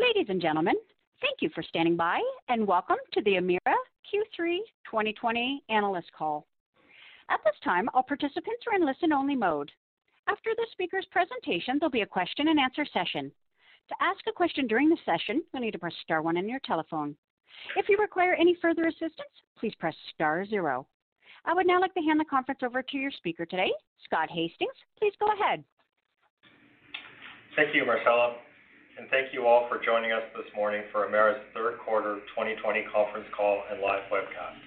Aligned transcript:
Ladies 0.00 0.26
and 0.28 0.40
gentlemen, 0.40 0.76
thank 1.20 1.38
you 1.40 1.50
for 1.52 1.62
standing 1.64 1.96
by, 1.96 2.20
and 2.48 2.64
welcome 2.64 2.98
to 3.12 3.22
the 3.22 3.32
Emera 3.32 3.74
Q3 4.06 4.58
2020 4.84 5.64
analyst 5.70 6.06
call. 6.16 6.46
At 7.28 7.40
this 7.44 7.56
time, 7.64 7.88
all 7.92 8.04
participants 8.04 8.62
are 8.70 8.76
in 8.76 8.86
listen-only 8.86 9.34
mode. 9.34 9.72
After 10.28 10.50
the 10.56 10.68
speaker's 10.70 11.06
presentation, 11.10 11.78
there'll 11.80 11.90
be 11.90 12.02
a 12.02 12.06
question 12.06 12.46
and 12.46 12.60
answer 12.60 12.86
session. 12.92 13.32
To 13.88 13.94
ask 14.00 14.20
a 14.28 14.32
question 14.32 14.68
during 14.68 14.88
the 14.88 14.96
session, 15.04 15.42
you'll 15.52 15.62
need 15.62 15.72
to 15.72 15.80
press 15.80 15.94
star 16.04 16.22
one 16.22 16.38
on 16.38 16.48
your 16.48 16.60
telephone. 16.64 17.16
If 17.74 17.88
you 17.88 17.96
require 17.98 18.34
any 18.34 18.56
further 18.62 18.86
assistance, 18.86 19.34
please 19.58 19.74
press 19.80 19.96
star 20.14 20.46
zero. 20.46 20.86
I 21.44 21.54
would 21.54 21.66
now 21.66 21.80
like 21.80 21.94
to 21.94 22.02
hand 22.02 22.20
the 22.20 22.24
conference 22.24 22.60
over 22.62 22.82
to 22.82 22.96
your 22.96 23.10
speaker 23.10 23.44
today, 23.44 23.72
Scott 24.04 24.30
Hastings. 24.30 24.78
Please 24.96 25.14
go 25.18 25.26
ahead. 25.32 25.64
Thank 27.56 27.74
you, 27.74 27.84
Marcella, 27.84 28.36
and 28.98 29.06
thank 29.14 29.30
you 29.30 29.46
all 29.46 29.70
for 29.70 29.78
joining 29.78 30.10
us 30.10 30.26
this 30.34 30.50
morning 30.58 30.82
for 30.90 31.06
Emera's 31.06 31.38
third 31.54 31.78
quarter 31.78 32.18
2020 32.34 32.82
conference 32.90 33.30
call 33.30 33.62
and 33.70 33.78
live 33.78 34.02
webcast. 34.10 34.58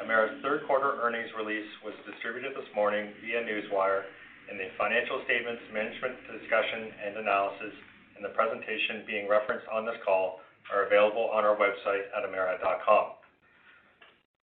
Emera's 0.00 0.40
third 0.40 0.64
quarter 0.64 0.96
earnings 1.04 1.28
release 1.36 1.68
was 1.84 1.92
distributed 2.08 2.56
this 2.56 2.64
morning 2.72 3.12
via 3.20 3.44
Newswire, 3.44 4.08
and 4.48 4.56
the 4.56 4.72
financial 4.80 5.20
statements, 5.28 5.60
management 5.76 6.16
discussion 6.24 6.88
and 7.04 7.20
analysis, 7.20 7.76
and 8.16 8.24
the 8.24 8.32
presentation 8.32 9.04
being 9.04 9.28
referenced 9.28 9.68
on 9.68 9.84
this 9.84 10.00
call 10.00 10.40
are 10.72 10.88
available 10.88 11.28
on 11.28 11.44
our 11.44 11.60
website 11.60 12.08
at 12.16 12.24
emera.com. 12.24 13.12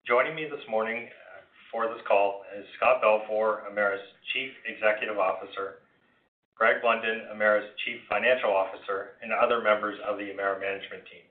Joining 0.06 0.38
me 0.38 0.46
this 0.46 0.62
morning 0.70 1.10
uh, 1.10 1.42
for 1.74 1.90
this 1.90 2.06
call 2.06 2.46
is 2.54 2.70
Scott 2.78 3.02
Balfour, 3.02 3.66
Emera's 3.66 4.06
Chief 4.30 4.54
Executive 4.70 5.18
Officer, 5.18 5.82
Greg 6.62 6.78
Blunden, 6.78 7.26
Emera's 7.34 7.66
Chief 7.82 8.06
Financial 8.06 8.54
Officer, 8.54 9.18
and 9.26 9.34
other 9.34 9.66
members 9.66 9.98
of 10.06 10.22
the 10.22 10.30
Emera 10.30 10.62
management 10.62 11.02
team. 11.10 11.26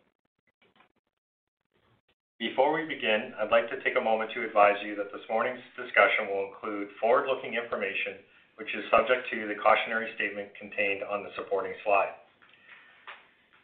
Before 2.42 2.74
we 2.74 2.82
begin, 2.82 3.30
I'd 3.38 3.54
like 3.54 3.70
to 3.70 3.78
take 3.86 3.94
a 3.94 4.02
moment 4.02 4.34
to 4.34 4.42
advise 4.42 4.82
you 4.82 4.98
that 4.98 5.14
this 5.14 5.22
morning's 5.30 5.62
discussion 5.78 6.26
will 6.34 6.50
include 6.50 6.90
forward-looking 6.98 7.54
information, 7.54 8.18
which 8.58 8.74
is 8.74 8.82
subject 8.90 9.30
to 9.30 9.46
the 9.46 9.54
cautionary 9.54 10.10
statement 10.18 10.50
contained 10.58 11.06
on 11.06 11.22
the 11.22 11.30
supporting 11.38 11.78
slide. 11.86 12.18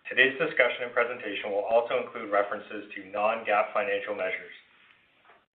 Today's 0.06 0.38
discussion 0.38 0.86
and 0.86 0.94
presentation 0.94 1.50
will 1.50 1.66
also 1.66 1.98
include 1.98 2.30
references 2.30 2.86
to 2.94 3.10
non-GAAP 3.10 3.74
financial 3.74 4.14
measures. 4.14 4.54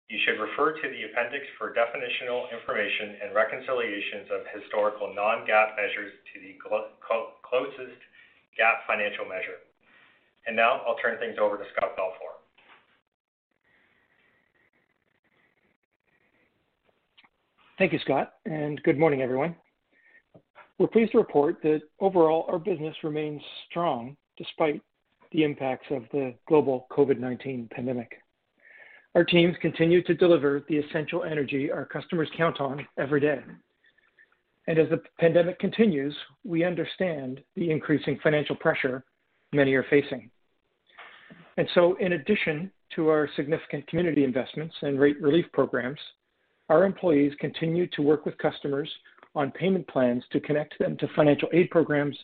You 0.08 0.18
should 0.24 0.40
refer 0.40 0.72
to 0.72 0.88
the 0.88 1.04
appendix 1.04 1.44
for 1.58 1.74
definitional 1.74 2.50
information 2.50 3.20
and 3.22 3.34
reconciliations 3.34 4.28
of 4.32 4.40
historical 4.58 5.12
non-GAAP 5.14 5.76
measures 5.76 6.12
to 6.32 6.40
the 6.40 6.56
closest 7.44 8.00
GAAP 8.58 8.76
financial 8.86 9.26
measure. 9.26 9.60
And 10.46 10.56
now 10.56 10.80
I'll 10.86 10.96
turn 10.96 11.18
things 11.18 11.36
over 11.38 11.58
to 11.58 11.64
Scott 11.76 11.92
Balfour. 11.94 12.40
Thank 17.76 17.92
you, 17.92 17.98
Scott, 18.00 18.32
and 18.46 18.82
good 18.82 18.98
morning, 18.98 19.20
everyone. 19.20 19.54
We're 20.78 20.88
pleased 20.88 21.12
to 21.12 21.18
report 21.18 21.60
that 21.62 21.82
overall, 22.00 22.46
our 22.48 22.58
business 22.58 22.96
remains 23.04 23.42
strong 23.68 24.16
despite 24.38 24.80
the 25.32 25.44
impacts 25.44 25.86
of 25.90 26.04
the 26.12 26.34
global 26.48 26.86
COVID-19 26.90 27.70
pandemic. 27.70 28.22
Our 29.18 29.24
teams 29.24 29.56
continue 29.60 30.00
to 30.04 30.14
deliver 30.14 30.62
the 30.68 30.76
essential 30.76 31.24
energy 31.24 31.72
our 31.72 31.84
customers 31.84 32.28
count 32.36 32.60
on 32.60 32.86
every 32.98 33.18
day. 33.20 33.40
And 34.68 34.78
as 34.78 34.88
the 34.90 35.02
pandemic 35.18 35.58
continues, 35.58 36.14
we 36.44 36.62
understand 36.62 37.40
the 37.56 37.68
increasing 37.68 38.20
financial 38.22 38.54
pressure 38.54 39.02
many 39.52 39.74
are 39.74 39.84
facing. 39.90 40.30
And 41.56 41.68
so, 41.74 41.96
in 41.96 42.12
addition 42.12 42.70
to 42.94 43.08
our 43.08 43.28
significant 43.34 43.88
community 43.88 44.22
investments 44.22 44.76
and 44.82 45.00
rate 45.00 45.20
relief 45.20 45.46
programs, 45.52 45.98
our 46.68 46.84
employees 46.84 47.32
continue 47.40 47.88
to 47.94 48.02
work 48.02 48.24
with 48.24 48.38
customers 48.38 48.88
on 49.34 49.50
payment 49.50 49.88
plans 49.88 50.22
to 50.30 50.38
connect 50.38 50.78
them 50.78 50.96
to 50.98 51.08
financial 51.16 51.48
aid 51.52 51.70
programs 51.70 52.16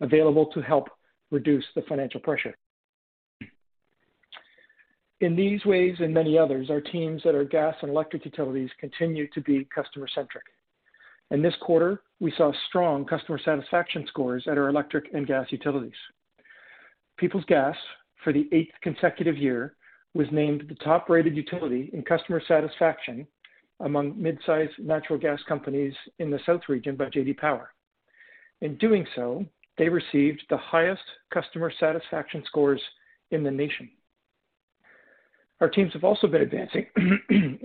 available 0.00 0.46
to 0.54 0.62
help 0.62 0.88
reduce 1.30 1.66
the 1.74 1.82
financial 1.82 2.20
pressure. 2.20 2.56
In 5.20 5.34
these 5.34 5.64
ways 5.64 5.96
and 5.98 6.14
many 6.14 6.38
others, 6.38 6.70
our 6.70 6.80
teams 6.80 7.22
at 7.26 7.34
our 7.34 7.44
gas 7.44 7.74
and 7.82 7.90
electric 7.90 8.24
utilities 8.24 8.70
continue 8.78 9.26
to 9.30 9.40
be 9.40 9.66
customer-centric. 9.74 10.44
In 11.30 11.42
this 11.42 11.56
quarter, 11.60 12.02
we 12.20 12.32
saw 12.36 12.52
strong 12.68 13.04
customer 13.04 13.40
satisfaction 13.44 14.06
scores 14.06 14.44
at 14.46 14.56
our 14.56 14.68
electric 14.68 15.12
and 15.12 15.26
gas 15.26 15.46
utilities. 15.50 15.98
Peoples 17.16 17.44
Gas, 17.48 17.76
for 18.22 18.32
the 18.32 18.48
eighth 18.52 18.74
consecutive 18.80 19.36
year, 19.36 19.74
was 20.14 20.28
named 20.30 20.64
the 20.68 20.76
top-rated 20.76 21.36
utility 21.36 21.90
in 21.92 22.02
customer 22.02 22.40
satisfaction 22.46 23.26
among 23.80 24.20
mid-size 24.20 24.70
natural 24.78 25.18
gas 25.18 25.40
companies 25.48 25.94
in 26.20 26.30
the 26.30 26.40
south 26.46 26.62
region 26.68 26.96
by 26.96 27.08
J.D. 27.10 27.34
Power. 27.34 27.72
In 28.60 28.76
doing 28.78 29.06
so, 29.14 29.44
they 29.78 29.88
received 29.88 30.42
the 30.48 30.56
highest 30.56 31.02
customer 31.32 31.72
satisfaction 31.78 32.42
scores 32.46 32.80
in 33.32 33.42
the 33.42 33.50
nation. 33.50 33.90
Our 35.60 35.68
teams 35.68 35.92
have 35.92 36.04
also 36.04 36.26
been 36.26 36.42
advancing 36.42 36.86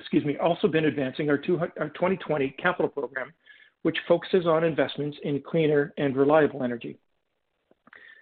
excuse 0.00 0.24
me, 0.24 0.36
also 0.38 0.68
been 0.68 0.86
advancing 0.86 1.28
our 1.30 1.38
2020 1.38 2.54
capital 2.58 2.88
program, 2.88 3.32
which 3.82 3.96
focuses 4.08 4.46
on 4.46 4.64
investments 4.64 5.16
in 5.22 5.42
cleaner 5.46 5.92
and 5.98 6.16
reliable 6.16 6.62
energy. 6.62 6.98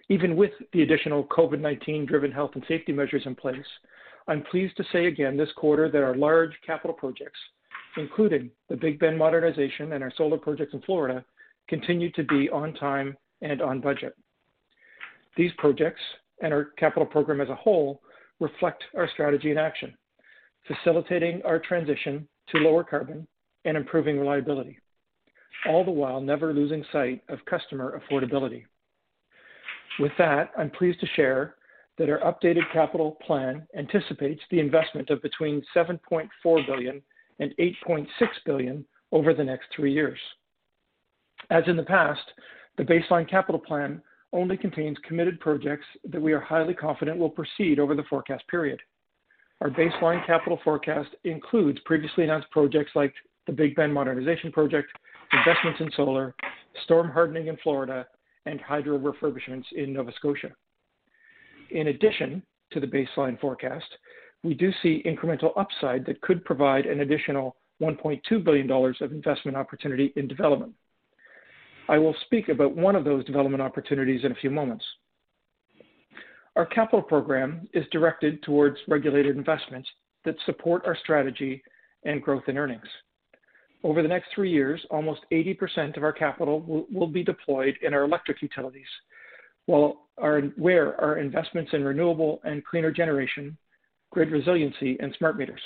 Even 0.09 0.35
with 0.35 0.51
the 0.73 0.81
additional 0.81 1.23
COVID-19 1.25 2.07
driven 2.07 2.31
health 2.31 2.51
and 2.55 2.63
safety 2.67 2.91
measures 2.91 3.23
in 3.25 3.35
place, 3.35 3.65
I'm 4.27 4.43
pleased 4.43 4.75
to 4.77 4.83
say 4.91 5.05
again 5.05 5.37
this 5.37 5.51
quarter 5.55 5.89
that 5.89 6.03
our 6.03 6.15
large 6.15 6.51
capital 6.65 6.93
projects, 6.93 7.39
including 7.97 8.49
the 8.69 8.75
Big 8.75 8.99
Bend 8.99 9.17
modernization 9.17 9.93
and 9.93 10.03
our 10.03 10.11
solar 10.17 10.37
projects 10.37 10.73
in 10.73 10.81
Florida, 10.81 11.23
continue 11.67 12.11
to 12.13 12.23
be 12.23 12.49
on 12.49 12.73
time 12.73 13.15
and 13.41 13.61
on 13.61 13.81
budget. 13.81 14.15
These 15.37 15.51
projects 15.57 16.01
and 16.41 16.53
our 16.53 16.65
capital 16.77 17.05
program 17.05 17.41
as 17.41 17.49
a 17.49 17.55
whole 17.55 18.01
reflect 18.39 18.83
our 18.95 19.09
strategy 19.09 19.51
in 19.51 19.57
action, 19.57 19.95
facilitating 20.67 21.41
our 21.43 21.59
transition 21.59 22.27
to 22.49 22.59
lower 22.59 22.83
carbon 22.83 23.27
and 23.65 23.75
improving 23.77 24.19
reliability, 24.19 24.77
all 25.67 25.83
the 25.83 25.91
while 25.91 26.21
never 26.21 26.53
losing 26.53 26.83
sight 26.91 27.21
of 27.29 27.43
customer 27.45 27.99
affordability. 27.99 28.63
With 29.99 30.11
that, 30.17 30.51
I'm 30.57 30.69
pleased 30.69 30.99
to 31.01 31.07
share 31.15 31.55
that 31.97 32.09
our 32.09 32.19
updated 32.19 32.71
capital 32.71 33.17
plan 33.25 33.67
anticipates 33.77 34.41
the 34.49 34.59
investment 34.59 35.09
of 35.09 35.21
between 35.21 35.61
7.4 35.75 36.29
billion 36.65 37.01
and 37.39 37.53
8.6 37.59 38.07
billion 38.45 38.85
over 39.11 39.33
the 39.33 39.43
next 39.43 39.67
three 39.75 39.93
years. 39.93 40.19
As 41.49 41.63
in 41.67 41.75
the 41.75 41.83
past, 41.83 42.21
the 42.77 42.83
baseline 42.83 43.29
capital 43.29 43.59
plan 43.59 44.01
only 44.33 44.57
contains 44.57 44.97
committed 45.07 45.39
projects 45.39 45.85
that 46.09 46.21
we 46.21 46.33
are 46.33 46.39
highly 46.39 46.73
confident 46.73 47.17
will 47.17 47.29
proceed 47.29 47.79
over 47.79 47.95
the 47.95 48.03
forecast 48.03 48.47
period. 48.47 48.79
Our 49.61 49.69
baseline 49.69 50.25
capital 50.25 50.59
forecast 50.63 51.09
includes 51.23 51.79
previously 51.85 52.23
announced 52.23 52.49
projects 52.51 52.91
like 52.95 53.13
the 53.47 53.53
Big 53.53 53.75
Bend 53.75 53.93
modernization 53.93 54.51
project, 54.51 54.87
investments 55.33 55.81
in 55.81 55.91
solar, 55.95 56.35
storm 56.83 57.09
hardening 57.09 57.47
in 57.47 57.57
Florida, 57.57 58.07
and 58.45 58.61
hydro 58.61 58.97
refurbishments 58.97 59.65
in 59.75 59.93
Nova 59.93 60.11
Scotia. 60.15 60.51
In 61.71 61.87
addition 61.87 62.41
to 62.71 62.79
the 62.79 62.87
baseline 62.87 63.39
forecast, 63.39 63.85
we 64.43 64.53
do 64.53 64.71
see 64.81 65.03
incremental 65.05 65.51
upside 65.57 66.05
that 66.05 66.21
could 66.21 66.45
provide 66.45 66.85
an 66.85 67.01
additional 67.01 67.57
1.2 67.81 68.43
billion 68.43 68.67
dollars 68.67 68.97
of 69.01 69.11
investment 69.11 69.57
opportunity 69.57 70.13
in 70.15 70.27
development. 70.27 70.73
I 71.89 71.97
will 71.97 72.15
speak 72.25 72.49
about 72.49 72.75
one 72.75 72.95
of 72.95 73.03
those 73.03 73.25
development 73.25 73.63
opportunities 73.63 74.23
in 74.23 74.31
a 74.31 74.35
few 74.35 74.51
moments. 74.51 74.85
Our 76.55 76.67
capital 76.67 77.01
program 77.01 77.67
is 77.73 77.83
directed 77.91 78.43
towards 78.43 78.77
regulated 78.87 79.35
investments 79.35 79.89
that 80.23 80.35
support 80.45 80.85
our 80.85 80.95
strategy 80.95 81.63
and 82.05 82.21
growth 82.21 82.43
in 82.47 82.59
earnings. 82.59 82.85
Over 83.83 84.03
the 84.03 84.07
next 84.07 84.27
three 84.35 84.51
years, 84.51 84.85
almost 84.91 85.21
80% 85.31 85.97
of 85.97 86.03
our 86.03 86.13
capital 86.13 86.85
will 86.91 87.07
be 87.07 87.23
deployed 87.23 87.75
in 87.81 87.95
our 87.95 88.03
electric 88.03 88.43
utilities, 88.43 88.85
while 89.65 90.09
where 90.57 90.99
our 91.01 91.17
investments 91.17 91.71
in 91.73 91.83
renewable 91.83 92.39
and 92.43 92.63
cleaner 92.65 92.91
generation, 92.91 93.57
grid 94.11 94.29
resiliency, 94.29 94.95
and 94.99 95.15
smart 95.17 95.37
meters. 95.37 95.61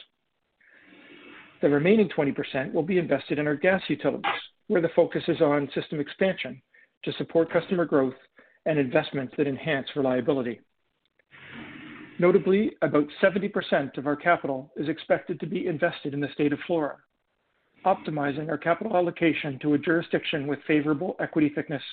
The 1.62 1.70
remaining 1.70 2.08
20% 2.10 2.72
will 2.72 2.84
be 2.84 2.98
invested 2.98 3.40
in 3.40 3.48
our 3.48 3.56
gas 3.56 3.82
utilities, 3.90 4.32
where 4.74 4.82
the 4.82 4.90
focus 4.96 5.22
is 5.28 5.40
on 5.40 5.70
system 5.76 6.00
expansion 6.00 6.60
to 7.04 7.14
support 7.20 7.54
customer 7.54 7.86
growth 7.86 8.16
and 8.66 8.80
investments 8.80 9.32
that 9.38 9.46
enhance 9.46 9.86
reliability. 9.96 10.60
Notably, 12.18 12.72
about 12.82 13.06
70% 13.22 14.00
of 14.00 14.08
our 14.08 14.16
capital 14.16 14.72
is 14.76 14.90
expected 14.90 15.40
to 15.40 15.46
be 15.46 15.68
invested 15.68 16.16
in 16.16 16.20
the 16.20 16.28
state 16.34 16.52
of 16.52 16.60
Florida, 16.66 16.96
optimizing 17.86 18.50
our 18.50 18.58
capital 18.58 18.98
allocation 18.98 19.60
to 19.60 19.76
a 19.76 19.78
jurisdiction 19.78 20.48
with 20.48 20.58
favorable 20.66 21.16
equity 21.20 21.52
thickness 21.54 21.84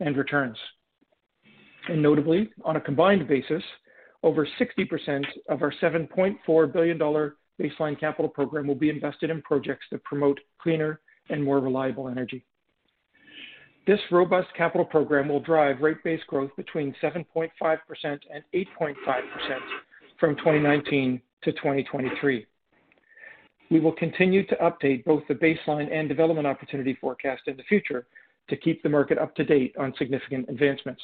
and 0.00 0.16
returns. 0.16 0.56
And 1.90 2.00
notably, 2.00 2.48
on 2.64 2.76
a 2.76 2.80
combined 2.80 3.28
basis, 3.28 3.62
over 4.22 4.48
60% 4.58 5.24
of 5.50 5.60
our 5.60 5.74
$7.4 5.82 6.72
billion 6.72 6.98
baseline 6.98 8.00
capital 8.00 8.30
program 8.30 8.66
will 8.66 8.74
be 8.74 8.88
invested 8.88 9.28
in 9.28 9.42
projects 9.42 9.84
that 9.92 10.02
promote 10.04 10.40
cleaner 10.62 11.00
and 11.28 11.42
more 11.42 11.60
reliable 11.60 12.08
energy. 12.08 12.44
This 13.86 14.00
robust 14.10 14.48
capital 14.56 14.84
program 14.84 15.28
will 15.28 15.40
drive 15.40 15.80
rate 15.80 16.02
base 16.04 16.20
growth 16.26 16.50
between 16.56 16.94
7.5% 17.02 17.50
and 18.04 18.44
8.5% 18.54 18.94
from 20.18 20.36
2019 20.36 21.20
to 21.42 21.52
2023. 21.52 22.46
We 23.70 23.80
will 23.80 23.92
continue 23.92 24.46
to 24.46 24.56
update 24.56 25.04
both 25.04 25.22
the 25.28 25.34
baseline 25.34 25.92
and 25.92 26.08
development 26.08 26.46
opportunity 26.46 26.96
forecast 27.00 27.42
in 27.46 27.56
the 27.56 27.62
future 27.64 28.06
to 28.48 28.56
keep 28.56 28.82
the 28.82 28.88
market 28.88 29.16
up 29.16 29.34
to 29.36 29.44
date 29.44 29.74
on 29.78 29.94
significant 29.96 30.48
advancements. 30.48 31.00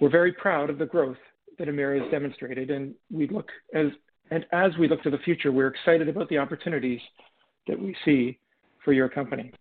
We're 0.00 0.10
very 0.10 0.32
proud 0.32 0.70
of 0.70 0.78
the 0.78 0.86
growth 0.86 1.18
that 1.58 1.68
Emera 1.68 2.00
has 2.00 2.10
demonstrated, 2.10 2.70
and 2.70 2.94
we 3.12 3.28
look 3.28 3.50
as 3.74 3.86
and 4.30 4.46
as 4.52 4.70
we 4.78 4.88
look 4.88 5.02
to 5.02 5.10
the 5.10 5.18
future, 5.18 5.50
we're 5.50 5.66
excited 5.66 6.08
about 6.08 6.28
the 6.28 6.38
opportunities 6.38 7.00
that 7.66 7.78
we 7.78 7.96
see 8.04 8.38
for 8.84 8.92
your 8.92 9.08
company. 9.08 9.52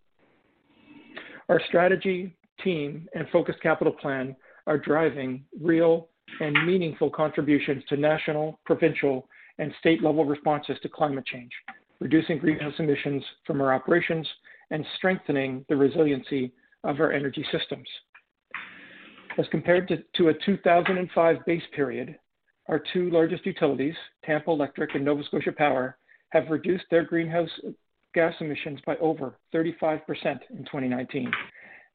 Our 1.50 1.62
strategy, 1.68 2.36
team, 2.63 3.07
and 3.13 3.27
focused 3.30 3.62
capital 3.62 3.94
plan 3.94 4.36
are 4.68 4.77
driving 4.77 5.45
real 5.60 6.10
and 6.39 6.66
meaningful 6.66 7.10
contributions 7.10 7.83
to 7.89 7.98
national, 7.98 8.60
provincial, 8.66 9.27
and 9.57 9.74
state-level 9.80 10.25
responses 10.25 10.77
to 10.81 10.89
climate 10.89 11.25
change, 11.25 11.51
reducing 12.00 12.38
greenhouse 12.38 12.74
emissions 12.80 13.24
from 13.45 13.62
our 13.62 13.74
operations, 13.74 14.27
and 14.71 14.86
strengthening 14.98 15.65
the 15.69 15.75
resiliency 15.75 16.51
of 16.83 17.00
our 17.00 17.12
energy 17.12 17.45
systems. 17.51 17.88
As 19.38 19.45
compared 19.51 19.88
to, 19.88 19.98
to 20.18 20.30
a 20.30 20.33
2005 20.45 21.38
base 21.45 21.63
period, 21.75 22.15
our 22.68 22.81
two 22.94 23.10
largest 23.10 23.45
utilities, 23.45 23.95
Tampa 24.24 24.51
Electric 24.51 24.94
and 24.94 25.04
Nova 25.04 25.24
Scotia 25.24 25.51
Power, 25.51 25.98
have 26.30 26.50
reduced 26.50 26.86
their 26.92 27.04
greenhouse 27.04 27.50
gas 28.14 28.34
emissions 28.40 28.80
by 28.86 28.96
over 28.98 29.38
35% 29.54 30.02
in 30.50 30.66
2019 30.66 31.32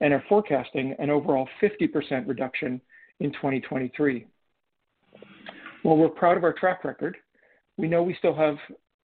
and 0.01 0.13
are 0.13 0.25
forecasting 0.29 0.95
an 0.99 1.11
overall 1.11 1.49
50% 1.63 2.27
reduction 2.27 2.81
in 3.21 3.33
2023. 3.33 4.27
While 5.83 5.97
we're 5.97 6.09
proud 6.09 6.37
of 6.37 6.45
our 6.45 6.53
track 6.53 6.85
record, 6.85 7.17
we 7.77 7.89
know 7.89 8.03
we 8.03 8.15
still 8.19 8.35
have 8.35 8.57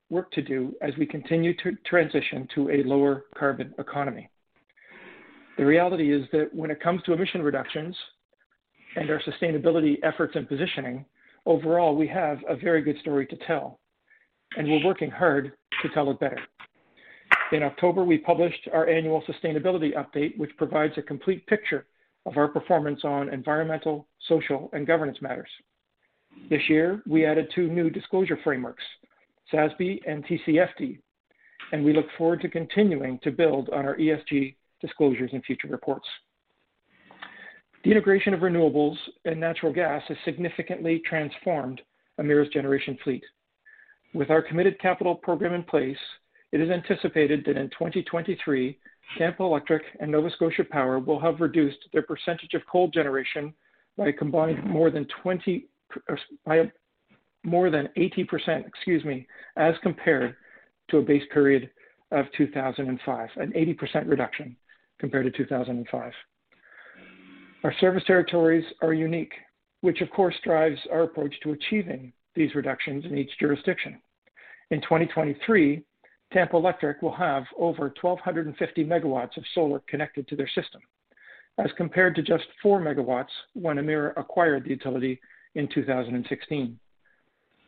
work 0.10 0.32
to 0.32 0.42
do 0.42 0.74
as 0.82 0.94
we 0.98 1.06
continue 1.06 1.56
to 1.58 1.76
transition 1.86 2.48
to 2.56 2.70
a 2.70 2.84
lower 2.84 3.26
carbon 3.38 3.74
economy. 3.78 4.30
The 5.58 5.66
reality 5.66 6.14
is 6.14 6.26
that 6.32 6.54
when 6.54 6.72
it 6.72 6.82
comes 6.82 7.04
to 7.04 7.14
emission 7.14 7.42
reductions 7.42 7.96
and 8.96 9.10
our 9.10 9.22
sustainability 9.22 9.98
efforts 10.04 10.36
and 10.36 10.48
positioning, 10.48 11.06
overall, 11.46 11.96
we 11.96 12.08
have 12.08 12.40
a 12.48 12.56
very 12.56 12.82
good 12.82 12.98
story 13.02 13.28
to 13.28 13.36
tell, 13.46 13.80
and 14.58 14.68
we're 14.68 14.86
working 14.86 15.12
hard 15.12 15.52
to 15.82 15.90
tell 15.90 16.10
it 16.10 16.20
better. 16.20 16.40
In 17.52 17.64
October, 17.64 18.04
we 18.04 18.20
published 18.20 18.68
our 18.72 18.88
annual 18.88 19.24
sustainability 19.24 19.96
update, 19.96 20.38
which 20.38 20.56
provides 20.58 20.94
a 20.98 21.02
complete 21.02 21.46
picture 21.48 21.88
of 22.26 22.38
our 22.38 22.48
performance 22.48 23.02
on 23.04 23.34
environmental, 23.34 24.08
social, 24.28 24.70
and 24.74 24.86
governance 24.86 25.18
matters. 25.22 25.50
This 26.50 26.62
year, 26.70 27.02
we 27.08 27.26
added 27.26 27.52
two 27.56 27.68
new 27.68 27.90
disclosure 27.90 28.38
frameworks, 28.44 28.84
SASB 29.52 30.00
and 30.08 30.24
TCFD, 30.26 31.00
and 31.72 31.84
we 31.84 31.94
look 31.94 32.06
forward 32.18 32.42
to 32.42 32.50
continuing 32.50 33.20
to 33.24 33.32
build 33.32 33.70
on 33.70 33.86
our 33.86 33.98
ESG 33.98 34.56
disclosures 34.80 35.32
in 35.34 35.42
future 35.42 35.68
reports. 35.68 36.08
The 37.84 37.92
integration 37.92 38.34
of 38.34 38.42
renewables 38.42 38.98
and 39.26 39.40
natural 39.40 39.74
gas 39.74 40.04
has 40.08 40.18
significantly 40.24 41.02
transformed 41.06 41.82
Emera's 42.20 42.50
generation 42.50 42.98
fleet. 43.04 43.24
With 44.14 44.30
our 44.30 44.42
committed 44.42 44.80
capital 44.80 45.16
program 45.16 45.54
in 45.54 45.64
place, 45.64 45.98
it 46.52 46.62
is 46.62 46.70
anticipated 46.70 47.44
that 47.46 47.58
in 47.58 47.70
2023, 47.70 48.78
Tampa 49.18 49.44
Electric 49.44 49.84
and 50.00 50.12
Nova 50.12 50.30
Scotia 50.32 50.64
Power 50.64 51.00
will 51.00 51.20
have 51.20 51.40
reduced 51.40 51.78
their 51.94 52.02
percentage 52.04 52.54
of 52.54 52.62
coal 52.72 52.88
generation 52.88 53.54
by 53.98 54.08
a 54.08 54.14
combined 54.14 54.64
more 54.66 54.90
than 54.90 55.08
20 55.22 55.68
uh, 56.10 56.16
by 56.46 56.72
more 57.44 57.70
than 57.70 57.90
80%, 57.98 58.68
excuse 58.68 59.04
me, 59.06 59.26
as 59.56 59.74
compared 59.82 60.36
to 60.90 60.98
a 60.98 61.02
base 61.02 61.24
period 61.34 61.70
of 62.12 62.26
2005, 62.38 63.30
an 63.38 63.52
80% 63.52 64.10
reduction 64.10 64.56
compared 65.00 65.26
to 65.26 65.32
2005. 65.32 66.12
Our 67.64 67.74
service 67.80 68.04
territories 68.06 68.66
are 68.82 68.94
unique, 68.94 69.34
which 69.82 70.02
of 70.02 70.10
course 70.10 70.36
drives 70.44 70.80
our 70.92 71.04
approach 71.04 71.34
to 71.44 71.52
achieving 71.52 72.12
these 72.36 72.56
reductions 72.56 73.06
in 73.06 73.18
each 73.18 73.32
jurisdiction. 73.40 74.02
In 74.72 74.82
2023, 74.82 75.84
Tampa 76.32 76.58
Electric 76.58 77.02
will 77.02 77.16
have 77.16 77.44
over 77.58 77.94
1,250 78.02 78.86
megawatts 78.86 79.36
of 79.38 79.44
solar 79.56 79.82
connected 79.88 80.28
to 80.28 80.36
their 80.36 80.50
system, 80.50 80.82
as 81.58 81.72
compared 81.76 82.16
to 82.16 82.22
just 82.22 82.46
4 82.62 82.80
megawatts 82.80 83.32
when 83.54 83.78
Emera 83.78 84.14
acquired 84.16 84.64
the 84.64 84.70
utility 84.70 85.20
in 85.56 85.68
2016. 85.74 86.80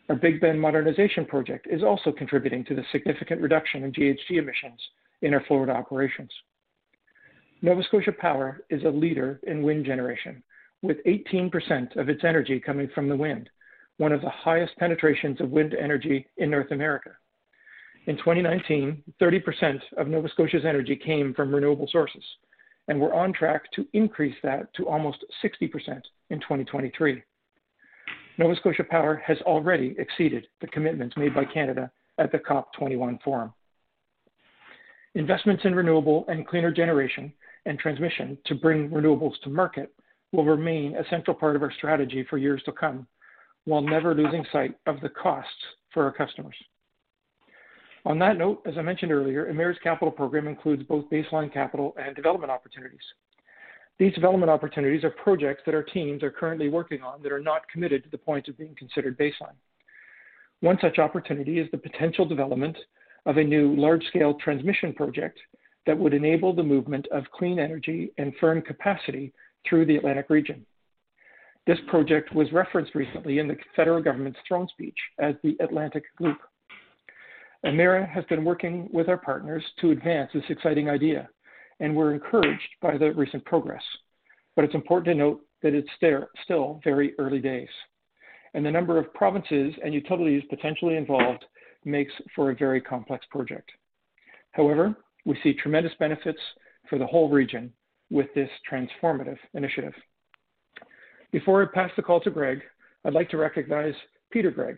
Our 0.09 0.15
Big 0.15 0.41
Bend 0.41 0.59
modernization 0.61 1.25
project 1.25 1.67
is 1.69 1.83
also 1.83 2.11
contributing 2.11 2.63
to 2.65 2.75
the 2.75 2.83
significant 2.91 3.41
reduction 3.41 3.83
in 3.83 3.91
GHG 3.91 4.37
emissions 4.37 4.79
in 5.21 5.33
our 5.33 5.43
Florida 5.47 5.73
operations. 5.73 6.31
Nova 7.63 7.83
Scotia 7.83 8.11
Power 8.11 8.61
is 8.69 8.83
a 8.83 8.89
leader 8.89 9.39
in 9.43 9.63
wind 9.63 9.85
generation, 9.85 10.43
with 10.81 10.97
18% 11.05 11.95
of 11.95 12.09
its 12.09 12.23
energy 12.23 12.59
coming 12.59 12.89
from 12.93 13.07
the 13.07 13.15
wind, 13.15 13.49
one 13.97 14.11
of 14.11 14.21
the 14.21 14.29
highest 14.29 14.75
penetrations 14.77 15.39
of 15.39 15.51
wind 15.51 15.73
energy 15.73 16.27
in 16.37 16.49
North 16.49 16.71
America. 16.71 17.11
In 18.07 18.17
2019, 18.17 19.03
30% 19.21 19.79
of 19.97 20.07
Nova 20.07 20.27
Scotia's 20.29 20.65
energy 20.65 20.95
came 20.95 21.35
from 21.35 21.53
renewable 21.53 21.87
sources, 21.91 22.23
and 22.87 22.99
we're 22.99 23.13
on 23.13 23.31
track 23.31 23.71
to 23.73 23.87
increase 23.93 24.35
that 24.41 24.73
to 24.73 24.87
almost 24.87 25.23
60% 25.43 26.01
in 26.31 26.39
2023. 26.39 27.21
Nova 28.39 28.55
Scotia 28.55 28.83
Power 28.83 29.21
has 29.25 29.37
already 29.41 29.95
exceeded 29.99 30.47
the 30.61 30.67
commitments 30.67 31.15
made 31.15 31.35
by 31.35 31.45
Canada 31.45 31.91
at 32.17 32.31
the 32.31 32.39
COP21 32.39 33.21
forum. 33.21 33.53
Investments 35.13 35.63
in 35.65 35.75
renewable 35.75 36.25
and 36.27 36.47
cleaner 36.47 36.71
generation 36.71 37.31
and 37.67 37.77
transmission 37.77 38.35
to 38.45 38.55
bring 38.55 38.89
renewables 38.89 39.39
to 39.43 39.49
market 39.49 39.93
will 40.31 40.45
remain 40.45 40.95
a 40.95 41.07
central 41.09 41.35
part 41.35 41.55
of 41.55 41.61
our 41.61 41.73
strategy 41.73 42.25
for 42.29 42.39
years 42.39 42.63
to 42.63 42.71
come, 42.71 43.05
while 43.65 43.81
never 43.81 44.15
losing 44.15 44.45
sight 44.51 44.73
of 44.87 44.99
the 45.01 45.09
costs 45.09 45.51
for 45.93 46.03
our 46.03 46.11
customers. 46.11 46.55
On 48.05 48.17
that 48.19 48.37
note, 48.37 48.61
as 48.65 48.77
I 48.77 48.81
mentioned 48.81 49.11
earlier, 49.11 49.45
Emera's 49.45 49.77
capital 49.83 50.11
program 50.11 50.47
includes 50.47 50.83
both 50.83 51.09
baseline 51.09 51.53
capital 51.53 51.95
and 52.03 52.15
development 52.15 52.51
opportunities. 52.51 52.99
These 53.99 54.13
development 54.15 54.49
opportunities 54.49 55.03
are 55.03 55.11
projects 55.11 55.61
that 55.65 55.75
our 55.75 55.83
teams 55.83 56.23
are 56.23 56.31
currently 56.31 56.69
working 56.69 57.03
on 57.03 57.21
that 57.21 57.31
are 57.31 57.39
not 57.39 57.67
committed 57.69 58.03
to 58.03 58.09
the 58.09 58.17
point 58.17 58.47
of 58.47 58.57
being 58.57 58.73
considered 58.75 59.19
baseline. 59.19 59.55
One 60.61 60.79
such 60.81 60.97
opportunity 60.97 61.59
is 61.59 61.69
the 61.71 61.77
potential 61.77 62.25
development 62.25 62.77
of 63.27 63.37
a 63.37 63.43
new 63.43 63.75
large-scale 63.75 64.35
transmission 64.43 64.93
project 64.93 65.39
that 65.85 65.97
would 65.97 66.13
enable 66.13 66.53
the 66.53 66.63
movement 66.63 67.07
of 67.11 67.29
clean 67.31 67.59
energy 67.59 68.11
and 68.17 68.33
firm 68.39 68.61
capacity 68.61 69.33
through 69.67 69.85
the 69.85 69.97
Atlantic 69.97 70.29
region. 70.29 70.65
This 71.67 71.77
project 71.87 72.33
was 72.33 72.51
referenced 72.51 72.95
recently 72.95 73.37
in 73.37 73.47
the 73.47 73.57
federal 73.75 74.01
government's 74.01 74.39
throne 74.47 74.67
speech 74.67 74.97
as 75.19 75.35
the 75.43 75.55
Atlantic 75.59 76.03
Loop. 76.19 76.37
Emera 77.65 78.09
has 78.09 78.25
been 78.25 78.43
working 78.43 78.89
with 78.91 79.07
our 79.07 79.17
partners 79.17 79.63
to 79.79 79.91
advance 79.91 80.31
this 80.33 80.43
exciting 80.49 80.89
idea, 80.89 81.29
and 81.79 81.95
we're 81.95 82.13
encouraged 82.13 82.69
by 82.81 82.97
the 82.97 83.11
recent 83.13 83.45
progress. 83.45 83.83
But 84.55 84.65
it's 84.65 84.75
important 84.75 85.05
to 85.07 85.15
note 85.15 85.41
that 85.61 85.75
it's 85.75 85.89
still 86.43 86.81
very 86.83 87.13
early 87.19 87.39
days, 87.39 87.69
and 88.53 88.65
the 88.65 88.71
number 88.71 88.97
of 88.97 89.13
provinces 89.13 89.73
and 89.83 89.93
utilities 89.93 90.43
potentially 90.49 90.97
involved 90.97 91.45
makes 91.85 92.13
for 92.35 92.49
a 92.49 92.55
very 92.55 92.81
complex 92.81 93.25
project. 93.29 93.71
However, 94.51 94.95
we 95.25 95.37
see 95.43 95.53
tremendous 95.53 95.93
benefits 95.99 96.39
for 96.89 96.97
the 96.97 97.05
whole 97.05 97.29
region 97.29 97.71
with 98.09 98.27
this 98.33 98.49
transformative 98.69 99.37
initiative. 99.53 99.93
Before 101.31 101.63
I 101.63 101.67
pass 101.73 101.91
the 101.95 102.01
call 102.01 102.19
to 102.21 102.31
Greg, 102.31 102.59
I'd 103.05 103.13
like 103.13 103.29
to 103.29 103.37
recognize 103.37 103.93
Peter 104.31 104.51
Gregg, 104.51 104.77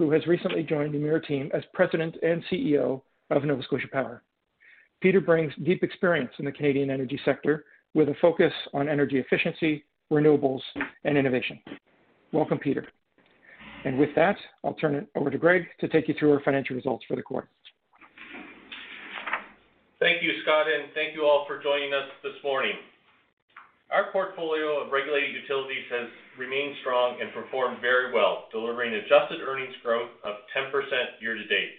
who 0.00 0.10
has 0.10 0.26
recently 0.26 0.62
joined 0.62 0.94
the 0.94 0.98
Emera 0.98 1.22
team 1.22 1.50
as 1.52 1.62
President 1.74 2.16
and 2.22 2.42
CEO 2.50 3.02
of 3.28 3.44
Nova 3.44 3.62
Scotia 3.62 3.86
Power. 3.92 4.22
Peter 5.02 5.20
brings 5.20 5.52
deep 5.62 5.82
experience 5.82 6.30
in 6.38 6.46
the 6.46 6.52
Canadian 6.52 6.88
energy 6.88 7.20
sector 7.22 7.66
with 7.92 8.08
a 8.08 8.14
focus 8.18 8.52
on 8.72 8.88
energy 8.88 9.18
efficiency, 9.18 9.84
renewables, 10.10 10.62
and 11.04 11.18
innovation. 11.18 11.60
Welcome, 12.32 12.56
Peter. 12.56 12.88
And 13.84 13.98
with 13.98 14.08
that, 14.16 14.36
I'll 14.64 14.72
turn 14.72 14.94
it 14.94 15.06
over 15.16 15.28
to 15.28 15.36
Greg 15.36 15.66
to 15.80 15.88
take 15.88 16.08
you 16.08 16.14
through 16.18 16.32
our 16.32 16.40
financial 16.40 16.76
results 16.76 17.04
for 17.06 17.14
the 17.14 17.22
quarter. 17.22 17.50
Thank 19.98 20.22
you, 20.22 20.30
Scott, 20.44 20.64
and 20.66 20.94
thank 20.94 21.14
you 21.14 21.24
all 21.24 21.44
for 21.46 21.62
joining 21.62 21.92
us 21.92 22.08
this 22.22 22.42
morning. 22.42 22.72
Our 23.90 24.06
portfolio 24.14 24.78
of 24.78 24.94
regulated 24.94 25.34
utilities 25.34 25.82
has 25.90 26.06
remained 26.38 26.78
strong 26.78 27.18
and 27.18 27.34
performed 27.34 27.82
very 27.82 28.14
well, 28.14 28.46
delivering 28.54 28.94
adjusted 28.94 29.42
earnings 29.42 29.74
growth 29.82 30.14
of 30.22 30.38
10% 30.54 30.70
year 31.18 31.34
to 31.34 31.44
date. 31.50 31.74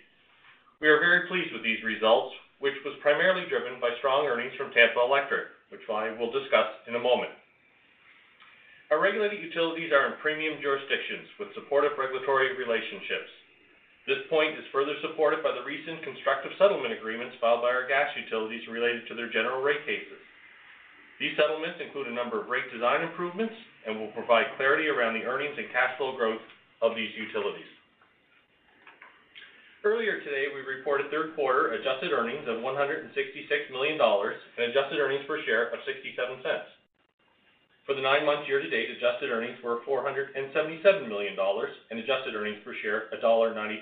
We 0.83 0.89
are 0.91 0.99
very 0.99 1.23
pleased 1.31 1.53
with 1.55 1.63
these 1.63 1.79
results, 1.87 2.35
which 2.59 2.75
was 2.83 2.99
primarily 2.99 3.47
driven 3.47 3.79
by 3.79 3.95
strong 4.03 4.27
earnings 4.27 4.51
from 4.59 4.75
Tampa 4.75 4.99
Electric, 4.99 5.47
which 5.71 5.87
I 5.87 6.11
will 6.11 6.27
discuss 6.35 6.67
in 6.85 6.95
a 6.95 6.99
moment. 6.99 7.31
Our 8.91 8.99
regulated 8.99 9.39
utilities 9.39 9.95
are 9.95 10.11
in 10.11 10.19
premium 10.19 10.59
jurisdictions 10.59 11.31
with 11.39 11.55
supportive 11.55 11.95
regulatory 11.95 12.51
relationships. 12.51 13.31
This 14.03 14.19
point 14.27 14.59
is 14.59 14.67
further 14.75 14.99
supported 14.99 15.39
by 15.39 15.55
the 15.55 15.63
recent 15.63 16.03
constructive 16.03 16.51
settlement 16.59 16.91
agreements 16.91 17.39
filed 17.39 17.61
by 17.63 17.71
our 17.71 17.87
gas 17.87 18.11
utilities 18.19 18.67
related 18.67 19.07
to 19.07 19.15
their 19.15 19.31
general 19.31 19.63
rate 19.63 19.85
cases. 19.87 20.19
These 21.21 21.37
settlements 21.37 21.77
include 21.77 22.09
a 22.09 22.17
number 22.17 22.41
of 22.41 22.49
rate 22.49 22.65
design 22.73 23.05
improvements 23.05 23.53
and 23.85 23.93
will 23.93 24.09
provide 24.17 24.57
clarity 24.57 24.89
around 24.89 25.13
the 25.13 25.21
earnings 25.21 25.53
and 25.53 25.69
cash 25.69 25.93
flow 26.01 26.17
growth 26.17 26.41
of 26.81 26.97
these 26.97 27.13
utilities. 27.13 27.69
Earlier 29.85 30.17
today, 30.25 30.49
we 30.49 30.65
reported 30.65 31.13
third 31.13 31.37
quarter 31.37 31.77
adjusted 31.77 32.09
earnings 32.09 32.49
of 32.49 32.65
$166 32.65 33.13
million 33.69 34.01
and 34.01 34.63
adjusted 34.65 34.97
earnings 34.97 35.21
per 35.29 35.37
share 35.45 35.69
of 35.69 35.77
$0.67. 35.85 36.41
For 37.85 37.93
the 37.93 38.01
nine 38.01 38.25
months 38.25 38.49
year 38.49 38.57
to 38.57 38.69
date, 38.69 38.89
adjusted 38.89 39.29
earnings 39.29 39.61
were 39.61 39.85
$477 39.85 41.05
million 41.05 41.37
and 41.37 41.99
adjusted 42.01 42.33
earnings 42.33 42.65
per 42.65 42.73
share 42.81 43.13
$1.93. 43.21 43.77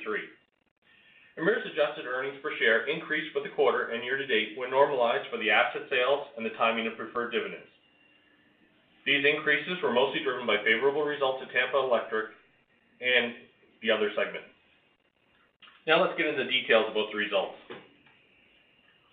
Emera's 1.39 1.63
adjusted 1.71 2.03
earnings 2.03 2.35
per 2.43 2.51
share 2.59 2.83
increased 2.91 3.31
for 3.31 3.39
the 3.39 3.55
quarter 3.55 3.95
and 3.95 4.03
year 4.03 4.17
to 4.19 4.27
date 4.27 4.59
when 4.59 4.69
normalized 4.69 5.23
for 5.31 5.39
the 5.39 5.49
asset 5.49 5.87
sales 5.89 6.27
and 6.35 6.45
the 6.45 6.51
timing 6.59 6.85
of 6.85 6.99
preferred 6.99 7.31
dividends. 7.31 7.71
These 9.07 9.23
increases 9.23 9.79
were 9.81 9.95
mostly 9.95 10.19
driven 10.21 10.45
by 10.45 10.59
favorable 10.67 11.07
results 11.07 11.41
at 11.41 11.51
Tampa 11.55 11.79
Electric 11.79 12.35
and 12.99 13.33
the 13.81 13.89
other 13.89 14.11
segment. 14.19 14.43
Now 15.87 16.03
let's 16.03 16.17
get 16.19 16.27
into 16.27 16.43
the 16.43 16.51
details 16.51 16.91
about 16.91 17.07
the 17.09 17.17
results. 17.17 17.55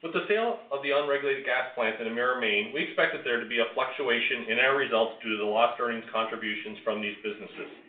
With 0.03 0.13
the 0.13 0.27
sale 0.29 0.61
of 0.75 0.83
the 0.83 0.91
unregulated 0.91 1.47
gas 1.47 1.73
plants 1.75 2.03
in 2.03 2.11
Emera 2.11 2.37
Maine, 2.43 2.75
we 2.75 2.83
expected 2.83 3.23
there 3.25 3.41
to 3.41 3.49
be 3.49 3.63
a 3.63 3.73
fluctuation 3.73 4.51
in 4.51 4.59
our 4.59 4.77
results 4.77 5.17
due 5.23 5.31
to 5.31 5.41
the 5.41 5.49
lost 5.49 5.81
earnings 5.81 6.05
contributions 6.13 6.79
from 6.85 7.01
these 7.01 7.17
businesses. 7.23 7.86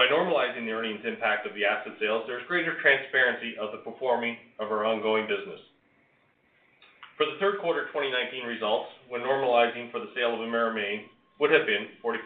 By 0.00 0.08
normalizing 0.08 0.64
the 0.64 0.72
earnings 0.72 1.04
impact 1.04 1.44
of 1.44 1.52
the 1.52 1.68
asset 1.68 1.92
sales, 2.00 2.24
there's 2.24 2.40
greater 2.48 2.72
transparency 2.80 3.52
of 3.60 3.68
the 3.68 3.84
performing 3.84 4.32
of 4.56 4.72
our 4.72 4.88
ongoing 4.88 5.28
business. 5.28 5.60
For 7.20 7.28
the 7.28 7.36
third 7.36 7.60
quarter 7.60 7.84
2019 7.92 8.48
results, 8.48 8.88
when 9.12 9.20
normalizing 9.20 9.92
for 9.92 10.00
the 10.00 10.08
sale 10.16 10.32
of 10.32 10.40
Emera 10.40 10.72
Maine, 10.72 11.04
would 11.36 11.52
have 11.52 11.68
been 11.68 11.92
0.44. 12.00 12.16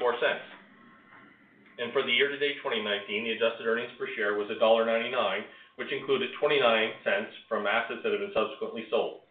And 1.82 1.90
for 1.90 2.06
the 2.06 2.14
year-to-date 2.14 2.62
2019, 2.62 3.26
the 3.26 3.34
adjusted 3.34 3.66
earnings 3.66 3.90
per 3.98 4.06
share 4.14 4.38
was 4.38 4.46
$1.99, 4.54 5.10
which 5.74 5.90
included 5.90 6.30
29 6.38 6.62
cents 7.02 7.34
from 7.50 7.66
assets 7.66 8.06
that 8.06 8.14
have 8.14 8.22
been 8.22 8.38
subsequently 8.38 8.86
sold. 8.86 9.26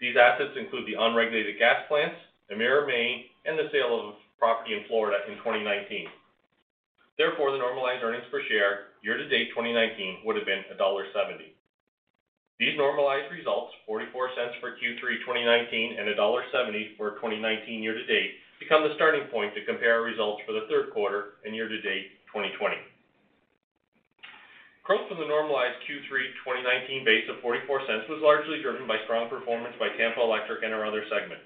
These 0.00 0.16
assets 0.16 0.56
include 0.56 0.88
the 0.88 0.96
unregulated 0.96 1.60
gas 1.60 1.84
plants, 1.84 2.16
Emera 2.48 2.88
Maine, 2.88 3.28
and 3.44 3.60
the 3.60 3.68
sale 3.76 3.92
of 3.92 4.16
property 4.40 4.72
in 4.72 4.88
Florida 4.88 5.20
in 5.28 5.36
2019. 5.44 6.08
Therefore, 7.18 7.50
the 7.50 7.58
normalized 7.58 8.02
earnings 8.06 8.30
per 8.30 8.40
share 8.46 8.94
year-to-date 9.02 9.50
2019 9.50 10.22
would 10.24 10.38
have 10.38 10.46
been 10.46 10.62
$1.70. 10.70 11.50
These 12.62 12.78
normalized 12.78 13.30
results, 13.34 13.74
44 13.86 14.30
cents 14.38 14.54
for 14.62 14.78
Q3 14.78 15.22
2019 15.26 15.98
and 15.98 16.06
$1.70 16.14 16.94
for 16.96 17.18
2019 17.18 17.82
year-to-date, 17.82 18.30
become 18.62 18.86
the 18.86 18.94
starting 18.94 19.26
point 19.30 19.54
to 19.54 19.66
compare 19.66 19.98
our 19.98 20.06
results 20.06 20.42
for 20.46 20.54
the 20.54 20.66
third 20.70 20.90
quarter 20.94 21.42
and 21.46 21.54
year-to-date 21.54 22.22
2020. 22.30 22.78
Growth 24.86 25.06
from 25.06 25.18
the 25.18 25.26
normalized 25.28 25.78
Q3 25.84 26.32
2019 26.42 27.04
base 27.04 27.26
of 27.28 27.42
44 27.42 27.82
cents 27.86 28.08
was 28.08 28.22
largely 28.22 28.62
driven 28.62 28.86
by 28.86 28.96
strong 29.04 29.28
performance 29.28 29.74
by 29.78 29.90
Tampa 29.94 30.22
Electric 30.22 30.62
and 30.62 30.72
our 30.72 30.86
other 30.86 31.04
segments. 31.10 31.44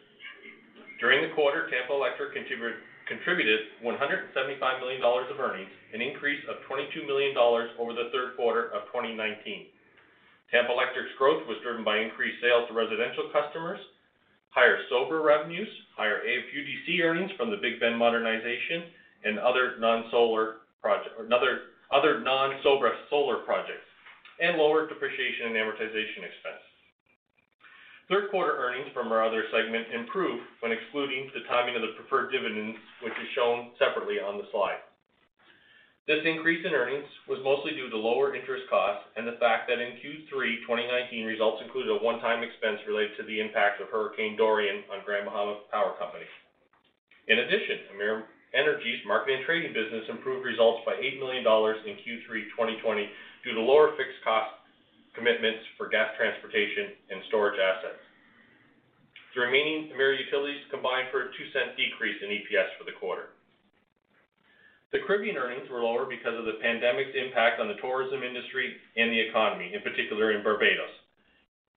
During 1.00 1.26
the 1.26 1.34
quarter, 1.34 1.66
Tampa 1.66 1.92
Electric 1.92 2.32
contributed 2.38 2.78
contributed 3.12 3.76
$175 3.84 4.32
million 4.80 5.04
of 5.04 5.36
earnings, 5.36 5.68
an 5.92 6.00
increase 6.00 6.40
of 6.48 6.64
$22 6.64 7.04
million 7.04 7.36
over 7.36 7.92
the 7.92 8.08
third 8.08 8.32
quarter 8.36 8.72
of 8.72 8.88
2019. 8.88 9.68
Tampa 10.48 10.72
Electric's 10.72 11.12
growth 11.20 11.44
was 11.44 11.60
driven 11.60 11.84
by 11.84 12.00
increased 12.00 12.40
sales 12.40 12.64
to 12.68 12.72
residential 12.72 13.28
customers, 13.32 13.80
higher 14.48 14.80
SoBRA 14.88 15.20
revenues, 15.20 15.68
higher 15.96 16.24
AFUDC 16.24 17.04
earnings 17.04 17.32
from 17.36 17.52
the 17.52 17.60
Big 17.60 17.80
Bend 17.80 17.96
modernization, 17.96 18.88
and 19.24 19.38
other 19.38 19.76
non-solar 19.78 20.64
project, 20.80 21.12
other, 21.32 21.76
other 21.92 22.20
non-SoBRA 22.20 22.92
solar 23.08 23.44
projects, 23.44 23.84
and 24.40 24.56
lower 24.56 24.88
depreciation 24.88 25.52
and 25.52 25.56
amortization 25.56 26.24
expense. 26.24 26.64
Third 28.08 28.30
quarter 28.30 28.58
earnings 28.58 28.90
from 28.92 29.12
our 29.12 29.24
other 29.24 29.44
segment 29.52 29.86
improved 29.94 30.42
when 30.60 30.72
excluding 30.72 31.30
the 31.32 31.46
timing 31.46 31.76
of 31.76 31.82
the 31.82 31.94
preferred 31.94 32.32
dividends, 32.32 32.76
which 33.02 33.14
is 33.14 33.28
shown 33.34 33.70
separately 33.78 34.18
on 34.18 34.38
the 34.38 34.48
slide. 34.50 34.82
This 36.10 36.18
increase 36.26 36.66
in 36.66 36.74
earnings 36.74 37.06
was 37.30 37.38
mostly 37.46 37.78
due 37.78 37.88
to 37.88 37.96
lower 37.96 38.34
interest 38.34 38.66
costs 38.68 39.06
and 39.14 39.22
the 39.22 39.38
fact 39.38 39.70
that 39.70 39.78
in 39.78 39.94
Q3 40.02 40.66
2019 40.66 41.24
results 41.24 41.62
included 41.62 41.94
a 41.94 42.02
one-time 42.02 42.42
expense 42.42 42.82
related 42.90 43.14
to 43.18 43.22
the 43.22 43.38
impact 43.38 43.80
of 43.80 43.86
Hurricane 43.86 44.34
Dorian 44.34 44.82
on 44.90 45.06
Grand 45.06 45.24
Bahama 45.24 45.62
Power 45.70 45.94
Company. 45.94 46.26
In 47.28 47.38
addition, 47.38 47.86
Emera 47.94 48.26
Energy's 48.52 48.98
marketing 49.06 49.38
and 49.38 49.46
trading 49.46 49.72
business 49.72 50.04
improved 50.10 50.44
results 50.44 50.82
by 50.84 50.98
$8 50.98 51.22
million 51.22 51.46
in 51.46 51.94
Q3 52.02 52.50
2020 52.50 53.08
due 53.44 53.54
to 53.54 53.60
lower 53.62 53.94
fixed 53.96 54.18
cost 54.26 54.50
commitments 55.14 55.64
for 55.76 55.88
gas 55.88 56.12
transportation 56.16 56.96
and 57.12 57.20
storage 57.28 57.60
assets. 57.60 58.00
The 59.32 59.44
remaining 59.44 59.88
Emera 59.92 60.16
utilities 60.16 60.60
combined 60.68 61.08
for 61.08 61.24
a 61.24 61.32
2-cent 61.32 61.76
decrease 61.76 62.20
in 62.20 62.28
EPS 62.28 62.76
for 62.76 62.84
the 62.84 62.96
quarter. 63.00 63.32
The 64.92 65.00
Caribbean 65.08 65.40
earnings 65.40 65.72
were 65.72 65.80
lower 65.80 66.04
because 66.04 66.36
of 66.36 66.44
the 66.44 66.60
pandemic's 66.60 67.16
impact 67.16 67.56
on 67.56 67.68
the 67.68 67.80
tourism 67.80 68.20
industry 68.20 68.76
and 68.96 69.08
the 69.08 69.24
economy, 69.24 69.72
in 69.72 69.80
particular 69.80 70.36
in 70.36 70.44
Barbados. 70.44 70.92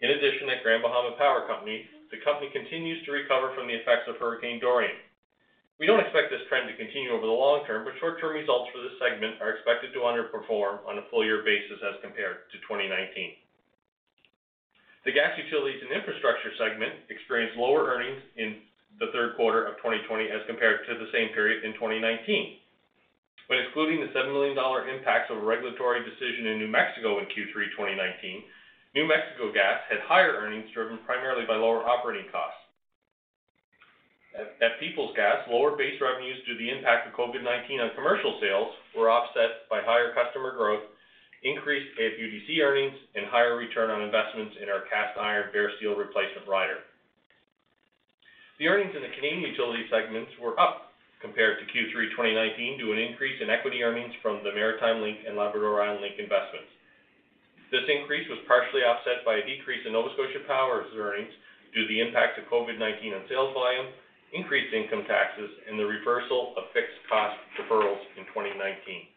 In 0.04 0.12
addition, 0.12 0.52
at 0.52 0.60
Grand 0.68 0.84
Bahama 0.84 1.16
Power 1.16 1.48
Company, 1.48 1.88
the 2.12 2.20
company 2.28 2.52
continues 2.52 3.00
to 3.08 3.16
recover 3.16 3.56
from 3.56 3.72
the 3.72 3.80
effects 3.80 4.12
of 4.12 4.20
Hurricane 4.20 4.60
Dorian. 4.60 5.00
We 5.76 5.86
don't 5.86 6.00
expect 6.00 6.32
this 6.32 6.44
trend 6.48 6.72
to 6.72 6.76
continue 6.80 7.12
over 7.12 7.28
the 7.28 7.36
long 7.36 7.68
term, 7.68 7.84
but 7.84 8.00
short-term 8.00 8.32
results 8.32 8.72
for 8.72 8.80
this 8.80 8.96
segment 8.96 9.44
are 9.44 9.52
expected 9.52 9.92
to 9.92 10.08
underperform 10.08 10.80
on 10.88 10.98
a 10.98 11.08
full 11.12 11.26
year 11.28 11.44
basis 11.44 11.84
as 11.84 12.00
compared 12.00 12.48
to 12.56 12.58
2019. 12.64 13.36
The 15.04 15.12
Gas 15.12 15.36
Utilities 15.38 15.84
and 15.84 15.92
Infrastructure 15.92 16.50
segment 16.58 16.96
experienced 17.12 17.60
lower 17.60 17.92
earnings 17.92 18.24
in 18.40 18.56
the 18.98 19.12
third 19.12 19.36
quarter 19.36 19.68
of 19.68 19.76
2020 19.84 20.32
as 20.32 20.42
compared 20.48 20.88
to 20.88 20.96
the 20.96 21.12
same 21.12 21.30
period 21.36 21.62
in 21.68 21.76
2019. 21.76 22.56
When 23.48 23.60
excluding 23.60 24.02
the 24.02 24.10
$7 24.16 24.32
million 24.34 24.58
impacts 24.90 25.30
of 25.30 25.38
a 25.38 25.46
regulatory 25.46 26.02
decision 26.02 26.48
in 26.50 26.58
New 26.58 26.72
Mexico 26.72 27.20
in 27.20 27.30
Q3 27.30 27.70
2019, 27.76 28.42
New 28.96 29.06
Mexico 29.06 29.52
Gas 29.54 29.84
had 29.92 30.00
higher 30.02 30.34
earnings, 30.34 30.66
driven 30.74 30.98
primarily 31.06 31.46
by 31.46 31.54
lower 31.54 31.86
operating 31.86 32.26
costs. 32.32 32.65
At 34.36 34.80
Peoples 34.84 35.16
Gas, 35.16 35.48
lower 35.48 35.80
base 35.80 35.96
revenues 36.04 36.44
due 36.44 36.60
to 36.60 36.60
the 36.60 36.68
impact 36.68 37.08
of 37.08 37.16
COVID-19 37.16 37.80
on 37.80 37.96
commercial 37.96 38.36
sales 38.44 38.68
were 38.92 39.08
offset 39.08 39.64
by 39.72 39.80
higher 39.80 40.12
customer 40.12 40.52
growth, 40.52 40.84
increased 41.48 41.88
AFUDC 41.96 42.60
earnings, 42.60 43.00
and 43.16 43.32
higher 43.32 43.56
return 43.56 43.88
on 43.88 44.04
investments 44.04 44.60
in 44.60 44.68
our 44.68 44.84
cast 44.92 45.16
iron 45.16 45.56
bare 45.56 45.72
steel 45.80 45.96
replacement 45.96 46.44
rider. 46.52 46.84
The 48.60 48.68
earnings 48.68 48.92
in 48.92 49.08
the 49.08 49.16
Canadian 49.16 49.56
utility 49.56 49.88
segments 49.88 50.36
were 50.36 50.60
up 50.60 50.92
compared 51.24 51.64
to 51.64 51.72
Q3 51.72 52.12
2019 52.12 52.76
due 52.76 52.92
to 52.92 52.96
an 52.96 53.00
increase 53.00 53.40
in 53.40 53.48
equity 53.48 53.88
earnings 53.88 54.12
from 54.20 54.44
the 54.44 54.52
Maritime 54.52 55.00
Link 55.00 55.24
and 55.24 55.40
Labrador 55.40 55.80
Island 55.80 56.04
Link 56.04 56.20
investments. 56.20 56.72
This 57.72 57.88
increase 57.88 58.28
was 58.28 58.44
partially 58.52 58.84
offset 58.84 59.24
by 59.24 59.40
a 59.40 59.48
decrease 59.48 59.84
in 59.88 59.96
Nova 59.96 60.12
Scotia 60.12 60.44
Power's 60.44 60.92
earnings 60.92 61.32
due 61.72 61.88
to 61.88 61.92
the 61.92 62.04
impact 62.04 62.36
of 62.36 62.52
COVID-19 62.52 63.16
on 63.16 63.24
sales 63.32 63.56
volume 63.56 63.96
increased 64.34 64.74
income 64.74 65.06
taxes, 65.06 65.52
and 65.70 65.78
the 65.78 65.86
reversal 65.86 66.54
of 66.58 66.72
fixed 66.74 66.98
cost 67.10 67.38
deferrals 67.60 68.02
in 68.18 68.26
2019. 68.34 69.12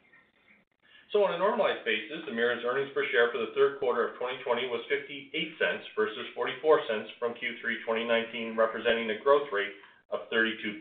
So 1.09 1.25
on 1.25 1.33
a 1.33 1.41
normalized 1.41 1.89
basis, 1.89 2.29
Emera's 2.29 2.61
earnings 2.69 2.93
per 2.93 3.01
share 3.09 3.33
for 3.33 3.41
the 3.41 3.57
third 3.57 3.81
quarter 3.81 4.13
of 4.13 4.21
2020 4.21 4.69
was 4.69 4.85
58 4.93 5.33
cents 5.57 5.85
versus 5.97 6.29
44 6.37 6.85
cents 6.85 7.09
from 7.17 7.33
Q3 7.33 7.81
2019, 7.89 8.53
representing 8.53 9.09
a 9.09 9.23
growth 9.25 9.49
rate 9.49 9.73
of 10.13 10.29
32%. 10.29 10.77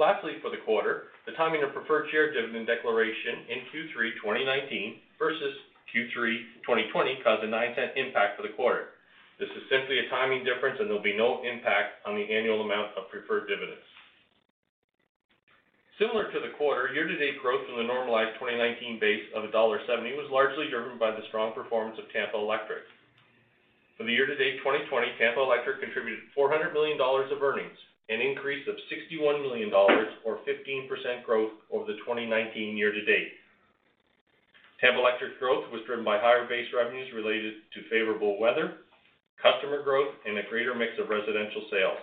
Lastly, 0.00 0.40
for 0.40 0.48
the 0.48 0.64
quarter, 0.64 1.12
the 1.26 1.36
timing 1.36 1.60
of 1.60 1.76
preferred 1.76 2.08
share 2.08 2.32
dividend 2.32 2.64
declaration 2.64 3.44
in 3.52 3.68
Q3 3.68 4.16
2019 4.16 4.96
versus 5.20 5.52
Q3 5.92 6.64
2020 6.64 7.20
caused 7.20 7.44
a 7.44 7.50
9-cent 7.52 8.00
impact 8.00 8.40
for 8.40 8.48
the 8.48 8.54
quarter. 8.56 8.96
This 9.38 9.50
is 9.54 9.70
simply 9.70 10.02
a 10.02 10.10
timing 10.10 10.42
difference, 10.42 10.82
and 10.82 10.90
there'll 10.90 11.02
be 11.02 11.14
no 11.14 11.46
impact 11.46 12.02
on 12.02 12.18
the 12.18 12.26
annual 12.26 12.66
amount 12.66 12.98
of 12.98 13.06
preferred 13.06 13.46
dividends. 13.46 13.86
Similar 15.98 16.30
to 16.30 16.38
the 16.42 16.54
quarter, 16.58 16.90
year-to-date 16.94 17.42
growth 17.42 17.66
from 17.66 17.78
the 17.78 17.86
normalized 17.86 18.38
2019 18.38 18.98
base 18.98 19.26
of 19.34 19.46
$1.70 19.50 19.86
was 20.14 20.30
largely 20.30 20.70
driven 20.70 20.98
by 20.98 21.10
the 21.10 21.26
strong 21.30 21.54
performance 21.54 21.98
of 21.98 22.10
Tampa 22.10 22.38
Electric. 22.38 22.82
For 23.98 24.06
the 24.06 24.14
year-to-date 24.14 24.62
2020, 24.62 25.18
Tampa 25.18 25.42
Electric 25.42 25.82
contributed 25.82 26.22
$400 26.34 26.74
million 26.74 26.98
of 26.98 27.42
earnings, 27.42 27.78
an 28.10 28.22
increase 28.22 28.62
of 28.70 28.78
$61 28.90 29.42
million 29.42 29.70
or 29.74 30.38
15% 30.46 31.26
growth 31.26 31.50
over 31.70 31.86
the 31.86 31.98
2019 32.06 32.78
year-to-date. 32.78 33.38
Tampa 34.80 34.98
Electric 34.98 35.38
growth 35.38 35.66
was 35.74 35.82
driven 35.86 36.06
by 36.06 36.18
higher 36.18 36.46
base 36.46 36.70
revenues 36.70 37.10
related 37.10 37.54
to 37.74 37.90
favorable 37.90 38.38
weather, 38.38 38.86
customer 39.42 39.82
growth, 39.82 40.14
and 40.26 40.38
a 40.38 40.48
greater 40.50 40.74
mix 40.74 40.98
of 40.98 41.08
residential 41.08 41.62
sales. 41.70 42.02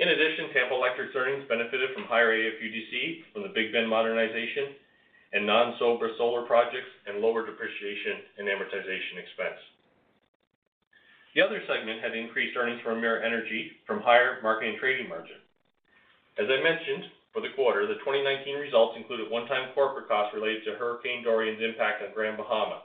In 0.00 0.08
addition, 0.08 0.48
Tampa 0.56 0.74
Electric's 0.74 1.12
earnings 1.14 1.44
benefited 1.44 1.92
from 1.92 2.08
higher 2.08 2.32
AFUDC 2.32 3.32
from 3.32 3.42
the 3.42 3.52
Big 3.52 3.72
Bend 3.72 3.88
modernization 3.88 4.72
and 5.32 5.46
non-SoBRA 5.46 6.16
solar 6.16 6.48
projects 6.48 6.88
and 7.06 7.20
lower 7.20 7.44
depreciation 7.44 8.24
and 8.38 8.48
amortization 8.48 9.20
expense. 9.20 9.60
The 11.34 11.42
other 11.42 11.62
segment 11.68 12.02
had 12.02 12.16
increased 12.16 12.56
earnings 12.56 12.80
from 12.82 12.98
Emera 12.98 13.22
Energy 13.24 13.72
from 13.86 14.00
higher 14.00 14.40
marketing 14.42 14.74
and 14.74 14.80
trading 14.80 15.08
margin. 15.08 15.38
As 16.38 16.48
I 16.50 16.58
mentioned, 16.64 17.12
for 17.32 17.40
the 17.44 17.54
quarter, 17.54 17.86
the 17.86 18.02
2019 18.02 18.56
results 18.58 18.96
included 18.96 19.30
one-time 19.30 19.70
corporate 19.74 20.08
costs 20.08 20.34
related 20.34 20.64
to 20.64 20.74
Hurricane 20.74 21.22
Dorian's 21.22 21.62
impact 21.62 22.02
on 22.02 22.10
Grand 22.14 22.36
Bahama. 22.36 22.82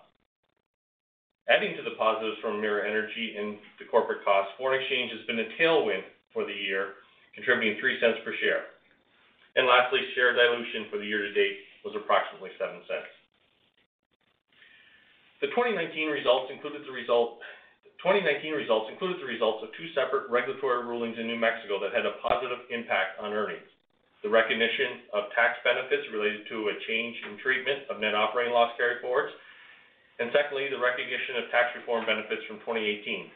Adding 1.46 1.78
to 1.78 1.86
the 1.86 1.94
positives 1.94 2.42
from 2.42 2.58
Emera 2.58 2.90
Energy 2.90 3.38
and 3.38 3.62
the 3.78 3.86
corporate 3.86 4.26
costs, 4.26 4.58
foreign 4.58 4.82
exchange 4.82 5.14
has 5.14 5.22
been 5.30 5.46
a 5.46 5.50
tailwind 5.62 6.02
for 6.34 6.42
the 6.42 6.54
year, 6.54 7.06
contributing 7.38 7.78
0.03 7.78 8.26
per 8.26 8.34
share. 8.42 8.74
And 9.56 9.70
lastly, 9.70 10.02
share 10.18 10.34
dilution 10.34 10.90
for 10.90 10.98
the 10.98 11.06
year-to-date 11.06 11.86
was 11.86 11.94
approximately 11.94 12.50
0.07. 12.58 12.82
The 15.46 15.54
2019 15.54 16.10
results 16.10 16.50
included 16.50 16.82
the 16.88 16.96
result 16.96 17.38
2019 18.06 18.54
results 18.54 18.86
included 18.94 19.18
the 19.18 19.26
results 19.26 19.66
of 19.66 19.74
two 19.74 19.90
separate 19.98 20.30
regulatory 20.30 20.86
rulings 20.86 21.18
in 21.18 21.26
New 21.26 21.42
Mexico 21.42 21.82
that 21.82 21.90
had 21.90 22.06
a 22.06 22.22
positive 22.22 22.62
impact 22.70 23.18
on 23.18 23.34
earnings. 23.34 23.66
The 24.22 24.30
recognition 24.30 25.10
of 25.10 25.34
tax 25.34 25.58
benefits 25.66 26.06
related 26.14 26.46
to 26.54 26.70
a 26.70 26.76
change 26.86 27.18
in 27.26 27.42
treatment 27.42 27.90
of 27.90 27.98
net 27.98 28.14
operating 28.14 28.54
loss 28.54 28.78
carryforwards, 28.78 29.34
and 30.20 30.32
secondly, 30.32 30.72
the 30.72 30.80
recognition 30.80 31.36
of 31.44 31.52
tax 31.52 31.76
reform 31.76 32.08
benefits 32.08 32.44
from 32.48 32.64
2018, 32.64 33.28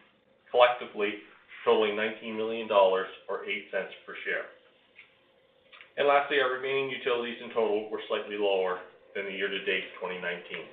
collectively 0.47 1.19
totaling 1.67 1.99
$19 1.99 2.39
million 2.39 2.71
or 2.71 3.03
0.08 3.27 3.67
per 4.07 4.15
share. 4.23 4.47
And 5.99 6.07
lastly, 6.07 6.39
our 6.39 6.55
remaining 6.55 6.87
utilities 6.87 7.35
in 7.43 7.51
total 7.51 7.91
were 7.91 7.99
slightly 8.07 8.39
lower 8.39 8.79
than 9.11 9.27
the 9.27 9.35
year-to-date 9.35 9.91
2019. 9.99 10.63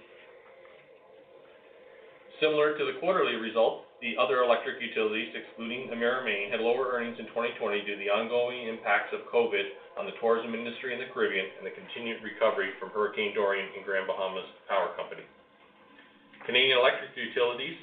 Similar 2.38 2.78
to 2.78 2.84
the 2.86 3.00
quarterly 3.02 3.34
results, 3.34 3.82
the 3.98 4.14
other 4.20 4.44
electric 4.44 4.78
utilities, 4.78 5.32
excluding 5.34 5.88
Emera 5.88 6.22
Maine, 6.22 6.52
had 6.52 6.60
lower 6.60 6.92
earnings 6.92 7.16
in 7.18 7.26
2020 7.32 7.82
due 7.82 7.96
to 7.96 7.98
the 7.98 8.12
ongoing 8.12 8.68
impacts 8.68 9.10
of 9.10 9.26
COVID 9.32 9.66
on 9.98 10.04
the 10.04 10.14
tourism 10.20 10.54
industry 10.54 10.92
in 10.92 11.00
the 11.00 11.10
Caribbean 11.10 11.48
and 11.56 11.64
the 11.64 11.72
continued 11.72 12.22
recovery 12.22 12.70
from 12.78 12.92
Hurricane 12.92 13.32
Dorian 13.34 13.66
and 13.74 13.82
Grand 13.82 14.06
Bahamas 14.06 14.46
Power 14.68 14.92
Company. 14.94 15.24
Canadian 16.44 16.78
Electric 16.78 17.16
Utilities 17.16 17.78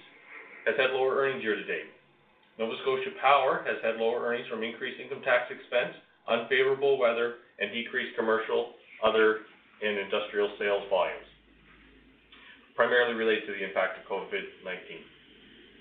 has 0.69 0.77
had 0.77 0.93
lower 0.93 1.17
earnings 1.17 1.43
year-to-date. 1.43 1.89
Nova 2.59 2.77
Scotia 2.85 3.09
Power 3.17 3.65
has 3.65 3.81
had 3.81 3.97
lower 3.97 4.21
earnings 4.21 4.45
from 4.47 4.61
increased 4.61 5.01
income 5.01 5.25
tax 5.25 5.49
expense, 5.49 5.97
unfavorable 6.29 7.01
weather, 7.01 7.41
and 7.57 7.73
decreased 7.73 8.13
commercial, 8.15 8.77
other, 9.01 9.49
and 9.81 9.97
industrial 9.97 10.53
sales 10.61 10.85
volumes, 10.87 11.27
primarily 12.77 13.17
related 13.17 13.49
to 13.49 13.53
the 13.57 13.63
impact 13.65 13.99
of 13.99 14.05
COVID-19. 14.05 15.01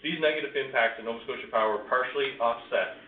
These 0.03 0.19
negative 0.19 0.57
impacts 0.57 0.99
in 0.99 1.05
Nova 1.07 1.23
Scotia 1.23 1.47
Power 1.53 1.87
partially 1.87 2.35
offset 2.41 2.99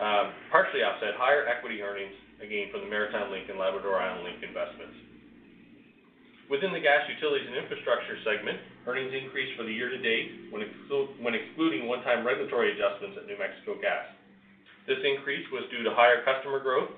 um, 0.00 0.32
partially 0.48 0.80
offset 0.80 1.20
higher 1.20 1.44
equity 1.44 1.84
earnings, 1.84 2.16
again, 2.40 2.72
from 2.72 2.80
the 2.80 2.88
Maritime 2.88 3.28
Link 3.28 3.52
and 3.52 3.60
Labrador 3.60 4.00
Island 4.00 4.24
Link 4.24 4.40
investments. 4.40 5.11
Within 6.52 6.68
the 6.68 6.84
Gas 6.84 7.08
Utilities 7.08 7.48
and 7.48 7.56
Infrastructure 7.56 8.20
segment, 8.28 8.60
earnings 8.84 9.08
increased 9.16 9.56
for 9.56 9.64
the 9.64 9.72
year-to-date 9.72 10.52
when 10.52 11.32
excluding 11.32 11.88
one-time 11.88 12.28
regulatory 12.28 12.76
adjustments 12.76 13.16
at 13.16 13.24
New 13.24 13.40
Mexico 13.40 13.80
Gas. 13.80 14.04
This 14.84 15.00
increase 15.00 15.48
was 15.48 15.64
due 15.72 15.80
to 15.80 15.96
higher 15.96 16.20
customer 16.28 16.60
growth, 16.60 16.92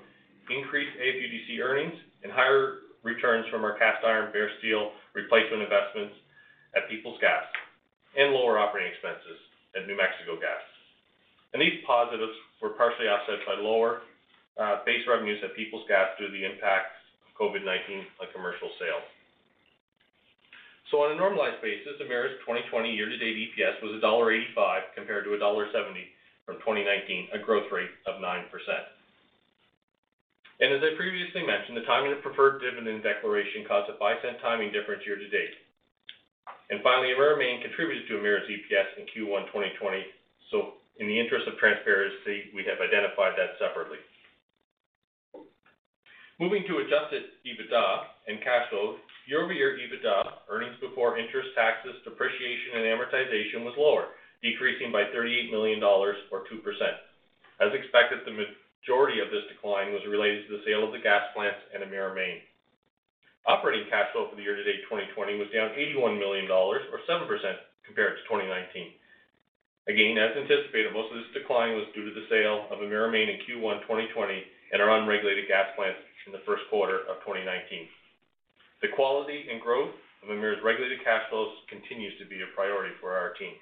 increased 0.51 0.91
AFUDC 0.99 1.63
earnings, 1.63 1.95
and 2.27 2.35
higher 2.35 2.83
returns 3.07 3.47
from 3.47 3.63
our 3.63 3.79
cast 3.79 4.03
iron 4.03 4.35
bare 4.35 4.51
steel 4.59 4.91
replacement 5.15 5.63
investments 5.63 6.19
at 6.75 6.91
Peoples 6.91 7.15
Gas 7.23 7.47
and 8.19 8.35
lower 8.35 8.59
operating 8.59 8.91
expenses 8.91 9.39
at 9.71 9.87
New 9.87 9.95
Mexico 9.95 10.35
Gas. 10.35 10.59
And 11.55 11.63
these 11.63 11.79
positives 11.87 12.35
were 12.59 12.75
partially 12.75 13.07
offset 13.07 13.39
by 13.47 13.55
lower 13.55 14.03
uh, 14.59 14.83
base 14.83 15.07
revenues 15.07 15.39
at 15.47 15.55
Peoples 15.55 15.87
Gas 15.87 16.11
due 16.19 16.27
to 16.27 16.33
the 16.35 16.43
impact 16.43 16.99
of 17.23 17.31
COVID-19 17.39 18.03
on 18.19 18.27
commercial 18.35 18.67
sales. 18.83 19.14
So 20.91 21.01
on 21.01 21.11
a 21.11 21.17
normalized 21.17 21.61
basis, 21.65 21.97
Emera's 21.97 22.37
2020 22.45 22.93
year-to-date 22.93 23.57
EPS 23.57 23.81
was 23.81 23.97
$1.85 24.03 24.93
compared 24.93 25.25
to 25.25 25.33
$1.70 25.33 25.73
from 26.45 26.61
2019, 26.61 27.29
a 27.33 27.39
growth 27.39 27.65
rate 27.71 27.89
of 28.05 28.21
9%. 28.21 28.45
And 30.61 30.71
as 30.71 30.79
I 30.85 30.95
previously 30.95 31.43
mentioned, 31.43 31.75
the 31.75 31.89
timing 31.89 32.13
of 32.13 32.21
preferred 32.21 32.61
dividend 32.61 33.03
declaration 33.03 33.65
caused 33.67 33.89
a 33.89 33.97
0.05 33.97 34.39
timing 34.39 34.71
difference 34.71 35.01
year-to-date. 35.05 35.57
And 36.69 36.81
finally, 36.81 37.13
Emera 37.13 37.37
Maine 37.37 37.61
contributed 37.61 38.07
to 38.07 38.21
Emera's 38.21 38.47
EPS 38.47 39.01
in 39.01 39.03
Q1 39.09 39.49
2020, 39.49 40.05
so 40.51 40.77
in 40.97 41.07
the 41.07 41.19
interest 41.19 41.47
of 41.47 41.57
transparency, 41.57 42.53
we 42.53 42.63
have 42.63 42.79
identified 42.79 43.33
that 43.35 43.57
separately. 43.59 43.97
Moving 46.39 46.63
to 46.67 46.79
adjusted 46.79 47.35
EBITDA 47.43 47.85
and 48.27 48.41
cash 48.43 48.69
flow, 48.69 48.95
year-over-year 49.25 49.77
EBITDA, 49.81 50.49
earnings 50.49 50.77
before 50.77 51.17
interest, 51.17 51.49
taxes, 51.57 51.97
depreciation, 52.05 52.77
and 52.77 52.85
amortization 52.85 53.65
was 53.65 53.73
lower, 53.77 54.13
decreasing 54.41 54.93
by 54.93 55.09
$38 55.09 55.49
million 55.49 55.81
or 55.81 56.13
2%. 56.31 56.45
As 57.57 57.71
expected, 57.73 58.21
the 58.25 58.37
majority 58.37 59.17
of 59.23 59.33
this 59.33 59.49
decline 59.49 59.89
was 59.93 60.05
related 60.05 60.45
to 60.45 60.57
the 60.57 60.63
sale 60.67 60.85
of 60.85 60.93
the 60.93 61.01
gas 61.01 61.25
plants 61.33 61.57
and 61.73 61.81
Emera 61.81 62.13
Maine. 62.13 62.45
Operating 63.49 63.89
cash 63.89 64.09
flow 64.13 64.29
for 64.29 64.37
the 64.37 64.45
year-to-date 64.45 64.89
2020 64.89 65.37
was 65.37 65.49
down 65.53 65.73
$81 65.77 66.17
million 66.17 66.49
or 66.49 66.81
7% 66.81 67.29
compared 67.85 68.17
to 68.17 68.23
2019. 68.25 68.93
Again, 69.85 70.17
as 70.17 70.33
anticipated, 70.33 70.93
most 70.97 71.13
of 71.13 71.21
this 71.21 71.33
decline 71.37 71.77
was 71.77 71.85
due 71.93 72.09
to 72.09 72.13
the 72.13 72.25
sale 72.25 72.65
of 72.73 72.81
Emera 72.81 73.05
Maine 73.05 73.29
in 73.29 73.41
Q1 73.45 73.85
2020 73.85 74.41
and 74.73 74.81
our 74.81 74.97
unregulated 74.97 75.45
gas 75.45 75.69
plants 75.77 76.01
in 76.25 76.33
the 76.33 76.41
first 76.41 76.65
quarter 76.73 77.05
of 77.05 77.21
2019. 77.21 77.85
The 78.81 78.89
quality 78.95 79.47
and 79.51 79.61
growth 79.61 79.95
of 80.23 80.29
Emera's 80.29 80.63
regulated 80.63 81.03
cash 81.03 81.23
flows 81.29 81.53
continues 81.69 82.13
to 82.19 82.25
be 82.25 82.41
a 82.41 82.49
priority 82.55 82.93
for 82.99 83.15
our 83.15 83.33
team. 83.33 83.53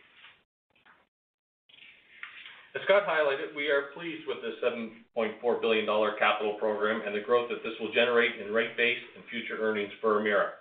As 2.74 2.82
Scott 2.90 3.06
highlighted, 3.06 3.54
we 3.54 3.70
are 3.70 3.94
pleased 3.94 4.26
with 4.26 4.42
the 4.42 4.58
$7.4 4.58 5.38
billion 5.62 5.86
capital 6.18 6.58
program 6.58 7.06
and 7.06 7.14
the 7.14 7.22
growth 7.22 7.46
that 7.54 7.62
this 7.62 7.78
will 7.80 7.94
generate 7.94 8.42
in 8.42 8.50
rate 8.50 8.74
base 8.76 9.04
and 9.14 9.22
future 9.30 9.62
earnings 9.62 9.94
for 10.02 10.18
Emera. 10.18 10.58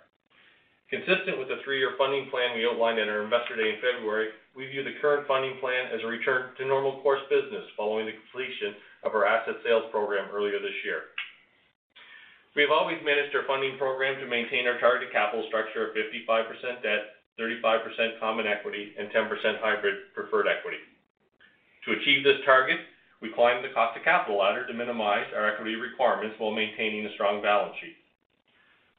Consistent 0.93 1.41
with 1.41 1.49
the 1.49 1.57
three-year 1.65 1.97
funding 1.97 2.29
plan 2.29 2.53
we 2.53 2.69
outlined 2.69 3.01
at 3.01 3.09
our 3.09 3.25
Investor 3.25 3.57
Day 3.57 3.73
in 3.73 3.81
February, 3.81 4.29
we 4.53 4.69
view 4.69 4.85
the 4.85 4.93
current 5.01 5.25
funding 5.25 5.57
plan 5.57 5.89
as 5.89 6.05
a 6.05 6.07
return 6.07 6.53
to 6.61 6.69
normal 6.69 7.01
course 7.01 7.25
business 7.33 7.65
following 7.73 8.05
the 8.05 8.13
completion 8.13 8.77
of 9.01 9.17
our 9.17 9.25
asset 9.25 9.57
sales 9.65 9.89
program 9.89 10.29
earlier 10.29 10.61
this 10.61 10.77
year. 10.85 11.12
We 12.55 12.61
have 12.61 12.71
always 12.71 13.01
managed 13.01 13.33
our 13.33 13.49
funding 13.49 13.77
program 13.81 14.21
to 14.21 14.29
maintain 14.29 14.67
our 14.69 14.77
targeted 14.77 15.11
capital 15.11 15.43
structure 15.49 15.89
of 15.89 15.97
55% 15.97 16.85
debt, 16.85 17.17
35% 17.41 18.19
common 18.19 18.45
equity, 18.45 18.93
and 18.93 19.09
10% 19.09 19.25
hybrid 19.57 20.13
preferred 20.13 20.45
equity. 20.45 20.77
To 21.85 21.97
achieve 21.97 22.23
this 22.23 22.45
target, 22.45 22.77
we 23.25 23.33
climbed 23.33 23.65
the 23.65 23.73
cost 23.73 23.97
of 23.97 24.03
capital 24.05 24.37
ladder 24.37 24.67
to 24.67 24.73
minimize 24.73 25.25
our 25.33 25.49
equity 25.49 25.75
requirements 25.75 26.37
while 26.37 26.53
maintaining 26.53 27.05
a 27.05 27.13
strong 27.17 27.41
balance 27.41 27.73
sheet. 27.81 27.97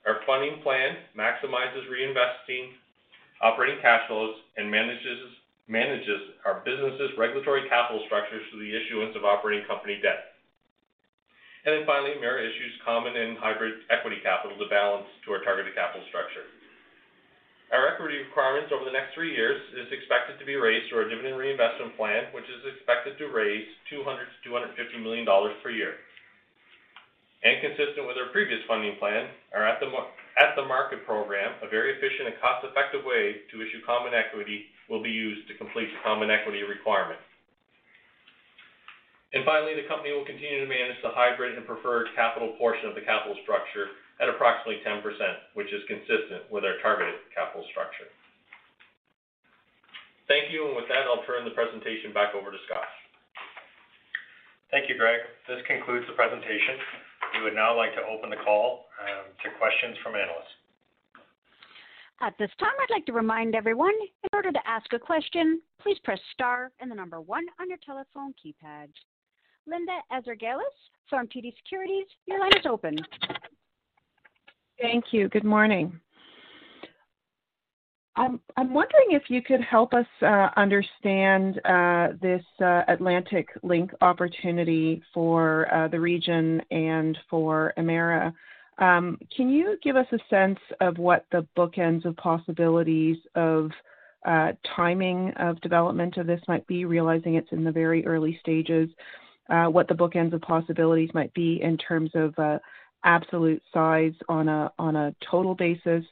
Our 0.04 0.18
funding 0.26 0.60
plan 0.60 0.98
maximizes 1.16 1.86
reinvesting 1.86 2.74
operating 3.40 3.80
cash 3.80 4.02
flows 4.08 4.34
and 4.56 4.68
manages 4.68 6.20
our 6.44 6.60
business's 6.64 7.14
regulatory 7.16 7.68
capital 7.68 8.02
structures 8.06 8.42
through 8.50 8.66
the 8.66 8.74
issuance 8.74 9.14
of 9.14 9.24
operating 9.24 9.64
company 9.66 10.00
debt. 10.02 10.33
And 11.64 11.72
then 11.72 11.84
finally, 11.88 12.12
Emera 12.20 12.44
issues 12.44 12.76
common 12.84 13.16
and 13.16 13.40
hybrid 13.40 13.88
equity 13.88 14.20
capital 14.20 14.52
to 14.60 14.68
balance 14.68 15.08
to 15.24 15.32
our 15.32 15.40
targeted 15.40 15.72
capital 15.72 16.04
structure. 16.12 16.44
Our 17.72 17.88
equity 17.88 18.20
requirements 18.20 18.68
over 18.68 18.84
the 18.84 18.92
next 18.92 19.16
three 19.16 19.32
years 19.32 19.56
is 19.72 19.88
expected 19.88 20.36
to 20.38 20.44
be 20.44 20.60
raised 20.60 20.92
through 20.92 21.02
our 21.02 21.10
dividend 21.10 21.40
reinvestment 21.40 21.96
plan, 21.96 22.28
which 22.36 22.44
is 22.44 22.62
expected 22.68 23.16
to 23.16 23.32
raise 23.32 23.64
200 23.88 24.04
million-250 24.44 25.02
million 25.02 25.24
dollars 25.24 25.56
per 25.64 25.72
year. 25.72 25.96
And 27.44 27.60
consistent 27.60 28.04
with 28.08 28.20
our 28.20 28.32
previous 28.32 28.60
funding 28.68 28.96
plan, 29.00 29.28
our 29.56 29.64
at 29.64 29.80
the, 29.80 29.88
at 30.36 30.56
the 30.56 30.64
market 30.64 31.04
program, 31.04 31.56
a 31.64 31.68
very 31.68 31.96
efficient 31.96 32.28
and 32.28 32.36
cost-effective 32.40 33.04
way 33.04 33.44
to 33.52 33.60
issue 33.64 33.80
common 33.84 34.12
equity, 34.12 34.68
will 34.88 35.02
be 35.02 35.12
used 35.12 35.48
to 35.48 35.56
complete 35.56 35.88
the 35.92 36.00
common 36.04 36.28
equity 36.28 36.60
requirement. 36.64 37.20
And 39.34 39.42
finally, 39.42 39.74
the 39.74 39.90
company 39.90 40.14
will 40.14 40.24
continue 40.24 40.62
to 40.62 40.70
manage 40.70 41.02
the 41.02 41.10
hybrid 41.10 41.58
and 41.58 41.66
preferred 41.66 42.06
capital 42.14 42.54
portion 42.54 42.86
of 42.86 42.94
the 42.94 43.02
capital 43.02 43.34
structure 43.42 43.90
at 44.22 44.30
approximately 44.30 44.78
10%, 44.86 45.02
which 45.58 45.74
is 45.74 45.82
consistent 45.90 46.46
with 46.54 46.62
our 46.62 46.78
targeted 46.78 47.18
capital 47.34 47.66
structure. 47.74 48.06
Thank 50.30 50.54
you, 50.54 50.70
and 50.70 50.78
with 50.78 50.86
that, 50.86 51.10
I'll 51.10 51.26
turn 51.26 51.42
the 51.42 51.50
presentation 51.50 52.14
back 52.14 52.30
over 52.38 52.54
to 52.54 52.60
Scott. 52.70 52.86
Thank 54.70 54.88
you, 54.88 54.94
Greg. 54.94 55.20
This 55.50 55.60
concludes 55.66 56.06
the 56.06 56.14
presentation. 56.14 56.78
We 57.34 57.42
would 57.42 57.58
now 57.58 57.74
like 57.76 57.90
to 57.98 58.06
open 58.06 58.30
the 58.30 58.38
call 58.38 58.86
um, 59.02 59.34
to 59.42 59.50
questions 59.58 59.98
from 60.02 60.14
analysts. 60.14 60.54
At 62.22 62.38
this 62.38 62.50
time, 62.62 62.72
I'd 62.78 62.94
like 62.94 63.04
to 63.06 63.12
remind 63.12 63.58
everyone, 63.58 63.94
in 63.98 64.30
order 64.32 64.52
to 64.52 64.62
ask 64.66 64.86
a 64.94 64.98
question, 64.98 65.60
please 65.82 65.98
press 66.06 66.22
star 66.32 66.70
and 66.78 66.90
the 66.90 66.94
number 66.94 67.20
one 67.20 67.44
on 67.60 67.68
your 67.68 67.82
telephone 67.84 68.32
keypad. 68.38 68.88
Linda 69.66 69.98
Ezergailis 70.12 70.60
from 71.08 71.26
TD 71.28 71.54
Securities, 71.56 72.06
your 72.26 72.40
line 72.40 72.56
is 72.56 72.66
open. 72.68 72.96
Thank 74.80 75.06
you. 75.12 75.28
Good 75.28 75.44
morning. 75.44 75.98
I'm, 78.16 78.40
I'm 78.56 78.72
wondering 78.72 79.08
if 79.10 79.24
you 79.28 79.42
could 79.42 79.60
help 79.60 79.92
us 79.92 80.06
uh, 80.22 80.48
understand 80.56 81.60
uh, 81.64 82.08
this 82.22 82.44
uh, 82.62 82.82
Atlantic 82.86 83.48
Link 83.62 83.90
opportunity 84.02 85.02
for 85.12 85.72
uh, 85.74 85.88
the 85.88 85.98
region 85.98 86.62
and 86.70 87.18
for 87.28 87.72
Emera. 87.76 88.32
Um, 88.78 89.18
can 89.36 89.48
you 89.48 89.78
give 89.82 89.96
us 89.96 90.06
a 90.12 90.18
sense 90.30 90.58
of 90.80 90.98
what 90.98 91.26
the 91.32 91.46
bookends 91.56 92.04
of 92.04 92.16
possibilities 92.16 93.16
of 93.34 93.70
uh, 94.24 94.52
timing 94.76 95.32
of 95.36 95.60
development 95.60 96.16
of 96.16 96.26
this 96.26 96.40
might 96.48 96.66
be, 96.66 96.84
realizing 96.84 97.34
it's 97.34 97.52
in 97.52 97.64
the 97.64 97.72
very 97.72 98.06
early 98.06 98.38
stages, 98.40 98.88
uh, 99.50 99.66
what 99.66 99.88
the 99.88 99.94
bookends 99.94 100.32
of 100.32 100.40
possibilities 100.40 101.10
might 101.14 101.32
be 101.34 101.60
in 101.62 101.76
terms 101.76 102.10
of 102.14 102.34
absolute 103.04 103.62
size 103.72 104.14
on 104.28 104.48
a 104.48 104.72
on 104.78 104.96
a 104.96 105.14
total 105.30 105.54
basis, 105.54 106.04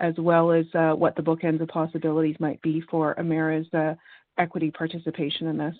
as 0.00 0.14
well 0.18 0.50
as 0.50 0.66
uh, 0.74 0.92
what 0.92 1.16
the 1.16 1.22
bookends 1.22 1.60
of 1.60 1.68
possibilities 1.68 2.36
might 2.40 2.60
be 2.62 2.82
for 2.90 3.14
Emera's 3.14 3.72
uh, 3.72 3.94
equity 4.38 4.70
participation 4.70 5.46
in 5.46 5.56
this. 5.56 5.74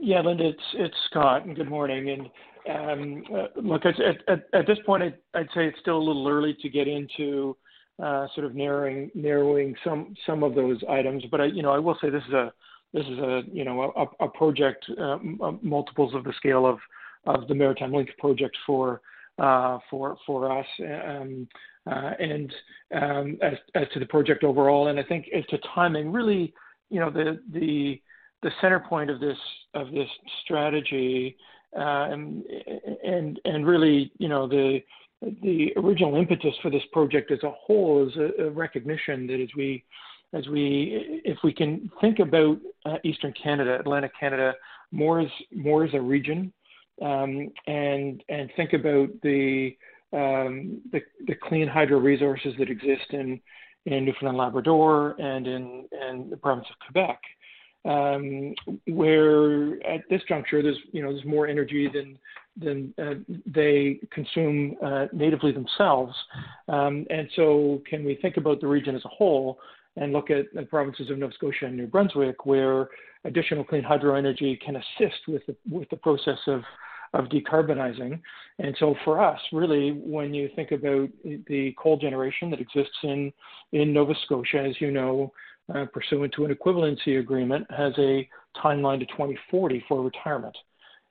Yeah, 0.00 0.22
Linda, 0.22 0.48
it's 0.48 0.62
it's 0.74 0.96
Scott, 1.10 1.44
and 1.44 1.54
good 1.54 1.68
morning. 1.68 2.10
And 2.10 2.30
um, 2.68 3.24
uh, 3.34 3.60
look, 3.60 3.82
at, 3.84 4.00
at, 4.00 4.46
at 4.52 4.66
this 4.66 4.78
point, 4.86 5.02
I'd, 5.02 5.18
I'd, 5.34 5.48
say 5.54 5.66
it's 5.66 5.78
still 5.80 5.98
a 5.98 6.02
little 6.02 6.26
early 6.28 6.56
to 6.62 6.68
get 6.68 6.88
into 6.88 7.56
uh, 8.02 8.26
sort 8.34 8.46
of 8.46 8.54
narrowing 8.54 9.10
narrowing 9.14 9.74
some 9.84 10.14
some 10.26 10.42
of 10.42 10.54
those 10.54 10.78
items. 10.88 11.24
But 11.30 11.42
I, 11.42 11.44
you 11.46 11.62
know, 11.62 11.72
I 11.72 11.78
will 11.78 11.98
say 12.00 12.08
this 12.08 12.22
is 12.28 12.34
a 12.34 12.52
this 12.92 13.06
is 13.06 13.18
a 13.18 13.42
you 13.52 13.64
know 13.64 13.92
a, 13.96 14.24
a 14.24 14.28
project 14.28 14.84
uh, 15.00 15.18
multiples 15.62 16.14
of 16.14 16.24
the 16.24 16.32
scale 16.36 16.66
of 16.66 16.78
of 17.26 17.48
the 17.48 17.54
Maritime 17.54 17.92
Link 17.92 18.10
project 18.18 18.56
for 18.66 19.00
uh, 19.38 19.78
for 19.90 20.16
for 20.26 20.58
us. 20.58 20.66
Um, 20.80 21.48
uh, 21.90 22.10
and 22.18 22.52
um, 22.94 23.38
as 23.42 23.54
as 23.74 23.86
to 23.94 24.00
the 24.00 24.06
project 24.06 24.44
overall, 24.44 24.88
and 24.88 24.98
I 24.98 25.02
think 25.02 25.26
as 25.34 25.46
to 25.46 25.58
timing, 25.74 26.12
really, 26.12 26.52
you 26.90 27.00
know, 27.00 27.10
the 27.10 27.40
the 27.52 28.00
the 28.42 28.50
center 28.60 28.80
point 28.80 29.10
of 29.10 29.18
this 29.18 29.38
of 29.74 29.90
this 29.90 30.08
strategy, 30.44 31.36
uh, 31.76 32.08
and 32.10 32.44
and 33.04 33.40
and 33.44 33.66
really, 33.66 34.12
you 34.18 34.28
know, 34.28 34.46
the 34.46 34.80
the 35.42 35.72
original 35.76 36.16
impetus 36.16 36.54
for 36.62 36.70
this 36.70 36.82
project 36.92 37.30
as 37.30 37.42
a 37.42 37.50
whole 37.50 38.06
is 38.06 38.14
a, 38.16 38.44
a 38.44 38.50
recognition 38.50 39.26
that 39.26 39.40
as 39.40 39.48
we 39.56 39.84
as 40.32 40.46
we 40.48 41.20
if 41.24 41.38
we 41.42 41.52
can 41.52 41.90
think 42.00 42.18
about 42.18 42.58
uh, 42.86 42.96
Eastern 43.04 43.32
Canada, 43.32 43.78
Atlantic 43.78 44.12
Canada, 44.18 44.54
more 44.92 45.20
as 45.20 45.30
more 45.52 45.84
as 45.84 45.94
a 45.94 46.00
region 46.00 46.52
um, 47.00 47.48
and 47.66 48.22
and 48.28 48.50
think 48.56 48.72
about 48.72 49.08
the, 49.22 49.76
um, 50.12 50.80
the, 50.92 51.00
the 51.26 51.34
clean 51.34 51.66
hydro 51.66 51.98
resources 51.98 52.54
that 52.58 52.70
exist 52.70 53.10
in 53.10 53.40
in 53.86 54.04
Newfoundland, 54.04 54.36
Labrador, 54.36 55.16
and 55.18 55.46
in 55.46 55.86
in 56.08 56.28
the 56.30 56.36
province 56.36 56.66
of 56.70 56.76
Quebec, 56.86 57.20
um, 57.86 58.54
where 58.86 59.82
at 59.86 60.02
this 60.10 60.20
juncture 60.28 60.62
there's 60.62 60.78
you 60.92 61.02
know 61.02 61.12
there's 61.12 61.24
more 61.24 61.46
energy 61.46 61.88
than 61.92 62.18
than 62.56 62.92
uh, 62.98 63.14
they 63.46 64.00
consume 64.10 64.76
uh, 64.84 65.06
natively 65.12 65.52
themselves, 65.52 66.14
um, 66.68 67.06
and 67.08 67.28
so 67.36 67.80
can 67.88 68.04
we 68.04 68.16
think 68.16 68.36
about 68.36 68.60
the 68.60 68.66
region 68.66 68.94
as 68.94 69.04
a 69.04 69.08
whole? 69.08 69.58
And 70.00 70.12
look 70.12 70.30
at 70.30 70.46
the 70.52 70.62
provinces 70.62 71.10
of 71.10 71.18
Nova 71.18 71.32
Scotia 71.34 71.66
and 71.66 71.76
New 71.76 71.86
Brunswick, 71.86 72.44
where 72.44 72.88
additional 73.24 73.62
clean 73.62 73.84
hydro 73.84 74.16
energy 74.16 74.58
can 74.64 74.76
assist 74.76 75.20
with 75.28 75.46
the, 75.46 75.54
with 75.70 75.88
the 75.90 75.96
process 75.96 76.38
of 76.48 76.62
of 77.12 77.24
decarbonizing. 77.26 78.20
And 78.58 78.76
so 78.78 78.94
for 79.04 79.20
us, 79.20 79.40
really, 79.52 79.90
when 79.92 80.32
you 80.32 80.48
think 80.54 80.70
about 80.70 81.08
the 81.24 81.74
coal 81.76 81.96
generation 81.96 82.50
that 82.50 82.60
exists 82.60 82.96
in, 83.02 83.32
in 83.72 83.92
Nova 83.92 84.14
Scotia, 84.24 84.60
as 84.60 84.80
you 84.80 84.90
know, 84.90 85.32
uh, 85.74 85.86
pursuant 85.92 86.32
to 86.34 86.44
an 86.44 86.54
equivalency 86.54 87.18
agreement, 87.18 87.66
has 87.70 87.92
a 87.98 88.28
timeline 88.62 89.00
to 89.00 89.06
2040 89.06 89.84
for 89.88 90.02
retirement. 90.02 90.56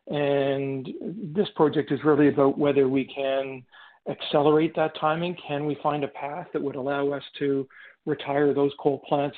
And 0.08 0.88
this 1.34 1.48
project 1.56 1.92
is 1.92 2.00
really 2.04 2.30
about 2.30 2.58
whether 2.58 2.88
we 2.88 3.06
can 3.06 3.64
accelerate 4.10 4.76
that 4.76 4.98
timing. 5.00 5.36
Can 5.48 5.66
we 5.66 5.78
find 5.84 6.04
a 6.04 6.08
path 6.08 6.48
that 6.54 6.62
would 6.62 6.76
allow 6.76 7.12
us 7.12 7.24
to 7.40 7.68
retire 8.06 8.54
those 8.54 8.72
coal 8.80 9.00
plants 9.08 9.38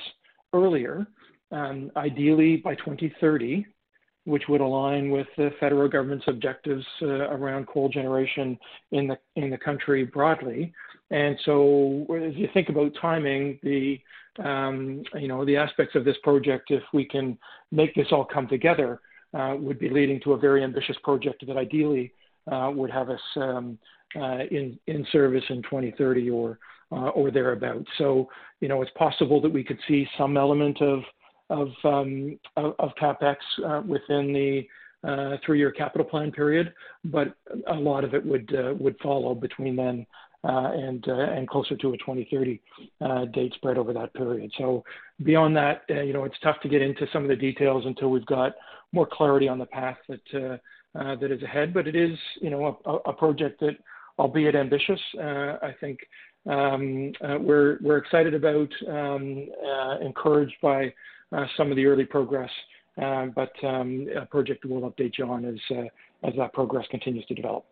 earlier, 0.52 1.06
um, 1.50 1.90
ideally 1.96 2.56
by 2.56 2.74
2030, 2.76 3.66
which 4.24 4.44
would 4.48 4.60
align 4.60 5.10
with 5.10 5.26
the 5.36 5.50
federal 5.58 5.88
government's 5.88 6.24
objectives 6.28 6.84
uh, 7.02 7.06
around 7.06 7.66
coal 7.66 7.88
generation 7.88 8.58
in 8.92 9.08
the 9.08 9.18
in 9.36 9.50
the 9.50 9.58
country 9.58 10.04
broadly. 10.04 10.72
And 11.10 11.38
so, 11.44 12.06
as 12.14 12.34
you 12.36 12.48
think 12.54 12.68
about 12.68 12.92
timing, 13.00 13.58
the 13.62 14.00
um, 14.42 15.02
you 15.14 15.28
know 15.28 15.44
the 15.44 15.56
aspects 15.56 15.94
of 15.94 16.04
this 16.04 16.16
project, 16.22 16.70
if 16.70 16.82
we 16.92 17.04
can 17.04 17.36
make 17.70 17.94
this 17.94 18.06
all 18.12 18.24
come 18.24 18.46
together, 18.46 19.00
uh, 19.34 19.56
would 19.58 19.78
be 19.78 19.88
leading 19.88 20.20
to 20.20 20.32
a 20.32 20.38
very 20.38 20.62
ambitious 20.62 20.96
project 21.02 21.44
that 21.46 21.56
ideally 21.56 22.12
uh, 22.50 22.70
would 22.72 22.90
have 22.90 23.10
us 23.10 23.20
um, 23.36 23.78
uh, 24.16 24.38
in 24.50 24.78
in 24.86 25.06
service 25.10 25.44
in 25.48 25.62
2030 25.62 26.30
or 26.30 26.58
uh, 26.92 27.08
or 27.08 27.30
thereabouts. 27.30 27.88
So, 27.98 28.28
you 28.60 28.68
know, 28.68 28.82
it's 28.82 28.90
possible 28.92 29.40
that 29.40 29.52
we 29.52 29.64
could 29.64 29.78
see 29.88 30.06
some 30.16 30.36
element 30.36 30.80
of 30.80 31.00
of, 31.50 31.68
um, 31.84 32.38
of, 32.56 32.74
of 32.78 32.90
CapEx 33.00 33.36
uh, 33.66 33.82
within 33.86 34.32
the 34.32 34.66
uh, 35.06 35.36
three-year 35.44 35.72
capital 35.72 36.06
plan 36.06 36.30
period, 36.30 36.72
but 37.04 37.34
a 37.66 37.74
lot 37.74 38.04
of 38.04 38.14
it 38.14 38.24
would 38.24 38.54
uh, 38.54 38.72
would 38.78 38.96
follow 39.02 39.34
between 39.34 39.74
then 39.76 40.06
uh, 40.44 40.70
and 40.72 41.06
uh, 41.08 41.12
and 41.12 41.48
closer 41.48 41.76
to 41.76 41.92
a 41.92 41.98
2030 41.98 42.60
uh, 43.00 43.24
date 43.26 43.52
spread 43.54 43.78
over 43.78 43.92
that 43.92 44.14
period. 44.14 44.50
So 44.58 44.84
beyond 45.24 45.56
that, 45.56 45.82
you 45.88 46.12
know, 46.12 46.24
it's 46.24 46.38
tough 46.42 46.60
to 46.62 46.68
get 46.68 46.82
into 46.82 47.06
some 47.12 47.22
of 47.22 47.28
the 47.28 47.36
details 47.36 47.84
until 47.84 48.10
we've 48.10 48.26
got 48.26 48.52
more 48.92 49.08
clarity 49.10 49.48
on 49.48 49.58
the 49.58 49.66
path 49.66 49.98
that 50.08 50.60
that 50.94 51.32
is 51.32 51.42
ahead. 51.42 51.74
But 51.74 51.88
it 51.88 51.96
is, 51.96 52.16
you 52.40 52.50
know, 52.50 52.78
a, 52.84 53.10
a 53.10 53.12
project 53.12 53.60
that, 53.60 53.76
albeit 54.18 54.54
ambitious, 54.54 55.00
I 55.20 55.74
think 55.80 55.98
um, 56.46 57.12
we're 57.40 57.78
we're 57.80 57.98
excited 57.98 58.34
about, 58.34 58.68
um, 58.88 59.46
encouraged 60.00 60.56
by 60.62 60.92
uh, 61.32 61.46
some 61.56 61.70
of 61.70 61.76
the 61.76 61.86
early 61.86 62.04
progress, 62.04 62.50
um, 63.00 63.32
but 63.34 63.52
um, 63.64 64.06
a 64.16 64.26
project 64.26 64.64
we'll 64.64 64.90
update 64.90 65.12
you 65.18 65.24
on 65.24 65.44
as, 65.44 65.58
uh, 65.70 66.28
as 66.28 66.34
that 66.36 66.52
progress 66.52 66.84
continues 66.90 67.24
to 67.26 67.34
develop. 67.34 67.64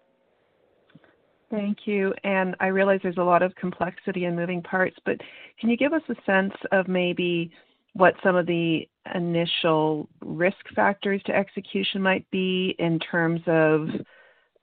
Thank 1.51 1.79
you. 1.85 2.15
And 2.23 2.55
I 2.61 2.69
realize 2.69 3.01
there's 3.03 3.19
a 3.19 3.23
lot 3.23 3.43
of 3.43 3.55
complexity 3.57 4.25
and 4.25 4.37
moving 4.37 4.63
parts, 4.63 4.97
but 5.05 5.17
can 5.59 5.69
you 5.69 5.77
give 5.77 5.93
us 5.93 6.03
a 6.09 6.15
sense 6.25 6.55
of 6.71 6.87
maybe 6.87 7.51
what 7.95 8.15
some 8.23 8.37
of 8.37 8.47
the 8.47 8.89
initial 9.15 10.09
risk 10.25 10.65
factors 10.77 11.21
to 11.27 11.35
execution 11.35 12.01
might 12.01 12.31
be 12.31 12.77
in 12.79 13.01
terms 13.01 13.41
of 13.49 13.89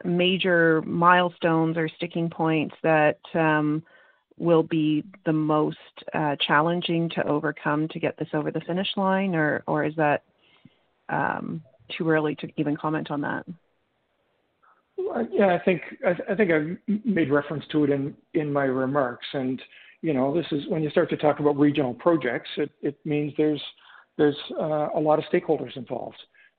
major 0.05 0.81
milestones 0.83 1.75
or 1.75 1.89
sticking 1.97 2.29
points 2.29 2.75
that 2.83 3.19
um, 3.33 3.83
will 4.37 4.63
be 4.63 5.03
the 5.25 5.33
most 5.33 5.77
uh, 6.13 6.35
challenging 6.47 7.09
to 7.09 7.27
overcome 7.27 7.87
to 7.89 7.99
get 7.99 8.17
this 8.17 8.29
over 8.33 8.51
the 8.51 8.61
finish 8.61 8.89
line, 8.95 9.35
or 9.35 9.63
or 9.67 9.83
is 9.83 9.95
that 9.95 10.23
um, 11.09 11.61
too 11.97 12.09
early 12.09 12.35
to 12.35 12.47
even 12.57 12.75
comment 12.75 13.11
on 13.11 13.21
that? 13.21 13.45
Yeah, 15.31 15.55
I 15.55 15.59
think 15.63 15.81
I, 16.05 16.31
I 16.31 16.35
think 16.35 16.51
I 16.51 16.93
made 17.05 17.31
reference 17.31 17.65
to 17.71 17.83
it 17.83 17.89
in 17.89 18.15
in 18.33 18.51
my 18.51 18.65
remarks, 18.65 19.27
and 19.33 19.61
you 20.01 20.13
know, 20.13 20.33
this 20.33 20.45
is 20.51 20.67
when 20.69 20.83
you 20.83 20.89
start 20.89 21.09
to 21.09 21.17
talk 21.17 21.39
about 21.39 21.57
regional 21.57 21.93
projects, 21.93 22.49
it 22.57 22.71
it 22.81 22.97
means 23.05 23.33
there's 23.37 23.61
there's 24.17 24.37
uh, 24.59 24.89
a 24.95 24.99
lot 24.99 25.19
of 25.19 25.25
stakeholders 25.25 25.75
involved, 25.75 26.17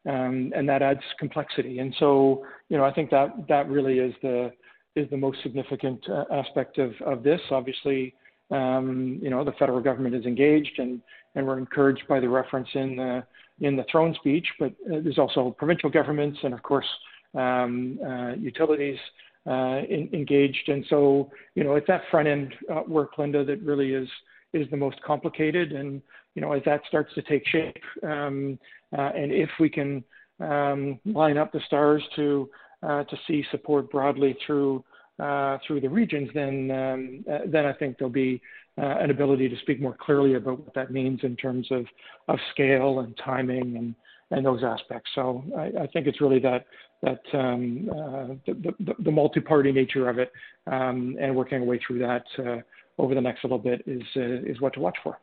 um, 0.08 0.52
and 0.54 0.68
that 0.68 0.82
adds 0.82 1.00
complexity. 1.18 1.78
And 1.78 1.94
so, 1.98 2.44
you 2.68 2.76
know, 2.76 2.84
I 2.84 2.92
think 2.92 3.10
that 3.10 3.48
that 3.48 3.68
really 3.68 3.98
is 3.98 4.14
the 4.22 4.52
is 4.98 5.08
the 5.10 5.16
most 5.16 5.38
significant 5.42 6.00
uh, 6.08 6.24
aspect 6.32 6.78
of 6.78 6.92
of 7.04 7.22
this. 7.22 7.40
Obviously, 7.50 8.14
um, 8.50 9.18
you 9.22 9.30
know, 9.30 9.44
the 9.44 9.52
federal 9.52 9.80
government 9.80 10.14
is 10.14 10.24
engaged, 10.24 10.78
and 10.78 11.00
and 11.34 11.46
we're 11.46 11.58
encouraged 11.58 12.06
by 12.08 12.20
the 12.20 12.28
reference 12.28 12.68
in 12.74 12.96
the 12.96 13.24
in 13.60 13.76
the 13.76 13.84
throne 13.90 14.14
speech. 14.14 14.46
But 14.58 14.72
uh, 14.86 15.00
there's 15.02 15.18
also 15.18 15.54
provincial 15.58 15.90
governments, 15.90 16.38
and 16.42 16.54
of 16.54 16.62
course, 16.62 16.86
um, 17.34 17.98
uh, 18.04 18.32
utilities 18.38 18.98
uh, 19.46 19.80
in, 19.88 20.08
engaged. 20.12 20.68
And 20.68 20.84
so, 20.88 21.30
you 21.54 21.64
know, 21.64 21.74
it's 21.74 21.86
that 21.86 22.02
front 22.10 22.28
end 22.28 22.54
uh, 22.72 22.82
work, 22.86 23.18
Linda, 23.18 23.44
that 23.44 23.62
really 23.62 23.92
is 23.94 24.08
is 24.52 24.68
the 24.70 24.76
most 24.76 25.00
complicated. 25.02 25.72
And 25.72 26.02
you 26.34 26.42
know, 26.42 26.52
as 26.52 26.62
that 26.64 26.82
starts 26.88 27.12
to 27.14 27.22
take 27.22 27.46
shape, 27.46 27.82
um, 28.02 28.58
uh, 28.96 29.10
and 29.14 29.32
if 29.32 29.50
we 29.60 29.68
can 29.68 30.04
um, 30.40 31.00
line 31.04 31.36
up 31.36 31.52
the 31.52 31.60
stars 31.66 32.02
to 32.16 32.48
to 32.82 33.18
see 33.26 33.44
support 33.50 33.90
broadly 33.90 34.36
through 34.46 34.84
uh, 35.18 35.58
through 35.66 35.80
the 35.80 35.88
regions, 35.88 36.28
then 36.32 36.70
um, 36.70 37.24
uh, 37.30 37.38
then 37.46 37.66
I 37.66 37.72
think 37.72 37.98
there'll 37.98 38.12
be 38.12 38.40
uh, 38.80 38.98
an 38.98 39.10
ability 39.10 39.48
to 39.48 39.56
speak 39.58 39.80
more 39.80 39.96
clearly 39.98 40.34
about 40.34 40.60
what 40.60 40.74
that 40.74 40.92
means 40.92 41.20
in 41.22 41.36
terms 41.36 41.66
of 41.70 41.86
of 42.28 42.38
scale 42.52 43.00
and 43.00 43.18
timing 43.24 43.76
and 43.76 43.94
and 44.30 44.44
those 44.44 44.62
aspects. 44.62 45.10
So 45.14 45.42
I, 45.56 45.82
I 45.82 45.86
think 45.88 46.06
it's 46.06 46.20
really 46.20 46.38
that 46.40 46.66
that 47.02 47.20
um, 47.32 47.88
uh, 47.90 48.34
the, 48.46 48.74
the, 48.80 48.94
the, 49.04 49.10
multi-party 49.10 49.70
nature 49.70 50.08
of 50.08 50.18
it 50.18 50.32
um, 50.66 51.16
and 51.20 51.34
working 51.34 51.58
our 51.58 51.64
way 51.64 51.80
through 51.86 52.00
that 52.00 52.24
uh, 52.38 52.58
over 53.00 53.14
the 53.14 53.20
next 53.20 53.44
little 53.44 53.58
bit 53.58 53.82
is 53.86 54.02
uh, 54.16 54.42
is 54.46 54.60
what 54.60 54.74
to 54.74 54.80
watch 54.80 54.96
for. 55.02 55.18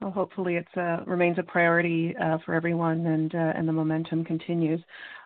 Well, 0.00 0.12
hopefully 0.12 0.56
it 0.56 0.68
uh, 0.76 0.98
remains 1.06 1.38
a 1.38 1.42
priority 1.42 2.14
uh, 2.22 2.38
for 2.44 2.54
everyone 2.54 3.04
and 3.06 3.34
uh, 3.34 3.52
and 3.56 3.66
the 3.66 3.72
momentum 3.72 4.24
continues. 4.24 4.80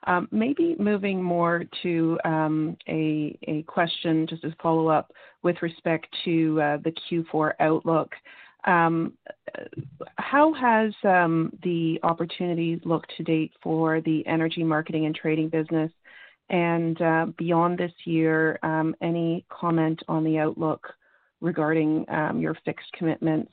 Um, 0.07 0.29
maybe 0.33 0.77
moving 0.79 1.23
more 1.23 1.65
to 1.83 2.19
um, 2.25 2.79
a 2.89 3.39
a 3.47 3.65
question 3.65 4.27
just 4.27 4.45
as 4.45 4.53
follow 4.63 4.89
up 4.89 5.13
with 5.43 5.57
respect 5.61 6.07
to 6.25 6.55
the 6.85 6.93
Q4 7.11 7.53
outlook. 7.61 8.13
Um, 8.65 9.13
how 10.17 10.55
has 10.55 10.93
the 11.03 11.99
opportunity 12.03 12.81
looked 12.85 13.13
to 13.19 13.25
date 13.25 13.53
for 13.63 14.01
the 14.01 14.27
energy 14.27 14.65
marketing 14.65 15.05
and 15.05 15.15
trading 15.15 15.51
business? 15.51 15.93
And 16.49 16.97
beyond 17.37 17.77
this 17.77 17.93
year, 18.07 18.59
any 19.03 19.45
comment 19.51 20.01
on 20.09 20.25
the 20.25 20.39
outlook 20.39 20.95
regarding 21.43 22.07
your 22.39 22.57
fixed 22.65 22.91
commitments 22.97 23.53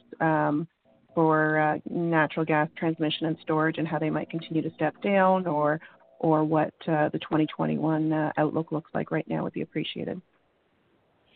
for 1.15 1.60
uh, 1.60 1.78
natural 1.89 2.45
gas 2.45 2.69
transmission 2.78 3.28
and 3.28 3.38
storage 3.41 3.78
and 3.78 3.88
how 3.88 4.00
they 4.00 4.10
might 4.10 4.30
continue 4.30 4.62
to 4.62 4.74
step 4.76 4.93
down 5.02 5.48
or 5.48 5.80
or 6.19 6.43
what 6.43 6.74
uh, 6.88 7.08
the 7.10 7.19
2021 7.19 8.12
uh, 8.12 8.32
outlook 8.38 8.72
looks 8.72 8.91
like 8.93 9.10
right 9.10 9.26
now 9.30 9.43
would 9.43 9.54
be 9.54 9.62
appreciated. 9.62 10.22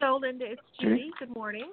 So, 0.01 0.19
Linda, 0.21 0.45
it's 0.45 0.61
Judy. 0.81 1.09
Good 1.17 1.33
morning. 1.33 1.71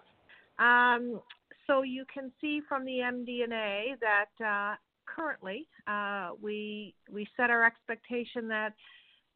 Um, 0.60 1.20
so 1.66 1.82
you 1.82 2.04
can 2.12 2.30
see 2.40 2.60
from 2.68 2.84
the 2.84 2.98
MD&A 2.98 3.96
that 4.00 4.44
uh, 4.44 4.76
currently 5.06 5.66
uh, 5.86 6.30
we 6.40 6.94
we 7.12 7.26
set 7.36 7.50
our 7.50 7.64
expectation 7.64 8.46
that 8.48 8.74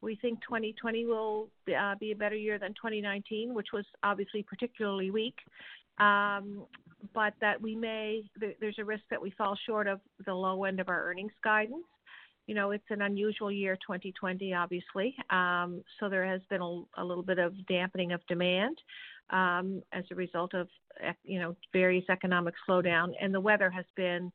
we 0.01 0.15
think 0.15 0.39
2020 0.41 1.05
will 1.05 1.49
uh, 1.77 1.95
be 1.99 2.11
a 2.11 2.15
better 2.15 2.35
year 2.35 2.59
than 2.59 2.69
2019, 2.69 3.53
which 3.53 3.67
was 3.73 3.85
obviously 4.03 4.43
particularly 4.43 5.11
weak. 5.11 5.35
Um, 5.97 6.65
but 7.13 7.33
that 7.39 7.61
we 7.61 7.75
may 7.75 8.23
there's 8.59 8.79
a 8.79 8.85
risk 8.85 9.03
that 9.09 9.21
we 9.21 9.31
fall 9.31 9.57
short 9.65 9.87
of 9.87 9.99
the 10.25 10.33
low 10.33 10.63
end 10.63 10.79
of 10.79 10.89
our 10.89 11.03
earnings 11.05 11.33
guidance. 11.43 11.85
You 12.47 12.53
know, 12.53 12.71
it's 12.71 12.85
an 12.89 13.01
unusual 13.01 13.51
year, 13.51 13.75
2020, 13.75 14.53
obviously. 14.53 15.15
Um, 15.31 15.83
so 15.99 16.09
there 16.09 16.25
has 16.25 16.41
been 16.49 16.61
a, 16.61 16.81
a, 16.97 17.03
little 17.03 17.23
bit 17.23 17.39
of 17.39 17.53
dampening 17.67 18.11
of 18.11 18.21
demand 18.27 18.77
um, 19.31 19.81
as 19.93 20.03
a 20.11 20.15
result 20.15 20.53
of 20.53 20.67
you 21.23 21.39
know 21.39 21.55
various 21.73 22.05
economic 22.09 22.53
slowdown, 22.67 23.13
and 23.19 23.33
the 23.33 23.39
weather 23.39 23.69
has 23.69 23.85
been 23.95 24.31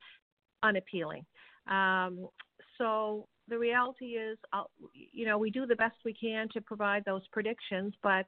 unappealing. 0.63 1.25
Um, 1.69 2.29
so 2.79 3.29
the 3.49 3.59
reality 3.59 4.17
is, 4.17 4.39
I'll, 4.53 4.71
you 4.93 5.27
know, 5.27 5.39
we 5.39 5.51
do 5.51 5.67
the 5.67 5.77
best 5.77 5.97
we 6.05 6.15
can 6.15 6.49
to 6.55 6.61
provide 6.61 7.05
those 7.05 7.27
predictions, 7.33 7.95
but 8.03 8.27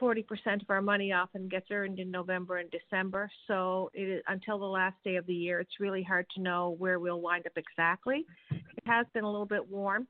40% 0.00 0.62
of 0.62 0.70
our 0.70 0.82
money 0.82 1.12
often 1.12 1.48
gets 1.48 1.66
earned 1.70 1.98
in 1.98 2.10
November 2.10 2.58
and 2.58 2.70
December. 2.70 3.30
So 3.46 3.90
until 4.28 4.58
the 4.58 4.66
last 4.66 4.96
day 5.04 5.16
of 5.16 5.26
the 5.26 5.34
year, 5.34 5.60
it's 5.60 5.80
really 5.80 6.02
hard 6.02 6.26
to 6.34 6.42
know 6.42 6.76
where 6.78 6.98
we'll 6.98 7.20
wind 7.20 7.46
up 7.46 7.56
exactly. 7.56 8.24
It 8.50 8.84
has 8.84 9.06
been 9.14 9.24
a 9.24 9.30
little 9.30 9.46
bit 9.46 9.68
warm 9.68 10.06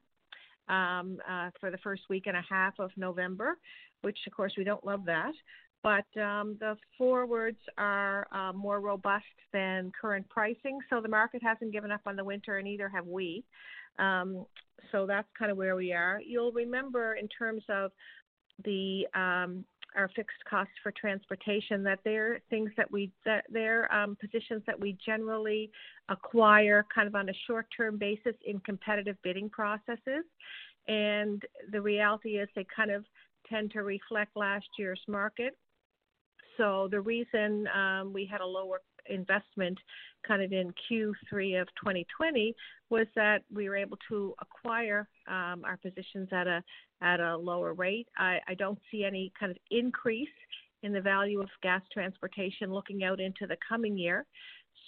um, 0.69 1.19
uh, 1.29 1.51
for 1.61 1.71
the 1.71 1.79
first 1.79 2.03
week 2.09 2.25
and 2.27 2.37
a 2.37 2.45
half 2.49 2.75
of 2.79 2.90
November, 2.97 3.59
which 4.03 4.19
of 4.27 4.33
course 4.33 4.53
we 4.57 4.64
don't 4.64 4.85
love 4.85 5.05
that. 5.07 5.33
But 5.83 6.21
um, 6.21 6.57
the 6.59 6.77
forwards 6.99 7.61
are 7.79 8.27
uh, 8.33 8.53
more 8.53 8.81
robust 8.81 9.25
than 9.53 9.92
current 9.99 10.29
pricing, 10.29 10.79
so 10.90 11.01
the 11.01 11.09
market 11.09 11.42
hasn't 11.45 11.73
given 11.73 11.92
up 11.92 12.01
on 12.07 12.16
the 12.16 12.25
winter, 12.25 12.59
and 12.59 12.64
neither 12.64 12.88
have 12.88 13.07
we. 13.07 13.45
Um, 13.99 14.47
so 14.90 15.07
that's 15.07 15.29
kind 15.38 15.51
of 15.51 15.57
where 15.57 15.77
we 15.77 15.92
are. 15.92 16.21
You'll 16.25 16.53
remember 16.53 17.14
in 17.14 17.29
terms 17.29 17.62
of 17.69 17.92
the 18.64 19.07
um, 19.14 19.64
our 19.97 20.11
fixed 20.14 20.45
costs 20.49 20.75
for 20.83 20.92
transportation 20.92 21.83
that 21.83 21.99
they're 22.05 22.40
things 22.51 22.71
that 22.77 22.90
we 22.90 23.11
that 23.25 23.45
they're 23.51 23.92
um, 23.92 24.16
positions 24.16 24.62
that 24.66 24.79
we 24.79 24.97
generally 25.05 25.71
acquire 26.09 26.85
kind 26.95 27.09
of 27.09 27.14
on 27.14 27.29
a 27.29 27.33
short 27.47 27.66
term 27.77 27.97
basis 27.99 28.35
in 28.45 28.59
competitive 28.61 29.16
bidding 29.23 29.49
processes. 29.49 30.25
And 30.88 31.42
the 31.73 31.81
reality 31.81 32.38
is 32.38 32.49
they 32.55 32.66
kind 32.75 32.90
of 32.90 33.05
tend 33.49 33.73
to 33.73 33.83
reflect 33.83 34.37
last 34.37 34.66
year's 34.79 35.01
market. 35.09 35.57
So 36.57 36.88
the 36.90 37.01
reason 37.01 37.66
um, 37.69 38.12
we 38.12 38.25
had 38.25 38.40
a 38.40 38.47
lower 38.47 38.81
investment 39.11 39.79
kind 40.27 40.42
of 40.42 40.53
in 40.53 40.73
Q3 40.90 41.61
of 41.61 41.69
2020 41.77 42.55
was 42.90 43.07
that 43.14 43.42
we 43.53 43.69
were 43.69 43.77
able 43.77 43.99
to 44.09 44.35
acquire 44.40 45.09
um, 45.29 45.62
our 45.64 45.79
positions 45.83 46.29
at 46.33 46.47
a 46.47 46.62
at 47.03 47.21
a 47.21 47.37
lower 47.37 47.75
rate. 47.75 48.09
I, 48.16 48.38
I 48.49 48.55
don't 48.55 48.79
see 48.90 49.05
any 49.05 49.33
kind 49.38 49.51
of 49.51 49.59
increase 49.71 50.29
in 50.83 50.92
the 50.92 51.01
value 51.01 51.40
of 51.40 51.49
gas 51.62 51.83
transportation 51.92 52.73
looking 52.73 53.05
out 53.05 53.21
into 53.21 53.47
the 53.47 53.57
coming 53.69 53.99
year. 53.99 54.25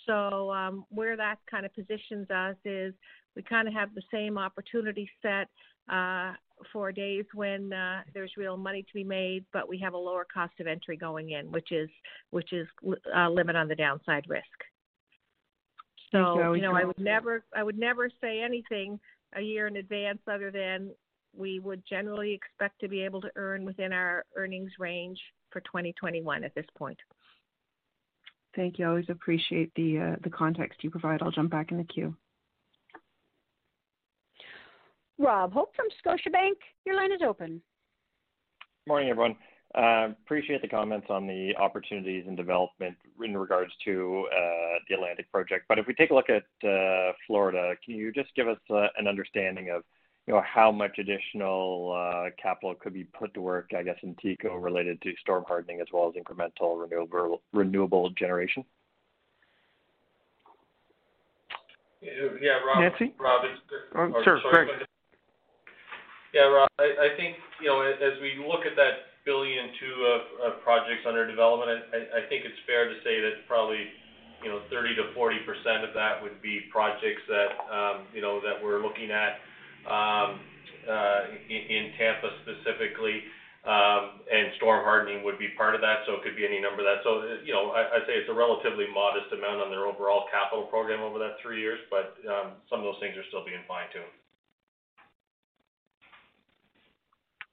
So 0.07 0.51
um, 0.51 0.85
where 0.91 1.17
that 1.17 1.37
kind 1.51 1.67
of 1.67 1.75
positions 1.75 2.31
us 2.31 2.57
is 2.65 2.95
we 3.37 3.43
kind 3.43 3.69
of 3.69 3.75
have 3.75 3.95
the 3.95 4.03
same 4.13 4.39
opportunity 4.39 5.09
set 5.23 5.49
uh, 5.93 6.33
for 6.73 6.93
days 6.93 7.25
when 7.35 7.73
uh, 7.73 8.03
there's 8.15 8.33
real 8.37 8.57
money 8.57 8.83
to 8.83 8.95
be 8.95 9.05
made, 9.05 9.45
but 9.53 9.69
we 9.69 9.79
have 9.79 9.95
a 9.95 9.99
lower 9.99 10.27
cost 10.33 10.53
of 10.61 10.67
entry 10.67 10.97
going 10.97 11.31
in, 11.31 11.51
which 11.51 11.73
is 11.73 11.89
which 12.31 12.53
is 12.53 12.67
uh, 13.17 13.29
limit 13.29 13.57
on 13.57 13.69
the 13.69 13.75
downside 13.75 14.25
risk. 14.29 14.45
So 16.13 16.55
you 16.55 16.63
know, 16.63 16.75
I 16.75 16.85
would 16.85 16.99
never 16.99 17.45
I 17.55 17.63
would 17.63 17.79
never 17.79 18.11
say 18.21 18.43
anything 18.43 18.99
a 19.35 19.41
year 19.41 19.67
in 19.67 19.77
advance 19.77 20.21
other 20.27 20.51
than 20.51 20.91
we 21.37 21.61
would 21.61 21.83
generally 21.89 22.33
expect 22.33 22.81
to 22.81 22.89
be 22.89 23.03
able 23.03 23.21
to 23.21 23.31
earn 23.37 23.65
within 23.65 23.93
our 23.93 24.25
earnings 24.37 24.73
range 24.79 25.19
for 25.51 25.61
2021 25.61 26.45
at 26.45 26.55
this 26.55 26.65
point. 26.77 26.99
Thank 28.57 28.79
you. 28.79 28.87
I 28.87 28.89
always 28.89 29.09
appreciate 29.09 29.73
the 29.77 29.99
uh, 29.99 30.17
the 30.23 30.31
context 30.31 30.83
you 30.83 30.91
provide. 30.91 31.23
I'll 31.23 31.31
jump 31.31 31.51
back 31.51 31.71
in 31.71 31.77
the 31.77 31.85
queue. 31.85 32.17
Rob 35.19 35.53
Hope 35.53 35.75
from 35.75 35.87
Scotiabank, 36.05 36.55
your 36.87 36.97
line 36.97 37.13
is 37.13 37.21
open. 37.27 37.61
Morning, 38.87 39.11
everyone. 39.11 39.37
Uh, 39.75 40.09
appreciate 40.25 40.63
the 40.63 40.69
comments 40.69 41.09
on 41.11 41.27
the 41.27 41.53
opportunities 41.61 42.25
and 42.27 42.37
development 42.37 42.97
in 43.23 43.37
regards 43.37 43.71
to 43.85 44.27
uh, 44.33 44.79
the 44.89 44.95
Atlantic 44.95 45.31
project. 45.31 45.67
But 45.69 45.79
if 45.79 45.87
we 45.87 45.93
take 45.95 46.11
a 46.11 46.15
look 46.15 46.31
at 46.31 46.45
uh, 46.67 47.13
Florida, 47.27 47.75
can 47.85 47.95
you 47.95 48.13
just 48.13 48.35
give 48.35 48.49
us 48.49 48.59
uh, 48.71 48.87
an 48.97 49.07
understanding 49.07 49.71
of 49.71 49.83
you 50.27 50.35
know, 50.35 50.43
how 50.43 50.71
much 50.71 50.99
additional 50.99 51.93
uh, 51.97 52.31
capital 52.41 52.75
could 52.75 52.95
be 52.95 53.05
put 53.05 53.35
to 53.35 53.41
work, 53.41 53.71
I 53.77 53.83
guess, 53.83 53.97
in 54.03 54.15
TECO 54.17 54.55
related 54.57 55.01
to 55.03 55.13
storm 55.21 55.45
hardening 55.49 55.81
as 55.81 55.87
well 55.93 56.09
as 56.09 56.23
incremental 56.23 56.81
renewable 56.81 57.43
renewable 57.53 58.11
generation? 58.11 58.65
Yeah, 62.01 62.59
Rob. 62.67 62.81
Nancy? 62.81 63.15
Rob, 63.19 63.45
it's, 63.45 63.61
oh, 63.97 64.23
sure, 64.23 64.41
sorry, 64.51 64.67
Greg. 64.67 64.88
Yeah, 66.39 66.55
Rob, 66.55 66.71
I, 66.79 67.19
think, 67.19 67.35
you 67.59 67.67
know, 67.67 67.83
as 67.83 68.15
we 68.23 68.39
look 68.39 68.63
at 68.63 68.79
that 68.79 69.19
billion 69.27 69.75
two 69.83 69.97
of, 70.07 70.63
projects 70.63 71.03
under 71.03 71.27
development, 71.27 71.91
I, 71.91 72.31
think 72.31 72.47
it's 72.47 72.63
fair 72.63 72.87
to 72.87 72.95
say 73.03 73.19
that 73.19 73.43
probably, 73.51 73.83
you 74.47 74.47
know, 74.47 74.63
30 74.71 74.95
to 75.03 75.11
40 75.19 75.43
percent 75.43 75.83
of 75.83 75.91
that 75.99 76.23
would 76.23 76.39
be 76.39 76.71
projects 76.71 77.27
that, 77.27 77.59
um, 77.67 78.07
you 78.15 78.23
know, 78.23 78.39
that 78.39 78.55
we're 78.55 78.79
looking 78.79 79.11
at. 79.11 79.43
Um, 79.91 80.39
in 81.51 81.91
Tampa 81.99 82.31
specifically, 82.47 83.27
and 83.67 84.55
storm 84.63 84.87
hardening 84.87 85.27
would 85.27 85.43
be 85.43 85.51
part 85.59 85.75
of 85.75 85.83
that, 85.83 86.07
so 86.07 86.15
it 86.15 86.23
could 86.23 86.39
be 86.39 86.47
any 86.47 86.63
number 86.63 86.87
of 86.87 86.89
that. 86.89 87.03
So, 87.03 87.27
you 87.43 87.51
know, 87.51 87.75
I'd 87.75 88.07
say 88.07 88.15
it's 88.15 88.31
a 88.31 88.39
relatively 88.39 88.87
modest 88.95 89.35
amount 89.35 89.59
on 89.59 89.75
their 89.75 89.91
overall 89.91 90.31
capital 90.31 90.71
program 90.71 91.03
over 91.03 91.19
that 91.19 91.43
three 91.43 91.59
years, 91.59 91.83
but 91.91 92.15
some 92.71 92.79
of 92.79 92.87
those 92.87 93.03
things 93.03 93.19
are 93.19 93.27
still 93.27 93.43
being 93.43 93.67
fine-tuned. 93.67 94.28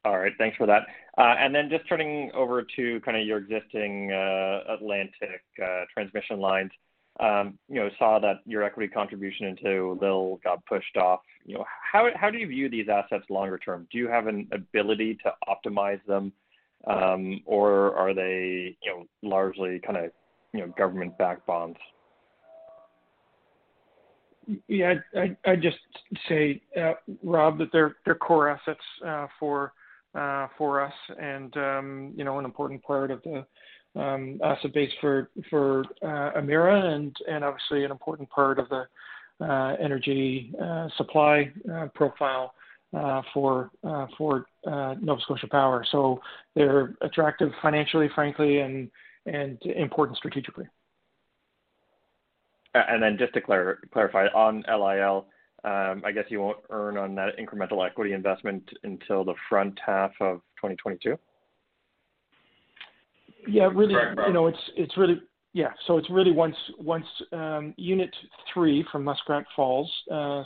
All 0.06 0.20
right. 0.20 0.34
Thanks 0.38 0.56
for 0.56 0.68
that. 0.68 0.84
Uh 1.18 1.36
and 1.40 1.54
then 1.54 1.70
just 1.70 1.88
turning 1.90 2.32
over 2.34 2.66
to 2.76 3.02
kind 3.02 3.18
of 3.18 3.26
your 3.26 3.40
existing 3.40 4.12
uh, 4.12 4.74
Atlantic 4.74 5.42
uh, 5.62 5.86
transmission 5.94 6.40
lines. 6.40 6.72
Um, 7.20 7.58
you 7.70 7.76
know, 7.76 7.90
saw 7.98 8.20
that 8.20 8.42
your 8.46 8.62
equity 8.64 8.92
contribution 8.92 9.48
into 9.48 9.98
LIL 10.02 10.40
got 10.44 10.66
pushed 10.66 10.98
off. 10.98 11.22
You 11.46 11.56
know, 11.56 11.66
how 11.92 12.30
do 12.30 12.38
you 12.38 12.48
view 12.48 12.70
these 12.70 12.88
assets 12.90 13.24
longer 13.30 13.58
term? 13.58 13.88
Do 13.90 13.98
you 13.98 14.10
have 14.10 14.28
an 14.28 14.50
ability 14.52 15.18
to 15.24 15.32
optimize 15.48 16.02
them, 16.08 16.34
um, 16.88 17.40
or 17.46 17.96
are 17.96 18.14
they, 18.14 18.76
you 18.84 18.92
know, 18.92 19.06
largely 19.22 19.80
kind 19.80 19.98
of, 19.98 20.12
you 20.54 20.60
know, 20.60 20.74
government-backed 20.78 21.48
bonds? 21.48 21.78
Yeah. 24.68 24.96
I'd 25.46 25.62
just 25.62 25.78
say, 26.28 26.62
uh, 26.78 26.96
Rob, 27.24 27.60
that 27.60 27.70
they're 27.72 27.96
core 28.16 28.50
assets 28.50 28.82
for 29.40 29.72
Uh, 30.16 30.48
us 30.82 30.94
and, 31.20 31.58
um, 31.58 32.14
you 32.16 32.24
know, 32.24 32.40
an 32.40 32.46
important 32.46 32.82
part 32.84 33.12
of 33.12 33.22
the 33.24 33.46
um, 34.00 34.40
asset 34.44 34.74
base 34.74 34.92
for 35.02 35.30
for 35.50 35.82
uh, 36.02 36.40
Emera, 36.40 36.94
and 36.94 37.16
and 37.30 37.44
obviously 37.44 37.84
an 37.84 37.92
important 37.92 38.30
part 38.30 38.60
of 38.60 38.68
the 38.70 38.86
uh, 39.46 39.76
energy 39.82 40.54
supply 40.98 41.52
profile 41.94 42.54
for 43.34 43.70
for 44.18 44.46
Nova 44.66 45.22
Scotia 45.22 45.48
Power. 45.48 45.86
So 45.92 46.22
they're 46.56 46.96
attractive 47.02 47.52
financially, 47.62 48.10
frankly, 48.16 48.60
and 48.60 48.90
important 49.64 50.18
strategically. 50.18 50.66
And 52.74 53.02
then 53.02 53.18
just 53.18 53.34
to 53.34 53.42
clarify 53.42 54.28
on 54.28 54.64
LIL, 54.68 55.26
Um, 55.66 56.04
I 56.06 56.12
guess 56.12 56.26
you 56.30 56.42
won't 56.42 56.60
earn 56.70 56.96
on 56.96 57.16
that 57.16 57.38
incremental 57.40 57.84
equity 57.86 58.14
investment 58.14 58.64
until 58.84 59.26
the 59.26 59.34
front 59.50 59.80
half 59.84 60.12
of 60.22 60.42
2022? 60.62 61.18
Yeah. 63.48 63.70
Really. 63.74 63.96
Correct, 63.96 64.18
Rob. 64.18 64.28
You 64.28 64.34
know, 64.34 64.48
it's 64.48 64.98
really 64.98 65.20
Yeah. 65.54 65.72
So 65.88 65.98
it's 65.98 66.10
really 66.10 66.32
once 66.32 66.56
um, 67.32 67.74
unit 67.78 68.14
three 68.54 68.86
from 68.92 69.04
Muskrat 69.06 69.46
Falls 69.56 69.92
uh, 70.12 70.44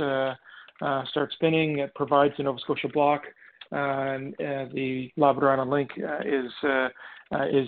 uh, 0.00 0.34
uh, 0.80 1.04
starts 1.10 1.34
spinning, 1.34 1.80
it 1.80 1.94
provides 1.94 2.34
the 2.36 2.44
Nova 2.44 2.58
Scotia 2.60 2.88
Block, 2.88 3.22
and 3.72 4.34
the 4.38 5.10
Labrador-Island 5.16 5.70
Link 5.70 5.90
is 6.24 6.52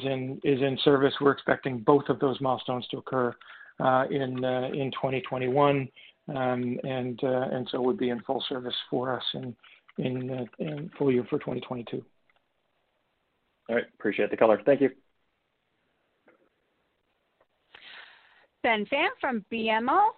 in 0.05 0.79
service. 0.85 1.15
We're 1.21 1.33
expecting 1.33 1.81
both 1.81 2.09
of 2.09 2.19
those 2.19 2.41
milestones 2.41 2.87
to 2.89 2.99
occur 2.99 3.35
in 4.11 4.37
2021. 4.41 5.89
Um, 6.29 6.79
uh, 6.85 7.81
would 7.81 7.99
be 7.99 8.09
in 8.11 8.21
full 8.23 8.43
service 8.49 8.75
for 8.89 9.15
us 9.15 9.25
in 9.99 10.27
the 10.59 10.67
uh, 10.67 10.81
full 10.99 11.13
year 11.13 11.25
for 11.29 11.39
2022. 11.39 12.03
All 13.69 13.77
right. 13.77 13.85
Appreciate 13.99 14.31
the 14.31 14.37
color. 14.37 14.61
Thank 14.65 14.81
you. 14.81 14.91
Ben 18.63 18.87
Pham 18.87 19.09
from 19.21 19.45
BMO, 19.53 20.09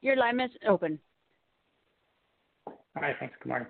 your 0.00 0.16
line 0.16 0.40
is 0.40 0.50
open. 0.66 0.98
Hi. 2.96 3.14
Thanks. 3.20 3.34
Good 3.42 3.48
morning. 3.50 3.68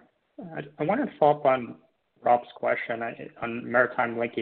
I 0.79 0.85
wanted 0.85 1.07
to 1.07 1.13
follow 1.19 1.39
up 1.41 1.47
on 1.47 1.77
Rob's 2.23 2.49
question 2.55 3.03
on 3.43 3.71
Maritime 3.71 4.19
Link. 4.19 4.35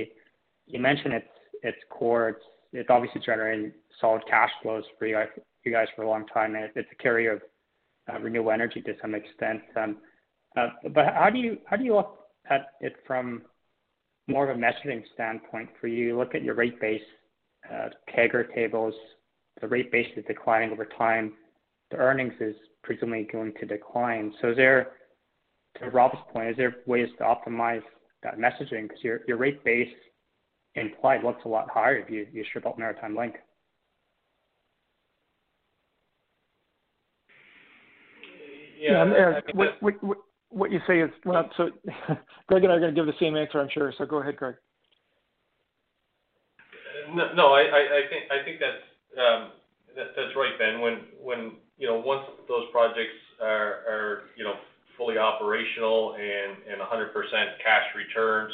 You 0.66 0.80
mentioned 0.80 1.14
it's 1.14 1.26
it's 1.62 1.78
core. 1.90 2.30
It's 2.30 2.44
it's 2.72 2.90
obviously 2.90 3.22
generating 3.24 3.72
solid 4.00 4.22
cash 4.28 4.50
flows 4.62 4.84
for 4.98 5.06
you 5.06 5.16
guys 5.72 5.88
for 5.94 6.02
a 6.02 6.08
long 6.08 6.26
time, 6.26 6.54
and 6.54 6.70
it's 6.74 6.88
a 6.92 7.02
carrier 7.02 7.32
of 7.34 7.42
uh, 8.12 8.18
renewable 8.20 8.50
energy 8.50 8.80
to 8.82 8.94
some 9.00 9.14
extent. 9.14 9.62
Um, 9.76 9.96
uh, 10.56 10.68
but 10.92 11.06
how 11.14 11.30
do 11.30 11.38
you 11.38 11.58
how 11.66 11.76
do 11.76 11.84
you 11.84 11.94
look 11.94 12.18
at 12.50 12.68
it 12.80 12.96
from 13.06 13.42
more 14.28 14.48
of 14.48 14.56
a 14.56 14.60
messaging 14.60 15.02
standpoint 15.14 15.68
for 15.80 15.88
you? 15.88 16.16
Look 16.16 16.34
at 16.34 16.42
your 16.42 16.54
rate 16.54 16.80
base 16.80 17.02
uh, 17.72 17.88
CAGR 18.14 18.54
tables. 18.54 18.94
The 19.60 19.68
rate 19.68 19.90
base 19.90 20.08
is 20.16 20.24
declining 20.26 20.70
over 20.70 20.84
time. 20.84 21.32
The 21.90 21.96
earnings 21.96 22.34
is 22.40 22.54
presumably 22.82 23.28
going 23.30 23.52
to 23.60 23.66
decline. 23.66 24.32
So 24.40 24.50
is 24.50 24.56
there, 24.56 24.92
to 25.78 25.90
Rob's 25.90 26.18
point, 26.32 26.50
is 26.50 26.56
there 26.56 26.76
ways 26.86 27.08
to 27.18 27.24
optimize 27.24 27.82
that 28.22 28.38
messaging? 28.38 28.88
Because 28.88 29.02
your 29.02 29.20
your 29.26 29.36
rate 29.36 29.64
base 29.64 29.88
implied 30.74 31.22
looks 31.22 31.44
a 31.44 31.48
lot 31.48 31.68
higher 31.70 31.96
if 31.96 32.10
you 32.10 32.44
strip 32.48 32.66
out 32.66 32.78
Maritime 32.78 33.16
Link. 33.16 33.36
Yeah. 38.84 39.40
What 39.54 39.80
what 39.80 40.18
what 40.50 40.72
you 40.72 40.80
say 40.86 41.00
is. 41.00 41.10
Well, 41.24 41.50
So, 41.56 41.70
Greg 42.46 42.64
and 42.64 42.72
I 42.72 42.76
are 42.76 42.80
gonna 42.80 42.92
give 42.92 43.06
the 43.06 43.18
same 43.18 43.36
answer, 43.36 43.60
I'm 43.60 43.70
sure. 43.72 43.92
So 43.96 44.04
go 44.04 44.20
ahead, 44.20 44.36
Greg. 44.36 44.56
No, 47.12 47.32
no 47.34 47.46
I 47.52 47.62
I 47.62 48.02
think 48.10 48.30
I 48.30 48.44
think 48.44 48.60
that's 48.60 48.84
um, 49.18 49.52
that's 49.96 50.36
right, 50.36 50.58
Ben. 50.58 50.80
When 50.80 51.00
when 51.22 51.52
you 51.78 51.86
know, 51.86 51.98
once 51.98 52.24
those 52.48 52.64
projects 52.72 53.16
are 53.42 53.84
are 53.88 54.22
you 54.36 54.44
know, 54.44 54.54
fully 54.98 55.18
operational 55.18 56.14
and 56.14 56.60
and 56.70 56.80
100% 56.80 57.12
cash 57.64 57.86
returns, 57.96 58.52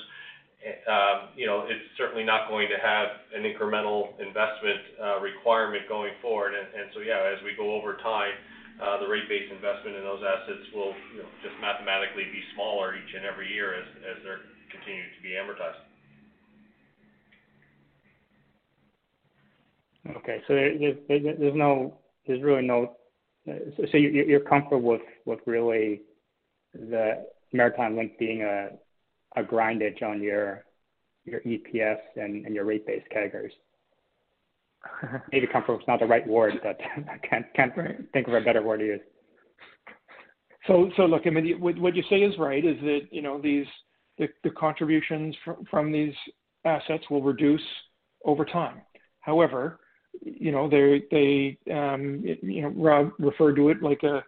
eh, 0.65 0.91
um, 0.91 1.29
you 1.37 1.47
know, 1.47 1.67
it's 1.69 1.85
certainly 1.99 2.25
not 2.25 2.49
going 2.49 2.69
to 2.69 2.79
have 2.79 3.09
an 3.35 3.43
incremental 3.43 4.19
investment 4.21 4.81
uh, 5.03 5.21
requirement 5.21 5.89
going 5.89 6.13
forward. 6.23 6.55
And, 6.55 6.67
and 6.75 6.91
so 6.95 7.01
yeah, 7.01 7.35
as 7.37 7.43
we 7.45 7.57
go 7.57 7.75
over 7.75 7.97
time, 7.99 8.33
Uh, 8.81 8.99
the 8.99 9.07
rate 9.07 9.29
base 9.29 9.45
investment 9.53 9.97
in 9.97 10.03
those 10.03 10.23
assets 10.25 10.65
will 10.75 10.95
you 11.13 11.21
know, 11.21 11.29
just 11.43 11.55
mathematically 11.61 12.25
be 12.33 12.41
smaller 12.55 12.97
each 12.97 13.15
and 13.15 13.27
every 13.27 13.53
year 13.53 13.75
as 13.75 13.87
they're 14.25 14.41
continuing 14.73 15.09
to 15.17 15.23
be 15.23 15.37
amortized. 15.37 15.85
Okay. 20.17 20.43
So 20.49 20.55
there, 20.55 20.79
there, 20.79 20.95
there, 21.09 21.37
there's 21.37 21.55
no, 21.55 21.99
there's 22.27 22.43
really 22.43 22.67
no. 22.67 22.97
So 23.47 23.97
You're 23.97 24.41
comfortable 24.41 24.99
with 25.25 25.41
really 25.47 26.03
the 26.73 27.27
Maritime 27.53 27.97
Link 27.97 28.19
being 28.19 28.43
a 28.43 29.43
grindage 29.43 30.03
on 30.03 30.23
your 30.23 30.65
EPS 31.29 31.99
and 32.17 32.55
your 32.55 32.65
rate 32.65 32.87
base 32.87 33.03
CAGRs? 33.15 33.53
Maybe 35.33 35.47
comfortable 35.47 35.81
is 35.81 35.87
not 35.89 36.01
the 36.01 36.07
right 36.07 36.27
word, 36.27 36.55
but 36.63 36.79
I 37.09 37.19
can't 37.27 37.47
can't 37.55 37.73
think 38.13 38.29
of 38.29 38.35
a 38.35 38.41
better 38.41 38.63
word 38.63 38.79
to 38.79 38.87
use. 38.87 39.01
So, 40.67 40.91
so 40.97 41.07
look, 41.07 41.23
I 41.27 41.31
mean, 41.31 41.61
what 41.61 41.97
you 41.97 42.03
say 42.11 42.17
is 42.17 42.39
right, 42.39 42.65
Is 42.65 42.79
that 42.81 43.09
you 43.11 43.23
know, 43.23 43.41
these 43.41 43.67
the 44.19 44.51
contributions 44.51 45.35
from 45.45 45.65
from 45.71 45.93
these 45.93 46.15
assets 46.65 47.05
will 47.11 47.23
reduce 47.23 47.63
over 48.25 48.45
time. 48.45 48.83
However, 49.21 49.81
you 50.23 50.53
know, 50.53 50.69
they 50.69 51.03
they 51.11 51.73
um, 51.73 52.23
you 52.43 52.63
know, 52.63 52.69
Rob 52.69 53.13
referred 53.19 53.57
to 53.57 53.71
it 53.71 53.83
like 53.83 54.03
a 54.03 54.23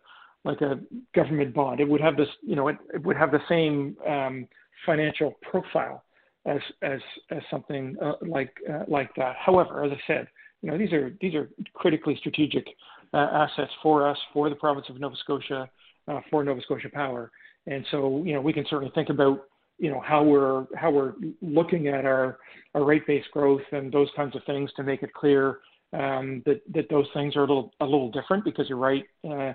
like 0.45 0.61
a 0.61 0.81
government 1.15 1.55
bond. 1.55 1.81
It 1.81 1.89
would 1.89 2.01
have 2.01 2.17
this, 2.17 2.29
you 2.43 2.57
know, 2.57 2.69
it 2.69 2.79
would 3.03 3.17
have 3.17 3.31
the 3.31 3.41
same 3.49 3.97
um, 4.09 4.49
financial 4.85 5.37
profile 5.43 6.05
as 6.47 6.61
as 6.83 7.01
as 7.31 7.43
something 7.51 7.97
uh, 8.03 8.15
like 8.27 8.55
uh, 8.71 8.85
like 8.89 9.11
that. 9.17 9.37
However, 9.37 9.85
as 9.85 9.93
I 9.93 10.01
said, 10.07 10.29
you 10.63 10.71
know, 10.71 10.79
these 10.79 10.93
are 10.93 11.13
these 11.21 11.35
are 11.35 11.49
critically 11.75 12.17
strategic 12.19 12.67
uh, 13.13 13.29
assets 13.47 13.73
for 13.83 14.09
us, 14.09 14.19
for 14.33 14.49
the 14.49 14.57
province 14.57 14.87
of 14.89 14.99
Nova 14.99 15.17
Scotia, 15.17 15.69
uh, 16.09 16.21
for 16.31 16.43
Nova 16.45 16.61
Scotia 16.63 16.89
Power. 16.93 17.31
And 17.67 17.85
so, 17.91 18.23
you 18.25 18.33
know, 18.33 18.41
we 18.41 18.53
can 18.53 18.65
certainly 18.69 18.93
think 18.95 19.09
about 19.09 19.45
you 19.79 19.91
know, 19.91 20.01
how 20.01 20.23
we're 20.23 20.67
how 20.77 20.91
we're 20.91 21.15
looking 21.41 21.89
at 21.89 22.05
our 22.05 22.39
our 22.75 22.85
rate 22.85 23.07
based 23.07 23.31
growth 23.33 23.63
and 23.73 23.93
those 23.93 24.09
kinds 24.15 24.37
of 24.37 24.43
things 24.45 24.71
to 24.77 24.85
make 24.85 25.03
it 25.03 25.13
clear 25.13 25.59
um, 25.93 26.43
that 26.47 26.61
that 26.73 26.89
those 26.89 27.07
things 27.15 27.35
are 27.37 27.41
a 27.41 27.47
little 27.47 27.73
a 27.81 27.85
little 27.85 28.11
different 28.11 28.45
because 28.45 28.69
you're 28.69 28.79
right, 28.79 29.05
uh, 29.29 29.53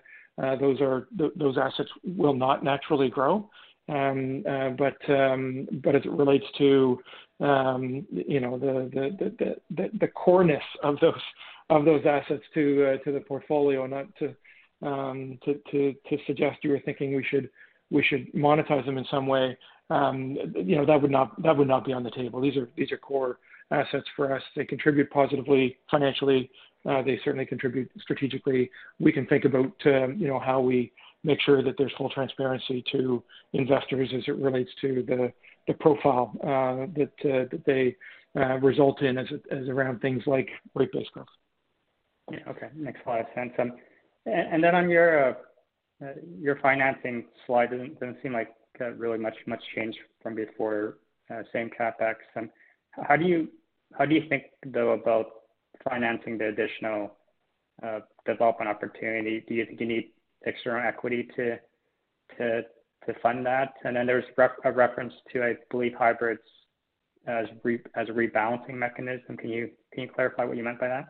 those 0.58 1.58
assets 1.58 1.90
will 2.04 2.34
not 2.34 2.64
naturally 2.64 3.10
grow. 3.10 3.50
Um, 3.90 4.44
uh, 4.50 4.70
but 4.72 4.98
um, 5.10 5.68
as 5.88 6.02
it 6.04 6.12
relates 6.12 6.46
to, 6.58 7.00
um, 7.40 8.06
you 8.12 8.42
know, 8.42 8.58
the 8.60 10.10
coreness 10.14 10.64
of 10.84 10.98
those 11.00 12.02
assets 12.06 12.44
uh, 12.54 13.04
to 13.04 13.12
the 13.12 13.24
portfolio, 13.26 13.86
not 13.86 14.08
to 14.18 14.36
suggest 16.26 16.58
you 16.64 16.72
were 16.72 16.82
thinking 16.84 17.16
we 17.16 17.24
should 18.04 18.34
monetize 18.34 18.86
them 18.86 18.98
in 18.98 19.06
some 19.10 19.26
way, 19.28 19.58
you 19.90 20.76
know, 20.76 20.86
that 20.86 21.02
would 21.02 21.12
not 21.68 21.86
be 21.86 21.94
on 21.94 22.04
the 22.04 22.12
table. 22.12 22.42
These 22.42 22.92
are 22.92 22.98
core 22.98 23.40
assets 23.72 24.06
for 24.16 24.34
us. 24.34 24.42
They 24.56 24.66
contribute 24.66 25.10
positively 25.10 25.78
financially. 25.90 26.50
They 27.06 27.20
certainly 27.24 27.46
contribute 27.46 27.92
strategically. 28.00 28.72
We 29.00 29.12
can 29.12 29.28
think 29.28 29.46
about, 29.46 29.72
you 29.86 30.28
know, 30.28 30.40
how 30.40 30.62
we 30.62 30.92
make 31.24 31.42
sure 31.42 31.62
that 31.62 31.76
there's 31.78 31.94
full 31.98 32.10
transparency 32.10 32.84
to 32.92 33.24
investors 33.54 34.10
as 34.16 34.24
it 34.28 34.38
relates 34.38 34.72
to 34.82 35.04
the 35.08 35.32
the 35.68 35.74
profile 35.74 36.32
uh, 36.44 36.88
that 36.96 37.12
uh, 37.26 37.46
that 37.52 37.64
they 37.66 37.96
uh, 38.40 38.58
result 38.60 39.02
in 39.02 39.18
as 39.18 39.28
as 39.52 39.68
around 39.68 40.00
things 40.00 40.24
like 40.26 40.50
rate 40.74 40.92
base 40.92 41.08
growth. 41.14 41.28
Yeah, 42.32 42.40
okay, 42.50 42.68
makes 42.76 43.00
a 43.06 43.10
lot 43.10 43.20
of 43.20 43.26
sense. 43.36 43.52
Um, 43.60 43.74
and, 44.26 44.54
and 44.54 44.64
then 44.64 44.76
on 44.76 44.90
your 44.90 45.30
uh, 45.30 45.34
uh, 46.04 46.14
your 46.40 46.58
financing 46.60 47.26
slide, 47.46 47.72
doesn't 47.72 48.00
doesn't 48.00 48.18
seem 48.24 48.34
like 48.34 48.50
uh, 48.80 48.92
really 48.92 49.18
much 49.18 49.36
much 49.46 49.62
change 49.76 49.96
from 50.22 50.36
before. 50.36 50.98
same 51.52 51.70
capex. 51.78 52.16
Um, 52.36 52.50
how 53.08 53.16
do 53.18 53.26
you 53.26 53.50
how 53.98 54.06
do 54.06 54.16
you 54.16 54.24
think 54.30 54.44
though 54.66 54.92
about 54.92 55.26
financing 55.90 56.38
the 56.38 56.48
additional 56.48 57.16
development 58.26 58.70
opportunity? 58.70 59.44
Do 59.48 59.54
you 59.54 59.66
think 59.66 59.80
you 59.80 59.88
need 59.88 60.12
external 60.46 60.88
equity 60.88 61.28
to 61.36 61.60
fund 63.22 63.46
that? 63.46 63.74
And 63.84 63.96
then 63.96 64.06
there's 64.06 64.26
a 64.66 64.72
reference 64.72 65.14
to, 65.34 65.44
I 65.44 65.56
believe, 65.72 65.94
hybrids 65.98 66.42
as 67.28 67.46
a 67.54 68.14
rebalancing 68.14 68.76
mechanism. 68.76 69.38
Can 69.38 69.50
you 69.50 69.70
clarify 70.16 70.46
what 70.46 70.58
you 70.58 70.64
meant 70.64 70.80
by 70.80 70.88
that? 70.88 71.06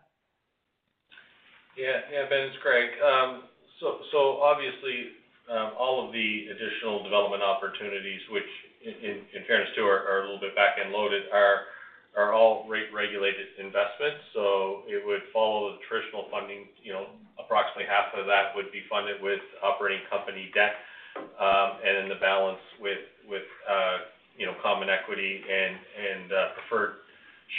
Yeah, 1.78 2.02
yeah, 2.12 2.26
Ben, 2.30 2.50
it's 2.50 2.58
Greg. 2.64 2.90
Um, 3.06 3.44
obviously, 4.42 5.14
um, 5.46 5.78
all 5.78 6.06
of 6.06 6.12
the 6.12 6.48
additional 6.50 7.04
development 7.04 7.44
opportunities, 7.44 8.20
which 8.32 8.50
in, 8.84 9.22
fairness 9.48 9.70
to 9.76 9.82
are, 9.86 10.02
are 10.10 10.20
a 10.22 10.24
little 10.26 10.40
bit 10.42 10.56
back 10.56 10.78
end 10.84 10.92
loaded, 10.92 11.30
are 11.32 11.70
are 12.18 12.34
all 12.34 12.66
rate 12.68 12.90
regulated 12.94 13.46
investments. 13.62 14.26
So 14.34 14.82
it 14.90 15.06
would 15.06 15.22
follow 15.32 15.78
the 15.78 15.80
traditional 15.88 16.26
funding. 16.34 16.68
You 16.82 16.94
know, 16.94 17.06
approximately 17.38 17.86
half 17.86 18.12
of 18.18 18.26
that 18.26 18.58
would 18.58 18.72
be 18.74 18.82
funded 18.90 19.22
with 19.22 19.40
operating 19.62 20.02
company 20.10 20.50
debt 20.54 20.76
um, 21.40 21.78
and 21.86 21.98
then 21.98 22.10
the 22.10 22.20
balance 22.20 22.60
with 22.82 23.00
uh, 23.70 23.98
you 24.38 24.46
know, 24.46 24.54
common 24.62 24.90
equity 24.90 25.42
and 25.46 26.32
uh, 26.32 26.54
preferred 26.54 27.02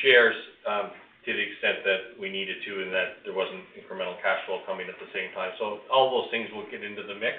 shares, 0.03 0.37
um, 0.67 0.91
to 1.27 1.35
the 1.35 1.43
extent 1.43 1.83
that 1.85 2.15
we 2.19 2.31
needed 2.31 2.63
to 2.65 2.83
and 2.83 2.95
that 2.95 3.19
there 3.27 3.35
wasn't 3.35 3.61
incremental 3.75 4.15
cash 4.23 4.39
flow 4.47 4.63
coming 4.65 4.87
at 4.89 4.95
the 5.03 5.11
same 5.13 5.35
time. 5.35 5.53
So 5.59 5.83
all 5.93 6.11
those 6.11 6.31
things 6.31 6.49
will 6.55 6.65
get 6.71 6.83
into 6.83 7.03
the 7.03 7.15
mix. 7.15 7.37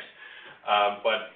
Um, 0.67 0.99
but, 1.01 1.31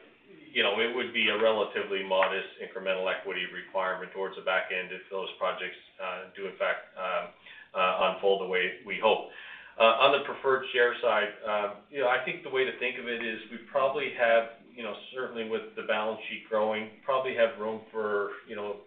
you 0.53 0.61
know, 0.61 0.79
it 0.79 0.95
would 0.95 1.13
be 1.13 1.29
a 1.29 1.37
relatively 1.37 2.05
modest 2.05 2.47
incremental 2.61 3.09
equity 3.09 3.45
requirement 3.53 4.11
towards 4.13 4.35
the 4.35 4.45
back 4.45 4.69
end 4.69 4.89
if 4.93 5.01
those 5.09 5.29
projects 5.39 5.77
uh, 5.97 6.29
do 6.35 6.45
in 6.45 6.55
fact 6.57 6.93
unfold 7.73 8.41
the 8.41 8.49
way 8.49 8.83
we 8.85 8.99
hope. 9.01 9.29
On 9.79 10.13
the 10.13 10.21
preferred 10.25 10.65
share 10.71 10.93
side, 11.01 11.33
you 11.89 12.01
know, 12.01 12.07
I 12.07 12.23
think 12.23 12.43
the 12.43 12.53
way 12.53 12.63
to 12.65 12.77
think 12.77 12.99
of 12.99 13.07
it 13.07 13.25
is 13.25 13.41
we 13.49 13.57
probably 13.71 14.13
have 14.17 14.61
you 14.75 14.83
know, 14.83 14.93
certainly 15.13 15.47
with 15.47 15.61
the 15.75 15.83
balance 15.83 16.19
sheet 16.29 16.49
growing, 16.49 16.89
probably 17.05 17.35
have 17.35 17.59
room 17.59 17.81
for, 17.91 18.31
you 18.49 18.55
know, 18.55 18.77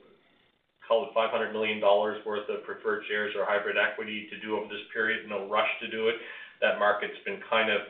call 0.87 1.07
it 1.07 1.15
$500 1.17 1.53
million 1.53 1.81
worth 1.81 2.49
of 2.49 2.65
preferred 2.65 3.03
shares 3.09 3.35
or 3.39 3.45
hybrid 3.45 3.77
equity 3.79 4.27
to 4.31 4.39
do 4.41 4.57
over 4.57 4.67
this 4.67 4.83
period. 4.93 5.29
No 5.29 5.49
rush 5.49 5.69
to 5.81 5.91
do 5.91 6.09
it. 6.09 6.17
That 6.61 6.79
market's 6.79 7.19
been 7.25 7.39
kind 7.49 7.71
of, 7.71 7.81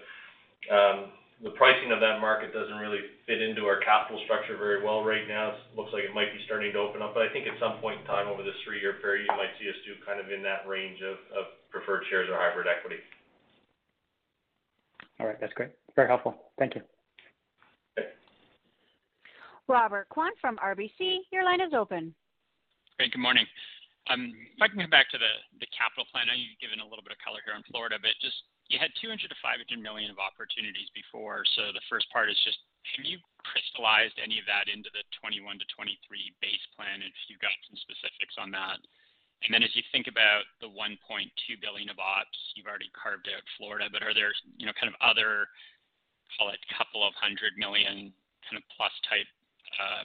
um, 0.69 0.99
the 1.45 1.53
pricing 1.53 1.93
of 1.93 2.01
that 2.01 2.21
market 2.21 2.53
doesn't 2.57 2.81
really 2.81 3.01
fit 3.29 3.43
into 3.43 3.69
our 3.69 3.81
capital 3.85 4.17
structure 4.25 4.57
very 4.57 4.81
well 4.81 5.05
right 5.05 5.29
now. 5.29 5.53
It 5.53 5.77
looks 5.77 5.93
like 5.93 6.09
it 6.09 6.15
might 6.17 6.33
be 6.33 6.41
starting 6.49 6.73
to 6.73 6.81
open 6.81 7.03
up, 7.05 7.13
but 7.13 7.23
I 7.23 7.29
think 7.29 7.45
at 7.45 7.61
some 7.61 7.77
point 7.85 8.01
in 8.01 8.07
time 8.07 8.29
over 8.29 8.43
this 8.43 8.57
three-year 8.65 9.05
period, 9.05 9.29
you 9.29 9.37
might 9.37 9.53
see 9.61 9.69
us 9.69 9.77
do 9.85 9.93
kind 10.09 10.17
of 10.17 10.33
in 10.33 10.41
that 10.49 10.65
range 10.65 11.05
of, 11.05 11.21
of 11.37 11.53
preferred 11.69 12.09
shares 12.09 12.33
or 12.33 12.41
hybrid 12.41 12.65
equity. 12.65 12.97
All 15.21 15.29
right, 15.29 15.37
that's 15.41 15.53
great. 15.53 15.77
Very 15.95 16.09
helpful. 16.09 16.37
Thank 16.59 16.75
you. 16.75 16.83
Robert 19.69 20.09
Kwan 20.09 20.31
from 20.41 20.57
RBC, 20.63 21.27
your 21.33 21.45
line 21.45 21.61
is 21.61 21.75
open. 21.75 22.15
Great. 22.97 23.13
Good 23.13 23.21
morning. 23.21 23.45
Um, 24.09 24.31
if 24.55 24.63
I 24.63 24.71
can 24.71 24.79
come 24.79 24.95
back 24.95 25.11
to 25.11 25.19
the, 25.19 25.33
the 25.59 25.67
capital 25.75 26.07
plan, 26.15 26.31
I 26.31 26.39
know 26.39 26.39
you've 26.39 26.63
given 26.63 26.79
a 26.79 26.87
little 26.87 27.03
bit 27.03 27.11
of 27.11 27.19
color 27.19 27.43
here 27.43 27.59
on 27.59 27.67
Florida, 27.67 27.99
but 27.99 28.15
just 28.23 28.39
you 28.69 28.83
had 28.83 28.91
200 28.99 29.31
to 29.31 29.39
500 29.39 29.63
million 29.79 30.11
of 30.11 30.19
opportunities 30.19 30.91
before. 30.91 31.47
So 31.55 31.71
the 31.71 31.85
first 31.87 32.11
part 32.11 32.31
is 32.31 32.39
just 32.43 32.59
have 32.95 33.07
you 33.07 33.19
crystallized 33.43 34.19
any 34.23 34.39
of 34.39 34.47
that 34.47 34.71
into 34.71 34.91
the 34.95 35.03
21 35.19 35.59
to 35.59 35.67
23 35.75 35.99
base 36.43 36.67
plan? 36.75 37.03
If 37.03 37.15
you've 37.31 37.43
got 37.43 37.55
some 37.67 37.79
specifics 37.79 38.39
on 38.39 38.51
that. 38.55 38.79
And 39.45 39.53
then 39.53 39.63
as 39.63 39.75
you 39.77 39.85
think 39.93 40.09
about 40.09 40.49
the 40.65 40.71
1.2 40.71 40.97
billion 41.61 41.91
of 41.93 42.01
ops, 42.01 42.39
you've 42.57 42.67
already 42.67 42.89
carved 42.97 43.29
out 43.29 43.45
Florida, 43.59 43.87
but 43.93 44.01
are 44.01 44.17
there, 44.17 44.33
you 44.57 44.65
know, 44.65 44.75
kind 44.81 44.89
of 44.89 44.97
other, 45.05 45.51
call 46.35 46.51
it 46.51 46.59
couple 46.73 47.05
of 47.07 47.13
hundred 47.15 47.55
million 47.61 48.11
kind 48.49 48.57
of 48.57 48.65
plus 48.73 48.95
type 49.07 49.29
uh, 49.77 50.03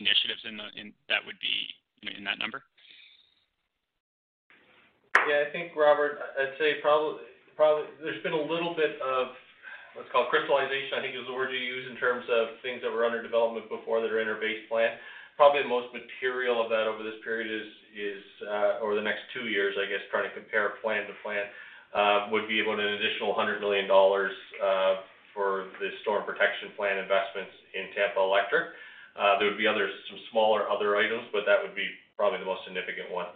initiatives 0.00 0.42
in 0.44 0.58
the 0.58 0.68
that 1.08 1.22
would 1.24 1.38
be 1.38 1.56
in 2.10 2.24
that 2.26 2.42
number? 2.42 2.64
Yeah, 5.30 5.46
I 5.46 5.50
think, 5.50 5.74
Robert, 5.74 6.18
I'd 6.38 6.58
say 6.58 6.78
probably 6.82 7.24
there's 7.56 8.22
been 8.22 8.36
a 8.36 8.46
little 8.46 8.76
bit 8.76 9.00
of, 9.00 9.32
let's 9.96 10.12
call 10.12 10.28
crystallization, 10.28 10.92
I 10.92 11.00
think 11.00 11.16
is 11.16 11.24
the 11.24 11.32
word 11.32 11.52
you 11.52 11.60
use 11.60 11.88
in 11.88 11.96
terms 11.96 12.28
of 12.28 12.60
things 12.60 12.84
that 12.84 12.92
were 12.92 13.08
under 13.08 13.24
development 13.24 13.72
before 13.72 14.04
that 14.04 14.12
are 14.12 14.20
in 14.20 14.28
our 14.28 14.36
base 14.36 14.68
plan. 14.68 14.92
Probably 15.36 15.64
the 15.64 15.72
most 15.72 15.92
material 15.92 16.60
of 16.60 16.68
that 16.72 16.88
over 16.88 17.04
this 17.04 17.20
period 17.24 17.48
is, 17.48 17.68
is 17.92 18.24
uh, 18.44 18.80
over 18.84 18.96
the 18.96 19.04
next 19.04 19.28
two 19.32 19.48
years, 19.48 19.76
I 19.76 19.88
guess, 19.88 20.04
trying 20.08 20.28
to 20.28 20.34
compare 20.36 20.80
plan 20.80 21.04
to 21.08 21.16
plan, 21.20 21.44
uh, 21.92 22.28
would 22.32 22.48
be 22.48 22.60
about 22.60 22.80
an 22.80 22.92
additional 22.96 23.32
$100 23.36 23.60
million 23.60 23.88
uh, 23.88 25.04
for 25.32 25.68
the 25.80 25.92
storm 26.04 26.24
protection 26.24 26.72
plan 26.76 27.00
investments 27.00 27.52
in 27.72 27.92
Tampa 27.96 28.20
Electric. 28.20 28.72
Uh, 29.16 29.40
there 29.40 29.48
would 29.48 29.60
be 29.60 29.68
other, 29.68 29.88
some 30.12 30.20
smaller 30.32 30.68
other 30.68 30.96
items, 30.96 31.24
but 31.32 31.48
that 31.48 31.60
would 31.60 31.76
be 31.76 31.88
probably 32.16 32.40
the 32.40 32.48
most 32.48 32.64
significant 32.68 33.08
one. 33.12 33.28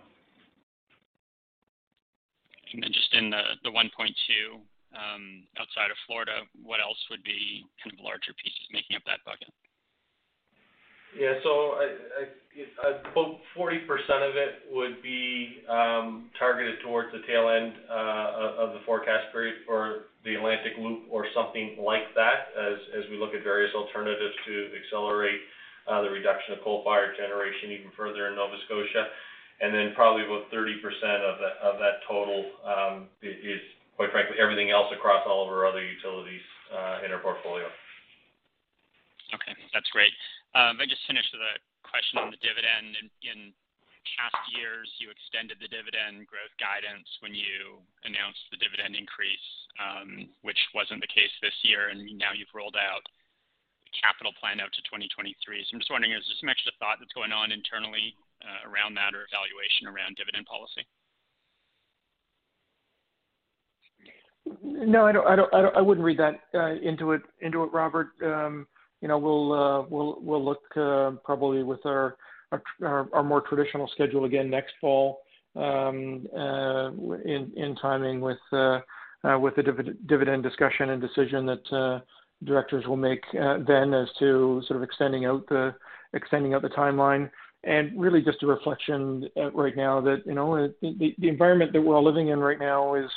And 2.72 2.82
then 2.82 2.92
just 2.92 3.12
in 3.14 3.30
the, 3.30 3.58
the 3.64 3.70
1.2, 3.70 3.86
um, 4.90 5.46
outside 5.58 5.90
of 5.90 5.98
Florida, 6.06 6.42
what 6.62 6.82
else 6.82 6.98
would 7.10 7.22
be 7.22 7.66
kind 7.82 7.94
of 7.94 8.02
larger 8.02 8.34
pieces 8.34 8.66
making 8.74 8.96
up 8.96 9.06
that 9.06 9.22
bucket? 9.22 9.50
Yeah, 11.14 11.34
so 11.42 11.74
I, 11.74 11.86
I, 12.22 13.02
about 13.10 13.42
40% 13.58 13.82
of 14.22 14.38
it 14.38 14.70
would 14.70 15.02
be 15.02 15.62
um, 15.66 16.30
targeted 16.38 16.78
towards 16.86 17.10
the 17.10 17.22
tail 17.26 17.50
end 17.50 17.74
uh, 17.90 18.62
of 18.62 18.78
the 18.78 18.82
forecast 18.86 19.34
period 19.34 19.66
for 19.66 20.14
the 20.24 20.34
Atlantic 20.34 20.78
Loop 20.78 21.10
or 21.10 21.26
something 21.34 21.82
like 21.82 22.14
that, 22.14 22.54
as, 22.54 22.78
as 22.94 23.10
we 23.10 23.18
look 23.18 23.34
at 23.34 23.42
various 23.42 23.74
alternatives 23.74 24.34
to 24.46 24.70
accelerate 24.78 25.40
uh, 25.90 26.02
the 26.02 26.10
reduction 26.10 26.54
of 26.54 26.62
coal-fired 26.62 27.18
generation 27.18 27.74
even 27.74 27.90
further 27.96 28.28
in 28.28 28.36
Nova 28.38 28.54
Scotia. 28.66 29.10
And 29.61 29.74
then 29.74 29.92
probably 29.94 30.24
about 30.24 30.48
30% 30.48 30.80
of 31.20 31.36
that, 31.36 31.56
of 31.61 31.76
that 31.76 32.00
total 32.08 32.48
um, 32.64 33.12
is, 33.20 33.61
quite 33.96 34.08
frankly, 34.11 34.40
everything 34.40 34.72
else 34.72 34.88
across 34.88 35.20
all 35.28 35.44
of 35.44 35.52
our 35.52 35.68
other 35.68 35.84
utilities 35.84 36.40
uh, 36.72 37.04
in 37.04 37.12
our 37.12 37.20
portfolio. 37.20 37.68
Okay, 39.36 39.52
that's 39.76 39.88
great. 39.92 40.12
Um, 40.56 40.80
I 40.80 40.88
just 40.88 41.04
finished 41.06 41.28
with 41.30 41.44
a 41.44 41.61
question 41.84 42.18
on 42.18 42.32
the 42.32 42.40
dividend. 42.40 42.96
In, 43.20 43.52
past 44.16 44.40
years, 44.56 44.88
you 44.98 45.12
extended 45.12 45.61
the 45.61 45.68
dividend 45.68 46.24
growth 46.24 46.52
guidance 46.56 47.06
when 47.20 47.36
you 47.36 47.78
announced 48.04 48.40
the 48.48 48.61
dividend 48.61 48.96
increase, 48.96 49.48
um, 49.76 50.28
which 50.42 50.58
wasn't 50.72 51.00
the 51.00 51.12
case 51.12 51.30
this 51.44 51.54
year, 51.62 51.92
and 51.92 52.00
now 52.16 52.32
you've 52.32 52.50
rolled 52.56 52.80
out 52.80 53.04
the 53.84 53.92
capital 54.00 54.32
plan 54.40 54.58
out 54.58 54.72
to 54.72 54.82
2023. 54.88 55.36
So 55.36 55.76
I'm 55.76 55.80
just 55.82 55.92
wondering, 55.92 56.16
is 56.16 56.24
there 56.26 56.40
some 56.40 56.52
extra 56.52 56.72
thought 56.80 56.98
that's 56.98 57.14
going 57.16 57.34
on 57.34 57.52
internally 57.52 58.16
around 58.64 58.95
that 58.95 59.14
or 59.14 59.26
evaluation 59.28 59.86
around 59.86 60.16
dividend 60.16 60.47
policy? 60.47 60.86
No, 64.62 65.07
I 65.07 65.12
don't. 65.12 65.26
I 65.26 65.36
don't. 65.36 65.55
I, 65.55 65.62
don't, 65.62 65.76
I 65.76 65.80
wouldn't 65.80 66.05
read 66.05 66.18
that 66.18 66.41
uh, 66.55 66.74
into 66.80 67.12
it. 67.12 67.22
Into 67.41 67.62
it, 67.62 67.72
Robert. 67.72 68.09
Um, 68.24 68.66
you 69.01 69.09
know, 69.09 69.18
we'll 69.18 69.53
uh, 69.53 69.82
we'll 69.88 70.18
we'll 70.20 70.45
look 70.45 70.62
uh, 70.76 71.12
probably 71.24 71.62
with 71.62 71.84
our, 71.86 72.16
our, 72.82 73.09
our 73.12 73.22
more 73.22 73.41
traditional 73.43 73.88
schedule 73.88 74.24
again 74.24 74.51
next 74.51 74.72
fall 74.80 75.20
um, 75.57 76.26
uh, 76.36 76.91
in 77.24 77.53
in 77.57 77.76
timing 77.80 78.20
with 78.20 78.38
uh, 78.53 78.80
uh, 79.24 79.38
with 79.38 79.57
the 79.57 79.62
div- 79.62 80.07
dividend 80.07 80.43
discussion 80.43 80.91
and 80.91 81.01
decision 81.01 81.47
that 81.47 81.72
uh, 81.72 82.01
directors 82.45 82.86
will 82.86 82.97
make 82.97 83.22
uh, 83.41 83.59
then 83.66 83.95
as 83.95 84.09
to 84.18 84.62
sort 84.66 84.76
of 84.76 84.82
extending 84.82 85.24
out 85.24 85.47
the 85.49 85.74
extending 86.14 86.55
out 86.55 86.62
the 86.62 86.68
timeline 86.68 87.30
and 87.64 88.00
really 88.00 88.22
just 88.22 88.42
a 88.42 88.46
reflection 88.46 89.28
uh, 89.36 89.50
right 89.52 89.76
now 89.76 90.00
that 90.00 90.22
you 90.26 90.34
know 90.34 90.72
the, 90.80 91.14
the 91.18 91.28
environment 91.28 91.72
that 91.72 91.80
we're 91.80 91.96
all 91.96 92.04
living 92.04 92.28
in 92.28 92.38
right 92.38 92.58
now 92.58 92.94
is 92.94 93.11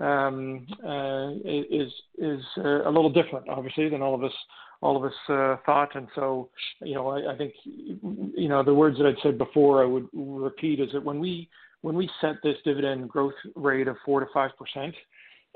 um, 0.00 0.66
uh, 0.84 1.30
is 1.44 1.92
is 2.18 2.40
uh, 2.58 2.88
a 2.88 2.90
little 2.90 3.12
different 3.12 3.48
obviously 3.48 3.88
than 3.88 4.02
all 4.02 4.14
of 4.14 4.24
us 4.24 4.32
all 4.80 4.96
of 4.96 5.04
us 5.04 5.16
uh, 5.28 5.56
thought. 5.66 5.94
And 5.94 6.08
so 6.14 6.48
you 6.80 6.94
know 6.94 7.08
I, 7.08 7.32
I 7.32 7.36
think 7.36 7.52
you 7.64 8.48
know 8.48 8.62
the 8.62 8.74
words 8.74 8.96
that 8.98 9.06
I'd 9.06 9.22
said 9.22 9.38
before 9.38 9.82
I 9.82 9.86
would 9.86 10.08
repeat 10.12 10.80
is 10.80 10.90
that 10.92 11.04
when 11.04 11.20
we 11.20 11.48
when 11.82 11.96
we 11.96 12.08
set 12.20 12.36
this 12.42 12.56
dividend 12.64 13.08
growth 13.08 13.34
rate 13.54 13.88
of 13.88 13.96
four 14.04 14.20
to 14.20 14.26
five 14.32 14.50
percent 14.58 14.94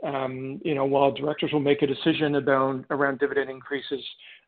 um, 0.02 0.60
you 0.64 0.74
know, 0.74 0.84
while 0.84 1.12
directors 1.12 1.52
will 1.52 1.60
make 1.60 1.82
a 1.82 1.86
decision 1.86 2.34
about 2.36 2.84
around 2.90 3.18
dividend 3.18 3.50
increases 3.50 4.00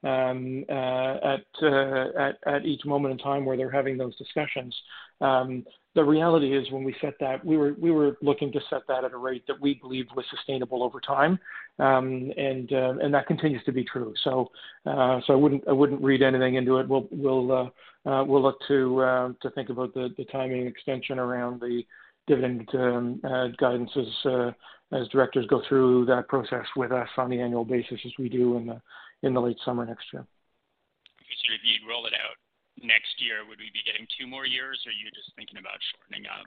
um, 0.04 0.64
uh, 0.68 1.16
at, 1.34 1.44
uh, 1.62 2.06
at 2.18 2.38
at 2.46 2.64
each 2.64 2.84
moment 2.84 3.12
in 3.12 3.18
time 3.18 3.44
where 3.44 3.56
they're 3.56 3.70
having 3.70 3.96
those 3.96 4.16
discussions, 4.16 4.74
um, 5.20 5.64
the 5.94 6.04
reality 6.04 6.56
is 6.56 6.70
when 6.70 6.84
we 6.84 6.94
set 7.00 7.14
that, 7.18 7.44
we 7.44 7.56
were 7.56 7.74
we 7.78 7.90
were 7.90 8.16
looking 8.22 8.52
to 8.52 8.60
set 8.70 8.82
that 8.86 9.04
at 9.04 9.12
a 9.12 9.16
rate 9.16 9.44
that 9.48 9.60
we 9.60 9.74
believed 9.74 10.10
was 10.14 10.24
sustainable 10.30 10.84
over 10.84 11.00
time, 11.00 11.38
um, 11.80 12.30
and 12.36 12.72
uh, 12.72 12.94
and 13.02 13.12
that 13.12 13.26
continues 13.26 13.64
to 13.64 13.72
be 13.72 13.82
true. 13.82 14.14
So 14.22 14.52
uh, 14.86 15.20
so 15.26 15.32
I 15.32 15.36
wouldn't 15.36 15.64
I 15.66 15.72
wouldn't 15.72 16.00
read 16.00 16.22
anything 16.22 16.54
into 16.54 16.78
it. 16.78 16.88
We'll 16.88 17.08
we'll 17.10 17.50
uh, 17.50 18.08
uh, 18.08 18.24
we'll 18.24 18.42
look 18.42 18.58
to 18.68 19.34
to 19.42 19.50
think 19.50 19.70
about 19.70 19.94
the, 19.94 20.10
the 20.16 20.24
timing 20.26 20.66
extension 20.66 21.18
around 21.18 21.60
the 21.60 21.82
dividend 22.28 22.68
um, 22.74 23.20
guidance 23.58 23.90
as 23.96 24.54
as 24.92 25.08
directors 25.08 25.46
go 25.48 25.60
through 25.68 26.06
that 26.06 26.28
process 26.28 26.64
with 26.76 26.92
us 26.92 27.08
on 27.16 27.28
the 27.28 27.40
annual 27.40 27.64
basis 27.64 28.00
as 28.06 28.12
we 28.18 28.28
do 28.28 28.56
in 28.56 28.66
the 28.66 28.80
in 29.22 29.34
the 29.34 29.40
late 29.40 29.58
summer 29.64 29.84
next 29.84 30.06
year. 30.12 30.24
So 30.24 31.54
if 31.54 31.60
you'd 31.64 31.88
roll 31.88 32.06
it 32.06 32.14
out 32.14 32.36
next 32.82 33.18
year, 33.18 33.46
would 33.48 33.58
we 33.58 33.70
be 33.72 33.82
getting 33.84 34.06
two 34.18 34.26
more 34.26 34.46
years, 34.46 34.80
or 34.86 34.90
are 34.90 34.98
you 34.98 35.10
just 35.14 35.34
thinking 35.36 35.58
about 35.58 35.78
shortening 35.92 36.26
up 36.28 36.46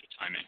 the 0.00 0.08
timing? 0.18 0.46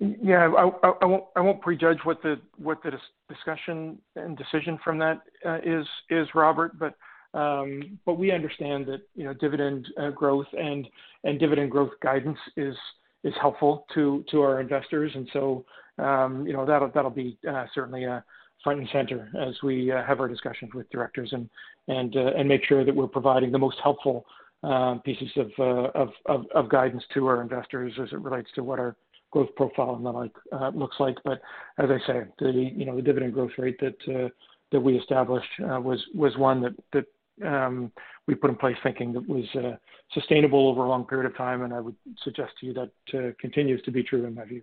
Yeah, 0.00 0.48
I, 0.48 0.86
I, 0.86 0.92
I 1.02 1.04
won't 1.04 1.24
I 1.36 1.40
won't 1.40 1.60
prejudge 1.60 1.98
what 2.04 2.22
the 2.22 2.40
what 2.56 2.82
the 2.82 2.92
discussion 3.28 3.98
and 4.16 4.36
decision 4.36 4.78
from 4.82 4.98
that 4.98 5.22
uh, 5.46 5.58
is 5.64 5.86
is 6.10 6.26
Robert, 6.34 6.78
but 6.78 6.94
um, 7.38 7.98
but 8.04 8.18
we 8.18 8.32
understand 8.32 8.86
that 8.86 9.02
you 9.14 9.24
know 9.24 9.32
dividend 9.34 9.86
uh, 10.00 10.10
growth 10.10 10.46
and 10.52 10.86
and 11.22 11.38
dividend 11.38 11.70
growth 11.70 11.92
guidance 12.02 12.38
is 12.56 12.76
is 13.22 13.34
helpful 13.40 13.86
to 13.94 14.24
to 14.30 14.42
our 14.42 14.60
investors, 14.60 15.12
and 15.14 15.28
so 15.32 15.64
um, 15.98 16.44
you 16.46 16.52
know 16.52 16.66
that'll 16.66 16.90
that'll 16.92 17.10
be 17.10 17.38
uh, 17.48 17.66
certainly 17.74 18.04
a 18.04 18.24
front 18.64 18.80
and 18.80 18.88
center 18.92 19.30
as 19.40 19.54
we 19.62 19.92
uh, 19.92 20.02
have 20.04 20.18
our 20.20 20.28
discussions 20.28 20.72
with 20.74 20.90
directors 20.90 21.28
and 21.32 21.48
and 21.86 22.16
uh, 22.16 22.30
and 22.36 22.48
make 22.48 22.64
sure 22.64 22.84
that 22.84 22.94
we're 22.94 23.06
providing 23.06 23.52
the 23.52 23.58
most 23.58 23.76
helpful 23.82 24.24
uh, 24.64 24.94
pieces 25.04 25.30
of, 25.36 25.50
uh, 25.58 25.90
of, 25.94 26.08
of 26.26 26.46
of 26.54 26.68
guidance 26.68 27.04
to 27.12 27.26
our 27.26 27.42
investors 27.42 27.92
as 28.02 28.08
it 28.10 28.18
relates 28.18 28.48
to 28.54 28.64
what 28.64 28.78
our 28.78 28.96
growth 29.30 29.54
profile 29.56 29.94
and 29.94 30.04
the 30.04 30.10
like 30.10 30.32
uh, 30.52 30.70
looks 30.70 30.96
like. 30.98 31.16
But 31.24 31.40
as 31.78 31.90
I 31.90 31.98
say, 32.06 32.22
the 32.38 32.50
you 32.50 32.86
know 32.86 32.96
the 32.96 33.02
dividend 33.02 33.34
growth 33.34 33.52
rate 33.58 33.78
that 33.80 34.14
uh, 34.14 34.28
that 34.72 34.80
we 34.80 34.96
established 34.96 35.50
was 35.60 36.02
was 36.14 36.36
one 36.38 36.62
that 36.62 36.74
that 36.92 37.04
um, 37.46 37.92
we 38.26 38.34
put 38.34 38.50
in 38.50 38.56
place 38.56 38.76
thinking 38.82 39.12
that 39.12 39.28
was 39.28 39.44
uh, 39.56 39.76
sustainable 40.12 40.68
over 40.68 40.84
a 40.84 40.88
long 40.88 41.04
period 41.04 41.26
of 41.26 41.36
time, 41.36 41.62
and 41.62 41.74
I 41.74 41.80
would 41.80 41.96
suggest 42.22 42.52
to 42.60 42.66
you 42.66 42.74
that 42.74 42.90
uh, 43.18 43.32
continues 43.40 43.82
to 43.82 43.90
be 43.90 44.02
true 44.02 44.24
in 44.24 44.34
my 44.34 44.44
view. 44.44 44.62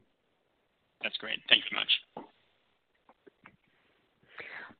That's 1.03 1.17
great. 1.17 1.39
Thank 1.49 1.63
you 1.69 1.77
much. 1.77 2.27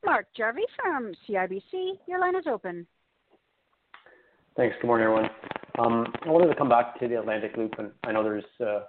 Mark 0.04 0.26
Jarvi 0.38 0.62
from 0.76 1.12
CIBC, 1.28 1.98
your 2.06 2.20
line 2.20 2.36
is 2.36 2.44
open. 2.50 2.86
Thanks. 4.56 4.76
Good 4.80 4.86
morning, 4.86 5.06
everyone. 5.06 5.30
Um, 5.78 6.12
I 6.26 6.28
wanted 6.28 6.48
to 6.48 6.54
come 6.54 6.68
back 6.68 6.98
to 7.00 7.08
the 7.08 7.18
Atlantic 7.18 7.56
Loop, 7.56 7.72
and 7.78 7.90
I 8.04 8.12
know 8.12 8.22
there's 8.22 8.44
uh, 8.60 8.80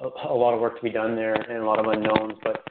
a, 0.00 0.28
a 0.28 0.34
lot 0.34 0.54
of 0.54 0.60
work 0.60 0.76
to 0.76 0.82
be 0.82 0.90
done 0.90 1.16
there 1.16 1.34
and 1.34 1.62
a 1.62 1.66
lot 1.66 1.80
of 1.80 1.86
unknowns, 1.86 2.38
but 2.44 2.64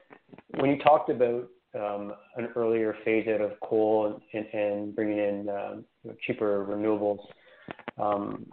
when 0.60 0.70
you 0.70 0.78
talked 0.80 1.10
about 1.10 1.50
um, 1.76 2.14
an 2.36 2.48
earlier 2.56 2.96
phase 3.04 3.28
out 3.28 3.42
of 3.42 3.52
coal 3.62 4.22
and, 4.34 4.46
and 4.54 4.96
bringing 4.96 5.18
in 5.18 5.50
um, 5.50 5.86
cheaper 6.26 6.66
renewables 6.66 7.20
um, 7.98 8.46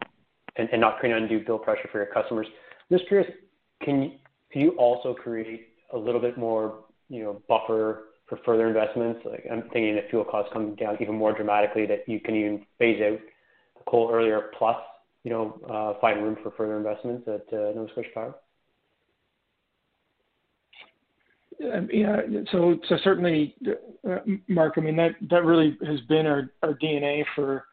and, 0.56 0.68
and 0.70 0.80
not 0.80 0.98
creating 0.98 1.22
undue 1.22 1.44
bill 1.44 1.58
pressure 1.58 1.88
for 1.90 1.98
your 1.98 2.12
customers. 2.12 2.46
I'm 2.90 2.98
just 2.98 3.08
curious, 3.08 3.30
can 3.82 4.02
you, 4.02 4.10
can 4.52 4.62
you 4.62 4.70
also 4.72 5.14
create 5.14 5.68
a 5.92 5.98
little 5.98 6.20
bit 6.20 6.36
more, 6.36 6.84
you 7.08 7.22
know, 7.22 7.42
buffer 7.48 8.04
for 8.28 8.38
further 8.44 8.66
investments? 8.68 9.20
Like 9.24 9.44
I'm 9.50 9.62
thinking 9.62 9.96
if 9.96 10.10
fuel 10.10 10.24
costs 10.24 10.50
come 10.52 10.74
down 10.74 10.96
even 11.00 11.14
more 11.16 11.32
dramatically, 11.32 11.86
that 11.86 12.08
you 12.08 12.20
can 12.20 12.34
even 12.34 12.66
phase 12.78 13.00
out 13.02 13.18
the 13.78 13.90
coal 13.90 14.10
earlier, 14.12 14.50
plus, 14.58 14.76
you 15.22 15.30
know, 15.30 15.60
uh, 15.68 16.00
find 16.00 16.22
room 16.22 16.36
for 16.42 16.50
further 16.52 16.76
investments 16.76 17.26
at 17.26 17.52
uh, 17.52 17.72
Nova 17.74 17.88
Scotia 17.92 18.08
Power. 18.14 18.34
Yeah, 21.60 22.20
so 22.50 22.76
certainly, 23.04 23.54
uh, 24.08 24.18
Mark. 24.48 24.74
I 24.76 24.80
mean 24.80 24.96
that 24.96 25.44
really 25.44 25.78
has 25.86 26.00
been 26.08 26.26
our, 26.26 26.50
DNA 26.64 27.24
for 27.36 27.64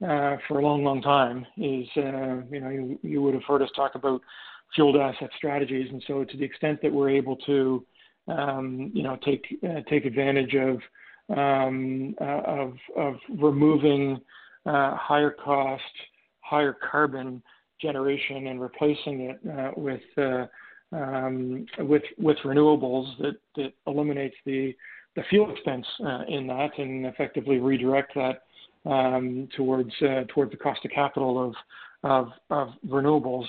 for 0.00 0.58
a 0.58 0.62
long, 0.62 0.82
long 0.82 1.00
time. 1.00 1.46
Is 1.56 1.86
you 1.94 2.60
know 2.60 2.70
you, 2.70 2.98
you 3.02 3.22
would 3.22 3.34
have 3.34 3.44
heard 3.44 3.62
us 3.62 3.70
talk 3.76 3.94
about 3.94 4.20
fueled 4.74 4.96
asset 4.96 5.30
strategies, 5.36 5.88
and 5.90 6.02
so 6.06 6.24
to 6.24 6.36
the 6.36 6.44
extent 6.44 6.80
that 6.82 6.92
we're 6.92 7.10
able 7.10 7.36
to 7.36 7.84
um, 8.28 8.90
you 8.94 9.02
know 9.02 9.18
take 9.24 9.44
uh, 9.64 9.80
take 9.88 10.04
advantage 10.04 10.54
of 10.54 10.78
um, 11.36 12.14
uh, 12.20 12.42
of 12.46 12.74
of 12.96 13.14
removing 13.38 14.20
uh, 14.66 14.96
higher 14.96 15.30
cost, 15.30 15.82
higher 16.40 16.76
carbon 16.90 17.42
generation 17.80 18.48
and 18.48 18.60
replacing 18.60 19.20
it 19.22 19.78
with 19.78 20.00
um, 20.92 21.66
with 21.78 22.02
with 22.18 22.36
renewables 22.44 23.16
that 23.18 23.36
that 23.56 23.72
eliminates 23.86 24.36
the 24.44 24.74
the 25.16 25.22
fuel 25.28 25.50
expense 25.52 25.86
uh, 26.04 26.22
in 26.28 26.46
that 26.46 26.70
and 26.78 27.06
effectively 27.06 27.58
redirect 27.58 28.14
that 28.14 28.42
um, 28.90 29.48
towards 29.56 29.90
uh, 30.02 30.24
towards 30.28 30.50
the 30.50 30.56
cost 30.56 30.84
of 30.84 30.90
capital 30.90 31.42
of 31.44 31.54
of, 32.02 32.28
of 32.50 32.68
renewables. 32.86 33.46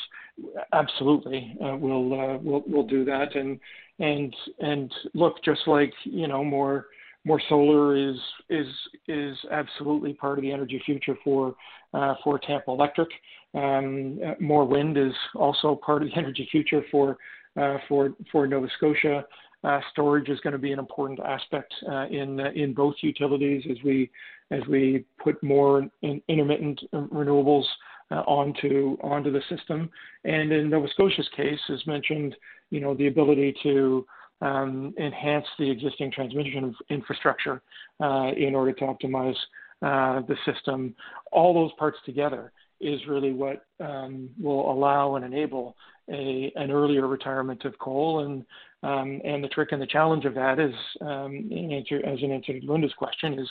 Absolutely, 0.73 1.55
uh, 1.63 1.75
we'll 1.77 2.13
uh, 2.19 2.37
we'll 2.37 2.63
we'll 2.67 2.87
do 2.87 3.05
that 3.05 3.35
and 3.35 3.59
and 4.01 4.35
and 4.59 4.91
look 5.13 5.41
just 5.43 5.61
like 5.67 5.93
you 6.03 6.27
know 6.27 6.43
more 6.43 6.87
more 7.23 7.41
solar 7.47 7.95
is 7.95 8.17
is 8.49 8.67
is 9.07 9.37
absolutely 9.51 10.13
part 10.13 10.37
of 10.37 10.41
the 10.41 10.51
energy 10.51 10.81
future 10.85 11.15
for 11.23 11.55
uh, 11.93 12.15
for 12.23 12.39
Tampa 12.39 12.71
Electric. 12.71 13.09
Um, 13.53 14.19
uh, 14.25 14.33
more 14.39 14.65
wind 14.65 14.97
is 14.97 15.13
also 15.35 15.75
part 15.75 16.01
of 16.01 16.09
the 16.09 16.15
energy 16.17 16.47
future 16.51 16.83
for 16.91 17.17
uh, 17.59 17.77
for 17.87 18.13
for 18.31 18.47
Nova 18.47 18.67
Scotia. 18.77 19.23
Uh, 19.63 19.79
storage 19.91 20.27
is 20.27 20.39
going 20.39 20.53
to 20.53 20.59
be 20.59 20.71
an 20.71 20.79
important 20.79 21.19
aspect 21.19 21.71
uh, 21.87 22.07
in 22.07 22.39
in 22.55 22.73
both 22.73 22.95
utilities 23.01 23.63
as 23.69 23.77
we 23.83 24.09
as 24.49 24.61
we 24.67 25.05
put 25.23 25.41
more 25.43 25.87
in 26.01 26.19
intermittent 26.27 26.81
renewables 26.91 27.63
uh, 27.63 27.90
onto 28.15 28.97
onto 29.01 29.31
the 29.31 29.41
system. 29.49 29.89
And 30.23 30.51
in 30.51 30.69
Nova 30.69 30.87
Scotia's 30.89 31.29
case, 31.35 31.59
as 31.69 31.85
mentioned, 31.87 32.35
you 32.69 32.79
know 32.79 32.93
the 32.93 33.07
ability 33.07 33.55
to 33.63 34.05
um, 34.41 34.93
enhance 34.99 35.45
the 35.59 35.69
existing 35.69 36.11
transmission 36.11 36.75
infrastructure 36.89 37.61
uh, 38.01 38.31
in 38.35 38.55
order 38.55 38.73
to 38.73 38.85
optimize 38.85 39.35
uh, 39.81 40.21
the 40.27 40.35
system. 40.45 40.95
All 41.31 41.53
those 41.53 41.71
parts 41.77 41.97
together 42.05 42.51
is 42.79 42.99
really 43.07 43.33
what 43.33 43.65
um, 43.79 44.29
will 44.39 44.71
allow 44.71 45.15
and 45.15 45.23
enable 45.23 45.75
a, 46.09 46.51
an 46.55 46.71
earlier 46.71 47.07
retirement 47.07 47.65
of 47.65 47.77
coal. 47.79 48.19
And 48.25 48.45
um, 48.83 49.21
and 49.23 49.43
the 49.43 49.47
trick 49.47 49.73
and 49.73 49.81
the 49.81 49.85
challenge 49.85 50.25
of 50.25 50.33
that 50.33 50.59
is, 50.59 50.73
um, 51.01 51.51
answer, 51.53 52.03
as 52.03 52.19
an 52.23 52.31
answer 52.31 52.59
to 52.59 52.65
Linda's 52.65 52.93
question, 52.97 53.37
is 53.37 53.47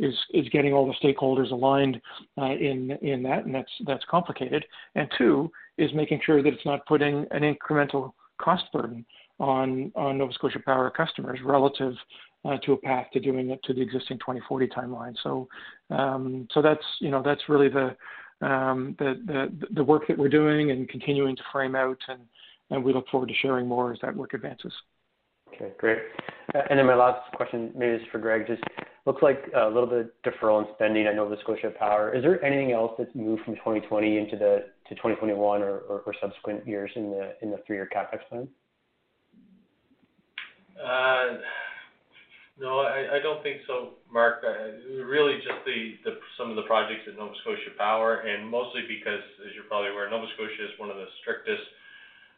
is 0.00 0.14
is 0.34 0.48
getting 0.48 0.72
all 0.72 0.86
the 0.86 1.06
stakeholders 1.06 1.52
aligned 1.52 2.00
uh, 2.36 2.50
in 2.50 2.90
in 3.00 3.22
that, 3.22 3.44
and 3.44 3.54
that's 3.54 3.70
that's 3.86 4.04
complicated. 4.10 4.64
And 4.96 5.08
two 5.16 5.52
is 5.78 5.92
making 5.94 6.20
sure 6.26 6.42
that 6.42 6.52
it's 6.52 6.66
not 6.66 6.84
putting 6.86 7.26
an 7.30 7.42
incremental 7.42 8.12
cost 8.40 8.64
burden 8.72 9.06
on 9.38 9.92
on 9.94 10.18
Nova 10.18 10.32
Scotia 10.32 10.58
Power 10.64 10.90
customers 10.90 11.38
relative 11.44 11.94
uh, 12.44 12.56
to 12.64 12.72
a 12.72 12.76
path 12.76 13.06
to 13.12 13.20
doing 13.20 13.50
it 13.50 13.62
to 13.64 13.72
the 13.72 13.80
existing 13.80 14.18
2040 14.18 14.66
timeline. 14.68 15.14
So 15.22 15.48
um, 15.90 16.48
so 16.52 16.60
that's 16.60 16.84
you 17.00 17.10
know 17.10 17.22
that's 17.24 17.48
really 17.48 17.68
the 17.68 17.96
um, 18.42 18.96
the, 18.98 19.20
the 19.26 19.66
the 19.74 19.84
work 19.84 20.06
that 20.08 20.18
we're 20.18 20.28
doing 20.28 20.70
and 20.70 20.88
continuing 20.88 21.36
to 21.36 21.42
frame 21.52 21.74
out, 21.74 21.98
and, 22.08 22.20
and 22.70 22.84
we 22.84 22.92
look 22.92 23.08
forward 23.08 23.28
to 23.28 23.34
sharing 23.36 23.66
more 23.66 23.92
as 23.92 23.98
that 24.02 24.14
work 24.14 24.34
advances. 24.34 24.72
Okay, 25.54 25.72
great. 25.78 25.98
And 26.70 26.78
then 26.78 26.86
my 26.86 26.94
last 26.94 27.32
question, 27.34 27.72
maybe 27.76 28.02
is 28.02 28.08
for 28.10 28.18
Greg. 28.18 28.46
Just 28.46 28.62
looks 29.06 29.22
like 29.22 29.44
a 29.54 29.66
little 29.66 29.86
bit 29.86 29.98
of 29.98 30.32
deferral 30.32 30.60
in 30.60 30.74
spending 30.74 31.06
at 31.06 31.14
Nova 31.14 31.36
Scotia 31.42 31.72
Power. 31.78 32.14
Is 32.14 32.22
there 32.22 32.42
anything 32.44 32.72
else 32.72 32.92
that's 32.98 33.14
moved 33.14 33.42
from 33.44 33.54
2020 33.56 34.18
into 34.18 34.36
the 34.36 34.64
to 34.88 34.94
2021 34.94 35.62
or, 35.62 35.78
or, 35.78 36.00
or 36.00 36.14
subsequent 36.20 36.66
years 36.66 36.90
in 36.96 37.10
the 37.10 37.34
in 37.42 37.50
the 37.50 37.58
three-year 37.66 37.88
capex 37.94 38.20
plan? 38.28 38.48
Uh, 40.82 41.38
no, 42.60 42.80
I, 42.84 43.18
don't 43.22 43.42
think 43.42 43.64
so, 43.66 43.96
Mark. 44.12 44.44
Really 44.44 45.36
just 45.40 45.64
the, 45.64 45.96
some 46.36 46.50
of 46.50 46.56
the 46.56 46.68
projects 46.68 47.08
at 47.08 47.16
Nova 47.16 47.34
Scotia 47.40 47.72
Power, 47.78 48.20
and 48.26 48.48
mostly 48.48 48.82
because, 48.86 49.24
as 49.46 49.54
you're 49.54 49.68
probably 49.68 49.90
aware, 49.90 50.08
Nova 50.10 50.26
Scotia 50.34 50.68
is 50.68 50.74
one 50.76 50.90
of 50.90 50.96
the 50.96 51.08
strictest, 51.22 51.64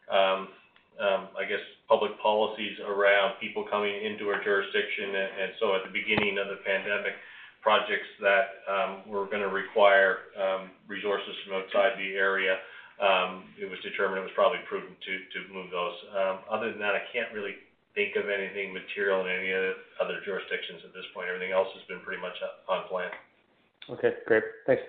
um, 0.07 0.39
um, 1.03 1.21
I 1.35 1.43
guess, 1.43 1.61
public 1.91 2.15
policies 2.23 2.79
around 2.87 3.35
people 3.43 3.67
coming 3.69 3.91
into 3.91 4.31
our 4.31 4.41
jurisdiction. 4.43 5.15
And, 5.15 5.51
so 5.59 5.75
at 5.75 5.83
the 5.83 5.91
beginning 5.91 6.39
of 6.39 6.47
the 6.47 6.63
pandemic, 6.63 7.19
projects 7.59 8.07
that 8.21 8.63
um, 8.69 8.91
were 9.09 9.25
going 9.25 9.41
to 9.43 9.51
require 9.51 10.31
resources 10.87 11.33
from 11.43 11.59
outside 11.59 11.97
the 11.97 12.15
area 12.15 12.55
it 13.59 13.67
was 13.69 13.79
determined 13.83 14.19
it 14.19 14.27
was 14.27 14.35
probably 14.35 14.59
prudent 14.69 14.95
to, 15.03 15.13
to 15.35 15.53
move 15.53 15.71
those. 15.71 15.95
Other 16.49 16.71
than 16.71 16.79
that, 16.79 16.95
I 16.95 17.03
can't 17.11 17.31
really 17.33 17.55
think 17.95 18.15
of 18.15 18.29
anything 18.29 18.73
material 18.73 19.21
in 19.21 19.31
any 19.31 19.51
other 19.51 20.19
jurisdictions 20.25 20.81
at 20.85 20.93
this 20.93 21.05
point. 21.13 21.27
Everything 21.27 21.53
else 21.53 21.67
has 21.73 21.83
been 21.87 21.99
pretty 22.05 22.21
much 22.21 22.35
on 22.69 22.87
plan. 22.87 23.09
Okay, 23.89 24.13
great. 24.27 24.43
Thanks. 24.67 24.83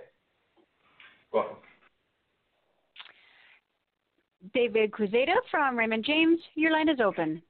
Welcome. 1.32 1.56
David 4.54 4.90
Quezada 4.92 5.36
from 5.50 5.76
Raymond 5.76 6.04
James, 6.04 6.38
your 6.54 6.72
line 6.72 6.88
is 6.88 7.00
open. 7.00 7.42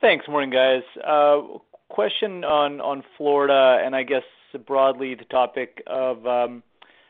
Thanks. 0.00 0.26
Morning, 0.28 0.50
guys. 0.50 0.82
Uh, 1.06 1.58
question 1.88 2.44
on, 2.44 2.80
on 2.80 3.02
Florida, 3.16 3.80
and 3.84 3.94
I 3.94 4.02
guess 4.02 4.22
broadly 4.66 5.14
the 5.14 5.24
topic 5.24 5.82
of 5.86 6.26
um, 6.26 6.62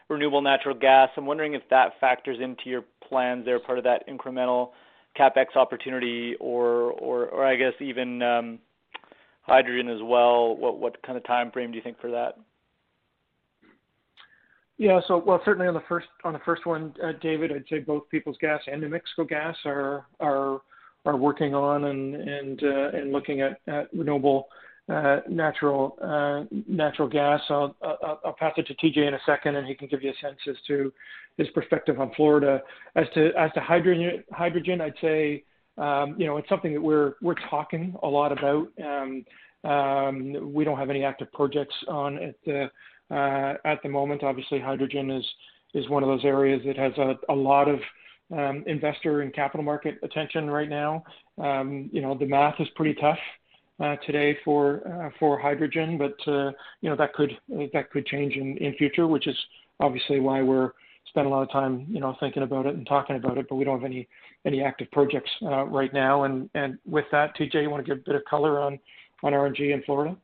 renewable 0.08 0.42
natural 0.42 0.76
gas. 0.76 1.08
I'm 1.16 1.26
wondering 1.26 1.54
if 1.54 1.62
that 1.70 1.92
factors 2.00 2.38
into 2.40 2.68
your 2.68 2.84
plans 3.08 3.44
there, 3.44 3.58
part 3.58 3.78
of 3.78 3.84
that 3.84 4.06
incremental 4.08 4.70
CapEx 5.18 5.56
opportunity, 5.56 6.34
or 6.40 6.92
or, 6.92 7.26
or 7.26 7.46
I 7.46 7.56
guess 7.56 7.74
even 7.80 8.22
um, 8.22 8.58
hydrogen 9.42 9.88
as 9.88 10.00
well. 10.02 10.56
What 10.56 10.78
what 10.78 11.02
kind 11.02 11.16
of 11.16 11.24
time 11.24 11.50
frame 11.50 11.70
do 11.70 11.76
you 11.76 11.82
think 11.82 12.00
for 12.00 12.10
that? 12.10 12.38
Yeah, 14.78 15.00
so 15.06 15.22
well, 15.24 15.40
certainly 15.44 15.68
on 15.68 15.74
the 15.74 15.82
first 15.88 16.08
on 16.24 16.32
the 16.32 16.40
first 16.40 16.66
one, 16.66 16.94
uh, 17.04 17.12
David, 17.20 17.52
I'd 17.52 17.64
say 17.68 17.78
both 17.78 18.08
Peoples 18.08 18.36
Gas 18.40 18.60
and 18.66 18.80
New 18.80 18.88
Mexico 18.88 19.24
Gas 19.24 19.56
are 19.64 20.06
are 20.18 20.60
are 21.04 21.16
working 21.16 21.54
on 21.54 21.84
and 21.84 22.62
uh, 22.62 22.88
and 22.92 23.12
looking 23.12 23.42
at, 23.42 23.60
renewable 23.92 24.48
natural 24.89 25.97
uh, 26.03 26.45
natural 26.68 27.09
gas. 27.09 27.41
I'll, 27.49 27.74
pass 28.39 28.53
it 28.57 28.66
to 28.66 28.74
TJ 28.74 29.09
in 29.09 29.14
a 29.14 29.20
second, 29.24 29.57
and 29.57 29.66
he 29.66 29.74
can 29.74 29.89
give 29.89 30.03
you 30.03 30.11
a 30.11 30.24
sense 30.24 30.39
as 30.49 30.57
to 30.68 30.93
his 31.37 31.49
perspective 31.51 32.01
on 32.01 32.12
Florida. 32.14 32.62
As 32.97 33.07
to 33.14 33.33
hydrogen, 33.57 34.80
I'd 34.80 34.95
say 35.01 35.45
um, 35.78 36.16
you 36.18 36.26
know 36.26 36.37
it's 36.37 36.49
something 36.49 36.72
that 36.74 36.80
we're 36.80 37.14
talking 37.49 37.95
a 38.03 38.09
lot 38.09 38.33
about. 38.33 38.68
Um, 38.83 39.24
um, 39.64 40.53
we 40.53 40.64
don't 40.64 40.78
have 40.78 40.91
any 40.91 41.05
active 41.05 41.30
projects 41.33 41.74
on 41.87 42.35
uh, 42.49 43.14
uh, 43.14 43.55
at 43.64 43.83
the 43.83 43.89
moment. 43.89 44.24
Obviously, 44.24 44.59
hydrogen 44.59 45.11
is 45.74 45.89
one 45.89 46.03
of 46.03 46.09
those 46.09 46.24
areas 46.24 46.61
that 46.66 46.76
has 46.76 46.93
a, 47.28 47.35
lot 47.35 47.68
of 47.68 47.78
investor 48.66 49.20
and 49.20 49.33
capital 49.35 49.64
market 49.64 49.99
attention 50.03 50.51
right 50.51 50.68
now. 50.68 51.05
You 51.39 52.01
know, 52.01 52.16
the 52.18 52.26
math 52.26 52.57
is 52.59 52.68
pretty 52.74 52.95
tough 53.01 53.18
uh, 53.18 53.41
today 54.07 54.37
for 54.45 54.83
uh, 54.87 55.11
for 55.18 55.39
hydrogen, 55.39 55.99
but 55.99 56.14
uh, 56.30 56.53
you 56.80 56.91
know 56.91 56.97
that 56.97 57.12
could 57.14 57.33
that 57.72 57.91
could 57.91 58.07
change 58.07 58.35
in, 58.35 58.74
future, 58.78 59.07
which 59.07 59.26
is 59.26 59.37
obviously 59.80 60.20
why 60.20 60.43
we're 60.43 60.72
spending 61.09 61.33
a 61.33 61.35
lot 61.37 61.43
of 61.43 61.51
time 61.51 61.87
you 61.89 62.01
know 62.01 62.16
thinking 62.20 62.43
about 62.43 62.66
it 62.66 62.74
and 62.74 62.87
talking 62.87 63.16
about 63.16 63.39
it. 63.39 63.47
But 63.49 63.57
we 63.57 63.64
don't 63.64 63.80
have 63.80 63.91
any 63.91 64.09
any 64.45 64.62
active 64.62 64.91
projects 64.91 65.30
uh, 65.43 65.64
right 65.64 65.93
now. 65.93 66.24
And 66.24 66.49
and 66.55 66.78
with 66.87 67.07
that, 67.12 67.37
TJ, 67.37 67.62
you 67.62 67.70
want 67.70 67.85
to 67.85 67.91
give 67.91 68.03
a 68.03 68.05
bit 68.05 68.14
of 68.14 68.24
color 68.24 68.61
on 68.61 68.78
RNG 69.33 69.72
in 69.72 69.83
Florida? 69.85 70.16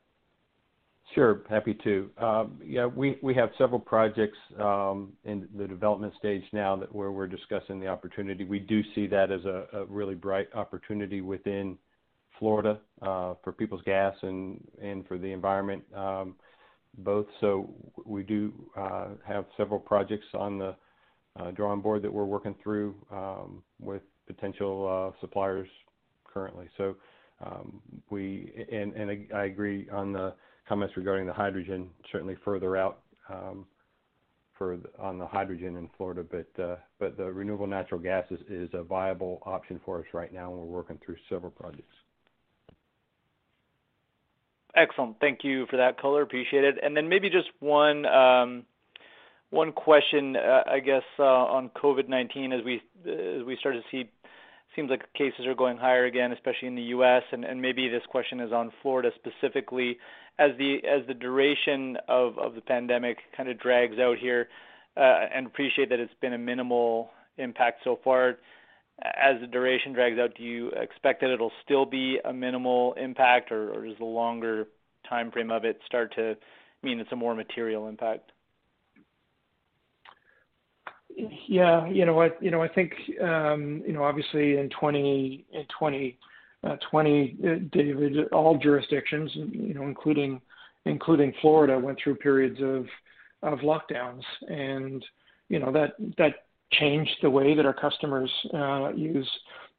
Sure, 1.14 1.40
happy 1.48 1.74
to. 1.84 2.10
Um, 2.18 2.60
yeah, 2.62 2.84
we, 2.84 3.18
we 3.22 3.34
have 3.34 3.50
several 3.56 3.80
projects 3.80 4.36
um, 4.60 5.12
in 5.24 5.48
the 5.56 5.66
development 5.66 6.12
stage 6.18 6.42
now 6.52 6.76
that 6.76 6.94
where 6.94 7.12
we're 7.12 7.26
discussing 7.26 7.80
the 7.80 7.86
opportunity. 7.86 8.44
We 8.44 8.58
do 8.58 8.82
see 8.94 9.06
that 9.06 9.32
as 9.32 9.44
a 9.46 9.86
really 9.88 10.14
bright 10.14 10.48
opportunity 10.54 11.22
within 11.22 11.78
Florida 12.38 12.78
uh, 13.02 13.34
for 13.42 13.52
Peoples 13.52 13.82
Gas 13.84 14.14
and, 14.22 14.62
and 14.80 15.06
for 15.06 15.18
the 15.18 15.32
environment 15.32 15.82
um, 15.94 16.34
both. 16.98 17.26
So 17.40 17.74
we 18.04 18.22
do 18.22 18.52
uh, 18.76 19.08
have 19.26 19.46
several 19.56 19.80
projects 19.80 20.26
on 20.34 20.58
the 20.58 20.76
uh, 21.38 21.50
drawing 21.52 21.80
board 21.80 22.02
that 22.02 22.12
we're 22.12 22.24
working 22.24 22.54
through 22.62 22.94
um, 23.10 23.62
with 23.80 24.02
potential 24.26 25.12
uh, 25.14 25.20
suppliers 25.20 25.68
currently. 26.24 26.68
So 26.76 26.96
um, 27.44 27.80
we 28.10 28.66
and, 28.72 28.92
and 28.94 29.32
I, 29.34 29.44
agree 29.44 29.88
on 29.90 30.12
the 30.12 30.34
comments 30.68 30.96
regarding 30.96 31.26
the 31.26 31.32
hydrogen, 31.32 31.90
certainly 32.10 32.36
further 32.44 32.76
out 32.76 33.00
um, 33.30 33.66
for 34.56 34.76
the, 34.76 34.88
on 35.00 35.18
the 35.18 35.26
hydrogen 35.26 35.76
in 35.76 35.88
Florida, 35.96 36.24
but 36.28 36.62
uh, 36.62 36.76
but 36.98 37.16
the 37.16 37.24
renewable 37.24 37.68
natural 37.68 38.00
gas 38.00 38.24
is, 38.30 38.40
is 38.50 38.68
a 38.72 38.82
viable 38.82 39.40
option 39.46 39.80
for 39.84 40.00
us 40.00 40.06
right 40.12 40.32
now, 40.32 40.50
and 40.50 40.58
we're 40.58 40.66
working 40.66 40.98
through 41.04 41.16
several 41.28 41.52
projects. 41.52 41.94
Excellent. 44.74 45.16
Thank 45.20 45.40
you 45.44 45.66
for 45.70 45.76
that 45.76 46.00
color. 46.00 46.22
Appreciate 46.22 46.64
it. 46.64 46.76
And 46.82 46.96
then 46.96 47.08
maybe 47.08 47.30
just 47.30 47.48
one 47.60 48.06
um, 48.06 48.64
one 49.50 49.72
question, 49.72 50.36
uh, 50.36 50.62
I 50.70 50.80
guess, 50.80 51.02
uh, 51.18 51.22
on 51.22 51.70
COVID-19 51.70 52.58
as 52.58 52.64
we 52.64 52.82
as 53.06 53.44
we 53.44 53.56
start 53.58 53.74
to 53.76 53.82
see 53.90 54.10
seems 54.76 54.90
like 54.90 55.12
cases 55.14 55.46
are 55.46 55.54
going 55.54 55.76
higher 55.78 56.04
again, 56.04 56.32
especially 56.32 56.68
in 56.68 56.76
the 56.76 56.82
U.S. 56.82 57.22
And, 57.32 57.60
maybe 57.60 57.88
this 57.88 58.02
question 58.08 58.38
is 58.40 58.52
on 58.52 58.70
Florida 58.82 59.10
specifically. 59.16 59.98
As 60.38 60.50
the 60.56 60.76
as 60.86 61.04
the 61.08 61.14
duration 61.14 61.96
of, 62.06 62.38
of 62.38 62.54
the 62.54 62.60
pandemic 62.60 63.18
kind 63.36 63.48
of 63.48 63.58
drags 63.58 63.98
out 63.98 64.18
here, 64.18 64.46
uh, 64.96 65.26
and 65.34 65.46
appreciate 65.46 65.88
that 65.88 65.98
it's 65.98 66.12
been 66.20 66.34
a 66.34 66.38
minimal 66.38 67.10
impact 67.38 67.80
so 67.82 67.98
far. 68.04 68.36
As 69.02 69.40
the 69.40 69.46
duration 69.46 69.92
drags 69.92 70.18
out, 70.18 70.34
do 70.36 70.42
you 70.42 70.70
expect 70.70 71.20
that 71.20 71.30
it'll 71.30 71.52
still 71.64 71.86
be 71.86 72.18
a 72.24 72.32
minimal 72.32 72.94
impact, 72.94 73.52
or, 73.52 73.86
does 73.86 73.96
the 73.98 74.04
longer 74.04 74.66
time 75.08 75.30
frame 75.30 75.50
of 75.50 75.64
it 75.64 75.80
start 75.86 76.14
to 76.16 76.36
mean 76.82 76.98
it's 76.98 77.12
a 77.12 77.16
more 77.16 77.34
material 77.34 77.88
impact? 77.88 78.32
Yeah, 81.48 81.88
you 81.88 82.04
know, 82.06 82.20
I 82.20 82.30
you 82.40 82.50
know 82.50 82.62
I 82.62 82.68
think 82.68 82.92
um, 83.22 83.82
you 83.86 83.92
know 83.92 84.04
obviously 84.04 84.56
in 84.56 84.68
20 84.68 85.46
in 85.52 85.64
20 85.78 86.18
uh, 86.64 86.76
20 86.90 87.36
uh, 87.44 87.48
David 87.72 88.28
all 88.32 88.58
jurisdictions 88.58 89.30
you 89.34 89.74
know 89.74 89.82
including 89.82 90.40
Florida 91.40 91.78
went 91.78 91.98
through 92.02 92.16
periods 92.16 92.60
of 92.60 92.86
of 93.42 93.60
lockdowns 93.60 94.22
and 94.48 95.04
you 95.48 95.58
know 95.58 95.72
that 95.72 95.92
changed 96.72 97.16
the 97.22 97.30
way 97.30 97.54
that 97.54 97.66
our 97.66 97.74
customers 97.74 98.30
uh, 98.54 98.90
use 98.94 99.28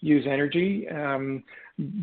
use 0.01 0.25
energy. 0.27 0.87
Um, 0.89 1.43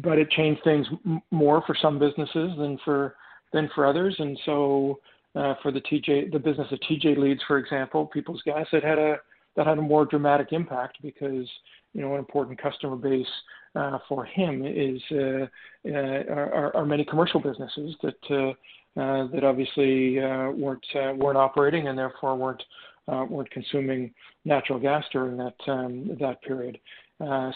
but 0.03 0.19
it 0.19 0.31
changed 0.31 0.63
things 0.65 0.87
m- 1.05 1.23
more 1.31 1.63
for 1.67 1.77
some 1.81 1.99
businesses 1.99 2.53
than 2.59 2.79
for 2.85 3.17
than 3.53 3.69
for 3.75 3.87
others. 3.87 4.15
And 4.19 4.39
so 4.45 5.01
uh, 5.35 5.55
for 5.63 5.71
the 5.71 5.81
TJ, 5.81 6.33
the 6.33 6.39
business 6.39 6.69
of 6.71 6.79
TJ 6.81 7.17
leads, 7.17 7.41
for 7.47 7.59
example, 7.59 8.07
Peoples 8.07 8.43
Gas, 8.45 8.67
it 8.73 8.85
had 8.85 8.99
a 8.99 9.17
that 9.57 9.67
had 9.67 9.79
a 9.79 9.83
more 9.83 10.05
dramatic 10.05 10.49
impact 10.53 10.99
because 11.03 11.49
you 11.93 12.01
know 12.03 12.13
an 12.13 12.19
important 12.19 12.61
customer 12.61 12.97
base 12.97 13.27
uh, 13.75 13.99
for 14.09 14.25
him 14.25 14.65
is 14.65 15.01
uh, 15.13 15.47
uh, 15.89 16.35
are, 16.35 16.77
are, 16.77 16.87
many 16.87 17.05
commercial 17.05 17.41
businesses 17.41 17.95
that 18.03 18.31
uh, 18.31 19.27
that 19.33 19.45
obviously 19.45 20.19
weren't 20.55 20.87
weren't 20.95 21.37
operating 21.37 21.89
and 21.89 21.99
therefore 21.99 22.37
weren't 22.37 22.63
weren't 23.07 23.51
consuming 23.51 24.13
natural 24.45 24.79
gas 24.79 25.05
during 25.13 25.37
that 25.37 25.55
um, 25.69 26.17
that 26.21 26.41
period. 26.43 26.79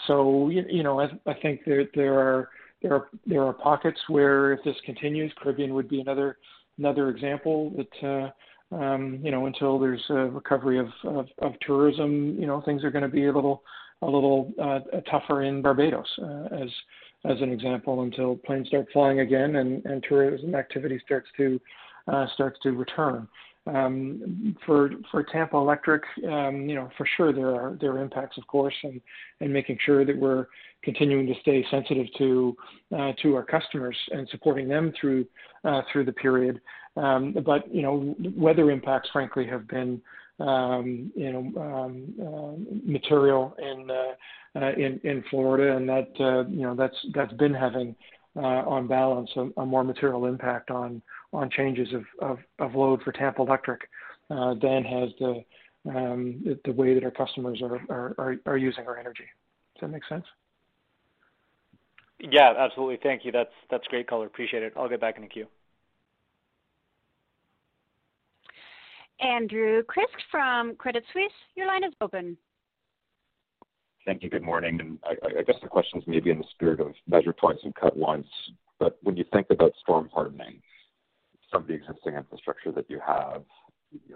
so 0.07 0.49
you, 0.49 0.63
you 0.69 0.83
know 0.83 0.99
I, 0.99 1.09
I 1.25 1.33
think 1.41 1.61
there 1.65 1.85
there 1.95 2.19
are 2.19 2.49
there 2.81 2.93
are 2.93 3.09
there 3.25 3.43
are 3.43 3.53
pockets 3.53 3.99
where 4.07 4.53
if 4.53 4.63
this 4.63 4.75
continues, 4.85 5.31
Caribbean 5.41 5.73
would 5.73 5.89
be 5.89 6.01
another 6.01 6.37
another 6.77 7.09
example 7.09 7.71
that 7.77 8.31
uh, 8.73 8.75
um, 8.75 9.19
you 9.23 9.31
know 9.31 9.45
until 9.45 9.79
there's 9.79 10.03
a 10.09 10.27
recovery 10.29 10.79
of, 10.79 10.87
of, 11.03 11.27
of 11.39 11.53
tourism, 11.65 12.35
you 12.39 12.47
know 12.47 12.61
things 12.61 12.83
are 12.83 12.91
going 12.91 13.03
to 13.03 13.09
be 13.09 13.27
a 13.27 13.31
little 13.31 13.63
a 14.01 14.05
little 14.05 14.51
uh, 14.61 14.79
tougher 15.09 15.43
in 15.43 15.61
Barbados 15.61 16.07
uh, 16.21 16.55
as 16.55 16.69
as 17.25 17.39
an 17.41 17.51
example 17.51 18.01
until 18.01 18.35
planes 18.35 18.67
start 18.67 18.87
flying 18.91 19.19
again 19.19 19.57
and, 19.57 19.85
and 19.85 20.03
tourism 20.07 20.55
activity 20.55 20.99
starts 21.05 21.27
to 21.37 21.59
uh, 22.07 22.25
starts 22.33 22.59
to 22.63 22.71
return. 22.71 23.27
Um, 23.67 24.55
for 24.65 24.89
for 25.11 25.23
Tampa 25.23 25.55
Electric, 25.55 26.01
um, 26.27 26.67
you 26.67 26.73
know, 26.73 26.89
for 26.97 27.05
sure 27.15 27.31
there 27.31 27.53
are 27.53 27.77
there 27.79 27.91
are 27.91 28.01
impacts, 28.01 28.37
of 28.39 28.47
course, 28.47 28.73
and 28.83 28.99
and 29.39 29.53
making 29.53 29.77
sure 29.85 30.03
that 30.03 30.17
we're 30.17 30.47
continuing 30.83 31.27
to 31.27 31.33
stay 31.41 31.63
sensitive 31.69 32.07
to 32.17 32.57
uh, 32.97 33.11
to 33.21 33.35
our 33.35 33.43
customers 33.43 33.95
and 34.11 34.27
supporting 34.29 34.67
them 34.67 34.91
through 34.99 35.25
uh, 35.63 35.81
through 35.91 36.05
the 36.05 36.13
period. 36.13 36.59
Um, 36.97 37.35
but 37.45 37.73
you 37.73 37.83
know, 37.83 38.15
weather 38.35 38.71
impacts, 38.71 39.09
frankly, 39.13 39.45
have 39.47 39.67
been 39.67 40.01
um, 40.39 41.11
you 41.15 41.31
know 41.31 41.61
um, 41.61 42.13
uh, 42.19 42.81
material 42.83 43.55
in 43.59 43.91
uh, 43.91 44.59
uh, 44.59 44.71
in 44.73 44.99
in 45.03 45.23
Florida, 45.29 45.75
and 45.77 45.87
that 45.87 46.09
uh, 46.19 46.49
you 46.49 46.63
know 46.63 46.75
that's 46.75 46.97
that's 47.13 47.33
been 47.33 47.53
having 47.53 47.95
on 48.35 48.87
balance 48.87 49.29
a, 49.35 49.49
a 49.61 49.65
more 49.65 49.83
material 49.83 50.25
impact 50.25 50.71
on 50.71 51.01
on 51.33 51.49
changes 51.49 51.89
of, 51.93 52.03
of, 52.21 52.37
of 52.59 52.75
load 52.75 53.01
for 53.03 53.11
Tampa 53.11 53.41
Electric 53.41 53.81
uh, 54.29 54.53
than 54.61 54.83
has 54.83 55.09
the, 55.19 55.43
um, 55.89 56.41
the, 56.43 56.59
the 56.65 56.71
way 56.71 56.93
that 56.93 57.03
our 57.03 57.11
customers 57.11 57.61
are, 57.61 57.81
are, 57.89 58.15
are, 58.17 58.35
are 58.45 58.57
using 58.57 58.85
our 58.85 58.97
energy. 58.97 59.25
Does 59.75 59.81
that 59.81 59.87
make 59.89 60.05
sense? 60.07 60.25
Yeah, 62.19 62.53
absolutely. 62.57 62.99
Thank 63.01 63.25
you. 63.25 63.31
That's 63.31 63.49
that's 63.69 63.87
great 63.87 64.07
color. 64.07 64.27
Appreciate 64.27 64.61
it. 64.61 64.73
I'll 64.75 64.89
get 64.89 65.01
back 65.01 65.15
in 65.15 65.23
the 65.23 65.27
queue. 65.27 65.47
Andrew 69.19 69.83
Kuske 69.83 70.21
from 70.29 70.75
Credit 70.75 71.03
Suisse. 71.13 71.31
Your 71.55 71.67
line 71.67 71.83
is 71.83 71.93
open. 72.01 72.37
Thank 74.05 74.23
you. 74.23 74.29
Good 74.29 74.43
morning. 74.43 74.79
And 74.79 74.99
I, 75.03 75.39
I 75.39 75.43
guess 75.43 75.57
the 75.61 75.67
question 75.67 75.99
is 75.99 76.07
maybe 76.07 76.31
in 76.31 76.39
the 76.39 76.45
spirit 76.51 76.79
of 76.79 76.93
measure 77.07 77.33
twice 77.33 77.57
and 77.63 77.75
cut 77.75 77.95
once, 77.95 78.27
but 78.79 78.97
when 79.03 79.15
you 79.15 79.25
think 79.31 79.47
about 79.51 79.73
storm 79.79 80.09
hardening, 80.11 80.61
some 81.51 81.61
of 81.61 81.67
the 81.67 81.73
existing 81.73 82.15
infrastructure 82.15 82.71
that 82.71 82.89
you 82.89 82.99
have, 83.05 83.43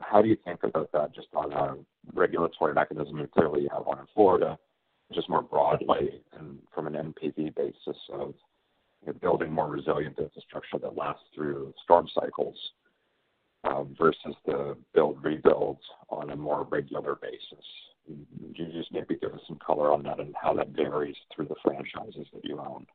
how 0.01 0.21
do 0.21 0.27
you 0.27 0.37
think 0.43 0.63
about 0.63 0.91
that 0.93 1.13
just 1.13 1.27
on 1.35 1.51
a 1.53 1.75
regulatory 2.13 2.73
mechanism? 2.73 3.19
And 3.19 3.29
clearly 3.31 3.63
you 3.63 3.69
have 3.73 3.85
one 3.85 3.99
in 3.99 4.05
Florida, 4.13 4.57
just 5.13 5.29
more 5.29 5.43
broadly 5.43 6.21
and 6.39 6.57
from 6.73 6.87
an 6.87 6.93
NPV 6.93 7.55
basis 7.55 7.97
of 8.11 8.33
building 9.21 9.51
more 9.51 9.67
resilient 9.67 10.17
infrastructure 10.17 10.79
that 10.79 10.97
lasts 10.97 11.23
through 11.35 11.73
storm 11.83 12.07
cycles 12.19 12.55
um, 13.65 13.95
versus 13.99 14.35
the 14.45 14.75
build 14.93 15.23
rebuild 15.23 15.77
on 16.09 16.31
a 16.31 16.35
more 16.35 16.63
regular 16.71 17.15
basis. 17.21 17.65
You 18.07 18.65
just 18.71 18.91
maybe 18.91 19.17
give 19.19 19.33
us 19.33 19.41
some 19.47 19.59
color 19.65 19.91
on 19.91 20.03
that 20.03 20.19
and 20.19 20.33
how 20.39 20.53
that 20.53 20.69
varies 20.69 21.15
through 21.35 21.45
the 21.47 21.55
franchises 21.63 22.27
that 22.33 22.45
you 22.45 22.59
own? 22.59 22.85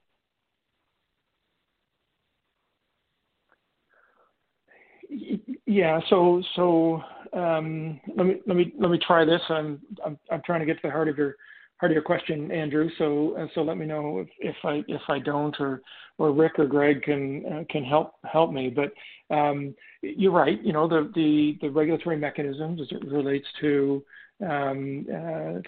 Yeah. 5.67 6.01
So 6.09 6.43
so 6.55 7.03
um, 7.33 8.01
let 8.17 8.27
me 8.27 8.41
let 8.47 8.57
me 8.57 8.73
let 8.79 8.91
me 8.91 8.99
try 9.05 9.25
this. 9.25 9.41
I'm 9.49 9.81
I'm 10.05 10.19
I'm 10.31 10.43
trying 10.45 10.61
to 10.61 10.67
get 10.67 10.75
to 10.75 10.89
the 10.89 10.91
heart 10.91 11.09
of 11.09 11.19
your 11.19 11.37
heart 11.79 11.93
of 11.93 11.95
your 11.95 12.03
question, 12.03 12.51
Andrew. 12.53 12.89
So 12.99 13.37
uh, 13.37 13.47
so 13.55 13.63
let 13.63 13.77
me 13.77 13.87
know 13.87 14.25
if, 14.39 14.57
I 14.65 14.85
if 14.87 15.03
I 15.09 15.19
don't 15.19 15.59
or 15.61 15.83
or 16.19 16.33
Rick 16.33 16.59
or 16.59 16.67
Greg 16.67 17.03
can 17.03 17.45
uh, 17.47 17.65
can 17.71 17.85
help 17.85 18.15
help 18.31 18.53
me. 18.53 18.71
But 18.71 18.93
um, 19.35 19.75
you're 20.03 20.33
right. 20.33 20.63
You 20.63 20.73
know 20.73 20.89
the 20.89 21.69
regulatory 21.69 22.17
mechanisms 22.17 22.81
as 22.81 22.89
it 22.91 23.05
relates 23.07 23.47
to 23.61 24.05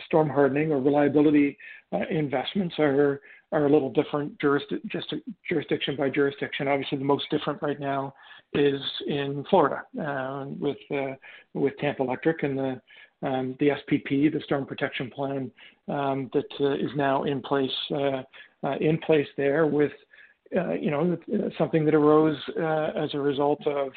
storm 0.06 0.28
hardening 0.28 0.72
or 0.72 0.80
reliability 0.80 1.56
uh, 1.92 2.00
investments 2.10 2.74
are 2.78 3.20
are 3.52 3.66
a 3.66 3.70
little 3.70 3.92
different 3.92 4.32
jurisdiction 4.40 5.96
by 5.96 6.08
jurisdiction. 6.08 6.68
Obviously, 6.68 6.98
the 6.98 7.04
most 7.04 7.28
different 7.30 7.60
right 7.60 7.78
now 7.78 8.14
is 8.54 8.80
in 9.06 9.44
Florida 9.50 9.82
uh, 10.00 10.46
with 10.58 10.78
uh, 10.90 11.14
with 11.54 11.76
Tampa 11.78 12.02
Electric 12.02 12.42
and 12.42 12.58
the 12.58 12.80
um, 13.22 13.54
the 13.60 13.68
SPP, 13.68 14.32
the 14.32 14.40
Storm 14.44 14.66
Protection 14.66 15.10
Plan, 15.10 15.50
um, 15.88 16.28
that 16.32 16.44
uh, 16.60 16.74
is 16.74 16.90
now 16.96 17.24
in 17.24 17.40
place 17.40 17.70
uh, 17.92 18.22
uh, 18.64 18.76
in 18.80 18.98
place 18.98 19.28
there 19.36 19.66
with. 19.66 19.92
Uh, 20.54 20.72
you 20.72 20.90
know, 20.90 21.16
something 21.56 21.84
that 21.84 21.94
arose 21.94 22.36
as 22.96 23.14
a 23.14 23.18
result 23.18 23.66
of, 23.66 23.88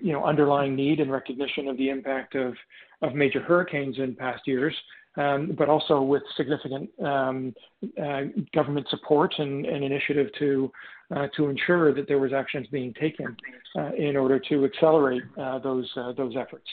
you 0.00 0.12
know, 0.12 0.24
underlying 0.24 0.74
need 0.74 0.98
and 0.98 1.10
recognition 1.12 1.68
of 1.68 1.76
the 1.76 1.88
impact 1.88 2.34
of, 2.34 2.54
major 3.14 3.40
hurricanes 3.40 3.96
in 3.98 4.14
past 4.14 4.42
years, 4.46 4.74
um, 5.16 5.54
but 5.58 5.68
also 5.68 6.02
with 6.02 6.22
significant 6.36 6.88
um, 7.00 7.54
uh, 8.02 8.22
government 8.54 8.86
support 8.90 9.34
and, 9.38 9.66
initiative 9.66 10.28
to 10.38 10.70
uh, 11.14 11.26
to 11.36 11.48
ensure 11.48 11.92
that 11.92 12.06
there 12.06 12.18
was 12.18 12.32
actions 12.32 12.66
being 12.70 12.94
taken 12.94 13.36
uh, 13.76 13.90
in 13.98 14.16
order 14.16 14.38
to 14.38 14.64
accelerate 14.64 15.22
uh, 15.40 15.58
those 15.58 15.90
uh, 15.96 16.12
those 16.12 16.34
efforts. 16.36 16.66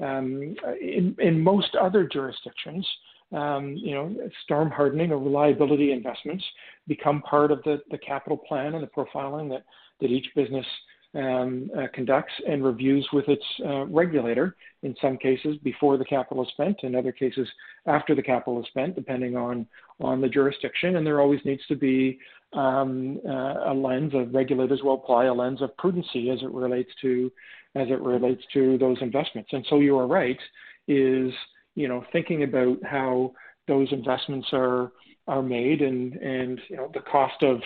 Um, 0.00 0.56
in, 0.80 1.14
in 1.20 1.40
most 1.40 1.76
other 1.80 2.04
jurisdictions, 2.04 2.84
um, 3.32 3.74
you 3.76 3.94
know, 3.94 4.14
storm 4.44 4.70
hardening 4.70 5.10
or 5.10 5.18
reliability 5.18 5.92
investments 5.92 6.44
become 6.86 7.22
part 7.22 7.50
of 7.50 7.62
the, 7.64 7.80
the 7.90 7.98
capital 7.98 8.36
plan 8.36 8.74
and 8.74 8.82
the 8.82 8.88
profiling 8.88 9.48
that, 9.48 9.64
that 10.00 10.10
each 10.10 10.26
business 10.34 10.66
um, 11.14 11.70
uh, 11.78 11.86
conducts 11.94 12.32
and 12.48 12.64
reviews 12.64 13.06
with 13.12 13.28
its 13.28 13.44
uh, 13.64 13.86
regulator, 13.86 14.56
in 14.82 14.96
some 15.00 15.16
cases 15.16 15.56
before 15.62 15.96
the 15.96 16.04
capital 16.04 16.42
is 16.42 16.50
spent, 16.50 16.76
in 16.82 16.94
other 16.94 17.12
cases 17.12 17.48
after 17.86 18.14
the 18.14 18.22
capital 18.22 18.60
is 18.60 18.66
spent, 18.68 18.96
depending 18.96 19.36
on, 19.36 19.66
on 20.00 20.20
the 20.20 20.28
jurisdiction. 20.28 20.96
And 20.96 21.06
there 21.06 21.20
always 21.20 21.40
needs 21.44 21.64
to 21.68 21.76
be 21.76 22.18
um, 22.52 23.20
uh, 23.26 23.70
a 23.70 23.74
lens 23.74 24.12
of 24.14 24.34
regulators 24.34 24.80
will 24.82 24.94
apply 24.94 25.26
a 25.26 25.34
lens 25.34 25.62
of 25.62 25.76
prudency 25.76 26.32
as 26.32 26.42
it 26.42 26.50
relates 26.50 26.90
to 27.02 27.30
as 27.76 27.88
it 27.90 28.00
relates 28.00 28.42
to 28.52 28.78
those 28.78 28.96
investments. 29.00 29.50
And 29.52 29.66
so 29.68 29.80
you 29.80 29.98
are 29.98 30.06
right, 30.06 30.38
is 30.86 31.32
you 31.74 31.88
know 31.88 32.04
thinking 32.12 32.42
about 32.42 32.78
how 32.84 33.32
those 33.68 33.88
investments 33.92 34.48
are 34.52 34.92
are 35.26 35.42
made 35.42 35.82
and 35.82 36.14
and 36.14 36.60
you 36.68 36.76
know 36.76 36.90
the 36.94 37.00
cost 37.00 37.42
of 37.42 37.60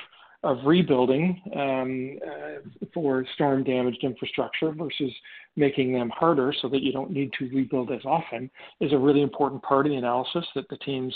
of 0.45 0.59
rebuilding 0.65 1.41
um, 1.57 2.19
uh, 2.25 2.87
for 2.95 3.27
storm 3.35 3.65
damaged 3.65 4.05
infrastructure 4.05 4.71
versus 4.71 5.11
making 5.57 5.93
them 5.93 6.11
harder 6.11 6.55
so 6.63 6.69
that 6.69 6.81
you 6.81 6.93
don't 6.93 7.11
need 7.11 7.33
to 7.37 7.49
rebuild 7.49 7.91
as 7.91 8.05
often 8.05 8.49
is 8.81 8.93
a 8.93 8.99
really 8.99 9.23
important 9.23 9.61
part 9.63 9.85
of 9.85 9.91
the 9.91 9.99
analysis 9.99 10.45
that 10.55 10.69
the 10.69 10.77
teams 10.77 11.15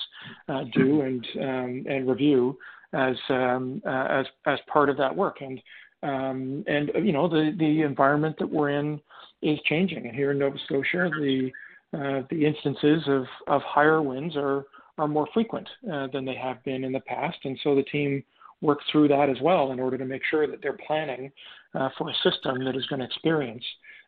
uh, 0.49 0.65
do 0.73 1.03
and 1.03 1.27
um, 1.41 1.85
and 1.89 2.09
review 2.09 2.59
as 2.95 3.17
um, 3.31 3.81
uh, 3.87 4.07
as 4.11 4.27
as 4.47 4.59
part 4.67 4.89
of 4.89 4.97
that 4.97 5.15
work. 5.15 5.39
And 5.41 5.61
um, 6.03 6.65
and 6.67 6.91
you 6.97 7.13
know 7.13 7.29
the 7.29 7.55
the 7.59 7.83
environment 7.83 8.37
that 8.41 8.51
we're 8.51 8.71
in 8.71 9.01
is 9.41 9.59
changing. 9.67 10.07
And 10.07 10.15
here 10.15 10.33
in 10.33 10.39
Nova 10.39 10.59
Scotia 10.67 11.09
the 11.21 11.53
uh, 11.95 12.23
the 12.31 12.47
instances 12.47 13.03
of 13.07 13.25
of 13.47 13.63
higher 13.63 14.03
winds 14.03 14.37
are 14.37 14.65
are 14.99 15.09
more 15.09 15.29
frequent 15.33 15.69
uh, 15.91 16.07
than 16.13 16.25
they 16.25 16.35
have 16.35 16.63
been 16.65 16.85
in 16.85 16.93
the 16.93 17.01
past. 17.01 17.39
And 17.45 17.59
so 17.63 17.75
the 17.75 17.83
team 17.85 18.23
worked 18.61 18.85
through 18.91 19.09
that 19.09 19.29
as 19.29 19.37
well 19.43 19.73
in 19.73 19.81
order 19.81 19.99
to 19.99 20.05
make 20.05 20.23
sure 20.31 20.47
that 20.47 20.61
they're 20.63 20.79
planning 20.87 21.33
uh, 21.75 21.89
for 21.99 22.09
a 22.09 22.15
system 22.23 22.65
that 22.65 22.77
is 22.77 22.87
going 22.87 23.01
to 23.01 23.07
experience 23.07 23.65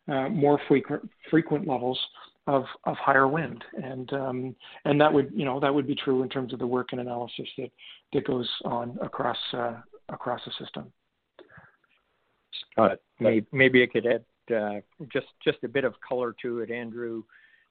uh, 0.08 0.28
more 0.28 0.60
frequent 0.68 1.10
frequent 1.30 1.66
levels 1.66 1.98
of, 2.46 2.64
of 2.84 2.96
higher 2.98 3.26
wind, 3.26 3.64
and 3.82 4.12
um, 4.12 4.56
and 4.84 5.00
that 5.00 5.12
would 5.12 5.32
you 5.34 5.44
know 5.44 5.58
that 5.60 5.74
would 5.74 5.86
be 5.86 5.94
true 5.94 6.22
in 6.22 6.28
terms 6.28 6.52
of 6.52 6.58
the 6.58 6.66
work 6.66 6.88
and 6.92 7.00
analysis 7.00 7.48
that 7.56 7.70
that 8.12 8.26
goes 8.26 8.48
on 8.64 8.98
across 9.02 9.38
uh, 9.54 9.74
across 10.10 10.40
the 10.44 10.52
system. 10.62 10.92
Scott, 12.72 12.98
maybe, 13.18 13.46
maybe 13.50 13.82
I 13.82 13.86
could 13.86 14.06
add 14.06 14.54
uh, 14.54 14.80
just 15.10 15.26
just 15.42 15.58
a 15.64 15.68
bit 15.68 15.84
of 15.84 15.94
color 16.06 16.34
to 16.42 16.60
it, 16.60 16.70
Andrew 16.70 17.22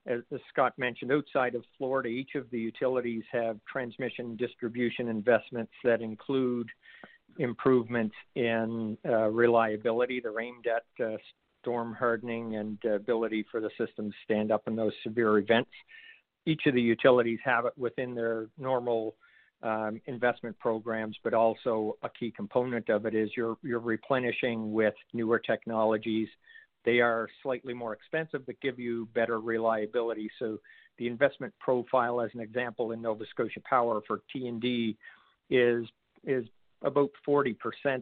as, 0.06 0.20
Scott 0.49 0.74
mentioned, 0.78 1.12
outside 1.12 1.56
of 1.56 1.64
Florida, 1.78 2.10
each 2.10 2.36
of 2.36 2.49
the 2.51 2.60
utilities 2.60 3.24
have 3.32 3.58
transmission 3.72 4.36
distribution 4.36 5.08
investments 5.08 5.72
that 5.84 6.01
include 6.01 6.68
improvements 7.38 8.16
in 8.36 8.97
uh, 9.06 9.30
reliability. 9.30 10.20
They're 10.20 10.39
aimed 10.39 10.68
at 10.68 11.06
uh, 11.06 11.18
storm 11.62 11.93
hardening 11.93 12.56
and 12.58 12.84
ability 12.86 13.45
for 13.49 13.62
the 13.62 13.70
system 13.78 14.12
to 14.12 14.18
stand 14.26 14.51
up 14.51 14.64
in 14.68 14.76
those 14.76 14.93
severe 15.04 15.38
events. 15.38 15.72
Each 16.45 16.62
of 16.66 16.74
the 16.74 16.82
utilities 16.82 17.39
have 17.45 17.66
it 17.66 17.74
within 17.78 18.14
their 18.14 18.47
normal 18.58 19.16
um, 19.64 20.01
investment 20.08 20.60
programs, 20.60 21.18
but 21.24 21.34
also 21.34 21.97
a 22.04 22.10
key 22.10 22.34
component 22.36 22.89
of 22.89 23.06
it 23.06 23.16
is 23.16 23.30
you're, 23.38 23.56
you're 23.64 23.80
replenishing 23.80 24.74
with 24.74 24.93
newer 25.14 25.39
technologies 25.39 26.28
they 26.86 27.00
are 27.00 27.28
slightly 27.42 27.74
more 27.74 27.94
expensive, 27.94 28.46
but 28.46 28.60
give 28.62 28.80
you 28.80 29.08
better 29.14 29.40
reliability. 29.40 30.30
So 30.40 30.58
the 30.98 31.08
investment 31.08 31.54
profile, 31.60 32.22
as 32.22 32.30
an 32.34 32.40
example, 32.40 32.92
in 32.92 33.02
Nova 33.02 33.26
Scotia 33.30 33.62
Power 33.68 34.02
for 34.08 34.22
T&D 34.32 34.98
is 35.50 35.86
is 36.26 36.46
about 36.84 37.10
40% 37.28 37.56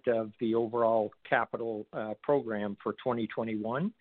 of 0.08 0.32
the 0.40 0.56
overall 0.56 1.12
capital 1.28 1.86
uh, 1.94 2.14
program 2.22 2.78
for 2.82 2.94
2021. 2.94 3.94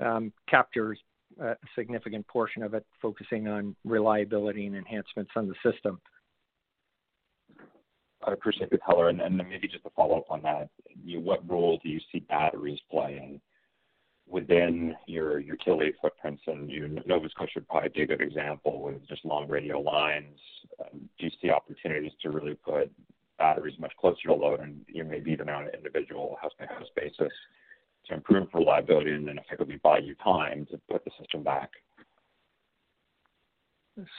Um, 0.00 0.32
captures 0.48 0.98
a 1.40 1.56
significant 1.76 2.26
portion 2.28 2.62
of 2.62 2.74
it, 2.74 2.86
focusing 3.02 3.48
on 3.48 3.74
reliability 3.84 4.66
and 4.66 4.76
enhancements 4.76 5.32
on 5.34 5.48
the 5.48 5.54
system. 5.72 6.00
I 8.26 8.32
appreciate 8.32 8.70
the 8.70 8.78
color, 8.78 9.08
and, 9.08 9.20
and 9.20 9.36
maybe 9.36 9.68
just 9.68 9.84
to 9.84 9.90
follow 9.90 10.18
up 10.18 10.30
on 10.30 10.42
that, 10.42 10.68
you, 11.04 11.20
what 11.20 11.48
role 11.48 11.78
do 11.82 11.88
you 11.88 12.00
see 12.12 12.20
batteries 12.20 12.80
playing 12.90 13.40
within 14.30 14.94
your 15.06 15.38
utility 15.38 15.92
footprints, 16.00 16.42
and 16.46 16.70
you, 16.70 17.00
Nova 17.06 17.28
Scotia 17.30 17.52
would 17.56 17.68
probably 17.68 17.88
be 17.90 18.02
a 18.02 18.06
good 18.06 18.20
example 18.20 18.82
with 18.82 19.06
just 19.08 19.24
long 19.24 19.48
radial 19.48 19.82
lines. 19.82 20.38
Um, 20.80 21.08
do 21.18 21.26
you 21.26 21.30
see 21.40 21.50
opportunities 21.50 22.12
to 22.22 22.30
really 22.30 22.54
put 22.54 22.90
batteries 23.38 23.78
much 23.78 23.92
closer 24.00 24.20
to 24.26 24.34
load 24.34 24.60
and 24.60 24.80
you 24.88 25.02
know, 25.02 25.10
maybe 25.10 25.30
even 25.30 25.48
on 25.48 25.64
an 25.64 25.70
individual 25.74 26.36
house-by-house 26.42 26.88
basis 26.96 27.32
to 28.06 28.14
improve 28.14 28.48
reliability 28.52 29.12
and 29.12 29.26
then 29.26 29.38
effectively 29.38 29.80
buy 29.82 29.98
you 29.98 30.14
time 30.16 30.66
to 30.70 30.80
put 30.90 31.04
the 31.04 31.10
system 31.18 31.42
back? 31.42 31.70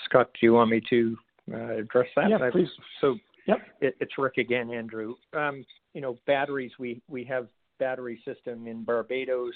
Scott, 0.06 0.30
do 0.34 0.46
you 0.46 0.54
want 0.54 0.72
me 0.72 0.82
to 0.90 1.18
uh, 1.54 1.78
address 1.78 2.08
that? 2.16 2.30
Yeah, 2.30 2.50
please. 2.52 2.68
So 3.00 3.16
yep. 3.48 3.60
It, 3.82 3.96
it's 4.00 4.18
Rick 4.18 4.38
again, 4.38 4.72
Andrew. 4.72 5.16
Um, 5.34 5.66
you 5.94 6.02
know, 6.02 6.18
batteries, 6.28 6.72
we, 6.80 7.02
we 7.08 7.24
have 7.26 7.48
battery 7.80 8.22
system 8.26 8.68
in 8.68 8.84
Barbados, 8.84 9.54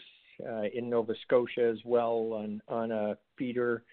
uh, 0.47 0.63
in 0.73 0.89
Nova 0.89 1.13
Scotia 1.23 1.69
as 1.69 1.79
well 1.85 2.33
on, 2.33 2.61
on 2.67 2.91
a 2.91 3.17
feeder. 3.37 3.83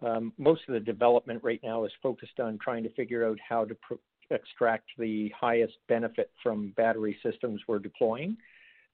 Um, 0.00 0.32
most 0.38 0.62
of 0.68 0.74
the 0.74 0.80
development 0.80 1.42
right 1.42 1.60
now 1.62 1.84
is 1.84 1.92
focused 2.02 2.40
on 2.40 2.58
trying 2.62 2.82
to 2.84 2.90
figure 2.90 3.26
out 3.26 3.38
how 3.46 3.64
to 3.64 3.74
pro- 3.76 3.98
extract 4.30 4.88
the 4.98 5.32
highest 5.38 5.74
benefit 5.88 6.30
from 6.42 6.72
battery 6.76 7.16
systems 7.22 7.60
we're 7.66 7.78
deploying. 7.78 8.36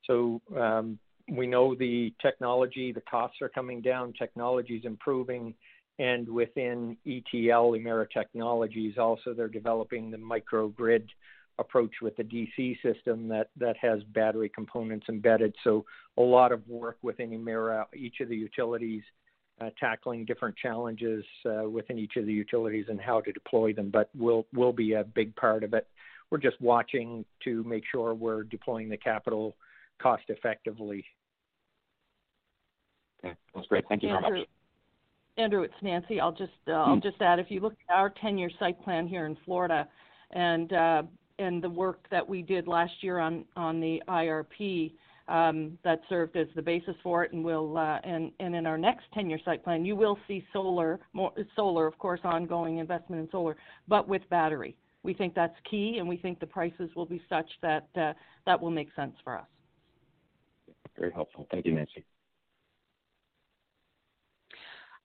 So, 0.07 0.40
um, 0.57 0.98
we 1.28 1.46
know 1.46 1.74
the 1.74 2.12
technology, 2.20 2.92
the 2.92 3.00
costs 3.02 3.38
are 3.40 3.48
coming 3.48 3.80
down, 3.80 4.12
technology 4.12 4.76
is 4.76 4.84
improving, 4.84 5.55
and 5.98 6.28
within 6.28 6.96
ETL, 7.07 7.72
Emera 7.72 8.07
Technologies, 8.11 8.98
also 8.98 9.32
they're 9.32 9.48
developing 9.48 10.11
the 10.11 10.18
microgrid 10.18 11.07
approach 11.59 11.92
with 12.02 12.16
the 12.16 12.24
DC 12.24 12.76
system 12.82 13.28
that, 13.28 13.50
that 13.57 13.76
has 13.80 14.02
battery 14.14 14.48
components 14.48 15.07
embedded. 15.09 15.55
So 15.62 15.84
a 16.18 16.22
lot 16.22 16.52
of 16.52 16.66
work 16.68 16.98
within 17.02 17.30
Emera, 17.30 17.84
each 17.94 18.20
of 18.20 18.28
the 18.28 18.36
utilities 18.36 19.02
uh, 19.61 19.70
tackling 19.78 20.24
different 20.24 20.57
challenges 20.57 21.24
uh, 21.46 21.68
within 21.68 21.98
each 21.98 22.16
of 22.16 22.26
the 22.26 22.32
utilities 22.32 22.86
and 22.88 23.00
how 23.00 23.20
to 23.20 23.32
deploy 23.32 23.72
them, 23.72 23.90
but 23.90 24.11
will 24.16 24.46
will 24.52 24.72
be 24.72 24.94
a 24.94 25.05
big 25.05 25.34
part 25.36 25.62
of 25.62 25.74
it. 25.74 25.86
We're 26.30 26.38
just 26.38 26.61
watching 26.61 27.24
to 27.44 27.62
make 27.64 27.84
sure 27.90 28.14
we're 28.14 28.42
deploying 28.42 28.88
the 28.88 28.96
capital 28.96 29.57
cost 30.00 30.24
effectively. 30.28 31.05
Okay, 33.24 33.34
that's 33.55 33.66
great. 33.68 33.84
Thank 33.88 34.02
you 34.02 34.09
Andrew, 34.09 34.28
very 34.28 34.40
much. 34.40 34.48
Andrew, 35.36 35.62
it's 35.62 35.74
Nancy. 35.82 36.20
I'll 36.20 36.32
just 36.32 36.52
uh, 36.68 36.72
I'll 36.72 37.00
just 37.00 37.20
add 37.20 37.38
if 37.38 37.46
you 37.50 37.61
look 37.61 37.74
at 37.88 37.94
our 37.94 38.11
10-year 38.11 38.50
site 38.59 38.82
plan 38.82 39.07
here 39.07 39.26
in 39.26 39.36
Florida, 39.44 39.86
and 40.32 40.72
uh, 40.72 41.02
and 41.39 41.62
the 41.62 41.68
work 41.68 42.07
that 42.11 42.26
we 42.28 42.43
did 42.43 42.66
last 42.66 42.93
year 43.03 43.18
on 43.18 43.45
on 43.57 43.80
the 43.80 44.03
IRP 44.09 44.93
um, 45.28 45.78
that 45.85 46.01
served 46.09 46.37
as 46.37 46.47
the 46.55 46.62
basis 46.62 46.95
for 47.03 47.24
it, 47.24 47.32
and 47.32 47.45
will 47.45 47.76
uh, 47.78 47.99
and 48.05 48.32
and 48.41 48.55
in 48.55 48.66
our 48.66 48.78
next 48.78 49.05
10-year 49.16 49.39
site 49.45 49.64
plan, 49.64 49.85
you 49.85 49.97
will 49.97 50.18
see 50.28 50.45
solar 50.53 51.01
more 51.12 51.32
solar, 51.57 51.87
of 51.87 51.99
course, 51.99 52.20
ongoing 52.24 52.78
investment 52.78 53.22
in 53.22 53.28
solar, 53.30 53.57
but 53.89 54.09
with 54.09 54.22
battery. 54.30 54.76
We 55.03 55.12
think 55.12 55.35
that's 55.35 55.57
key, 55.70 55.97
and 55.99 56.09
we 56.09 56.16
think 56.16 56.41
the 56.41 56.47
prices 56.47 56.91
will 56.97 57.07
be 57.07 57.22
such 57.28 57.51
that 57.62 57.89
uh, 57.97 58.12
that 58.47 58.61
will 58.61 58.70
make 58.70 58.89
sense 58.95 59.14
for 59.22 59.37
us. 59.37 59.47
Very 60.99 61.12
helpful. 61.12 61.47
Thank 61.51 61.66
you, 61.66 61.74
Nancy. 61.74 62.05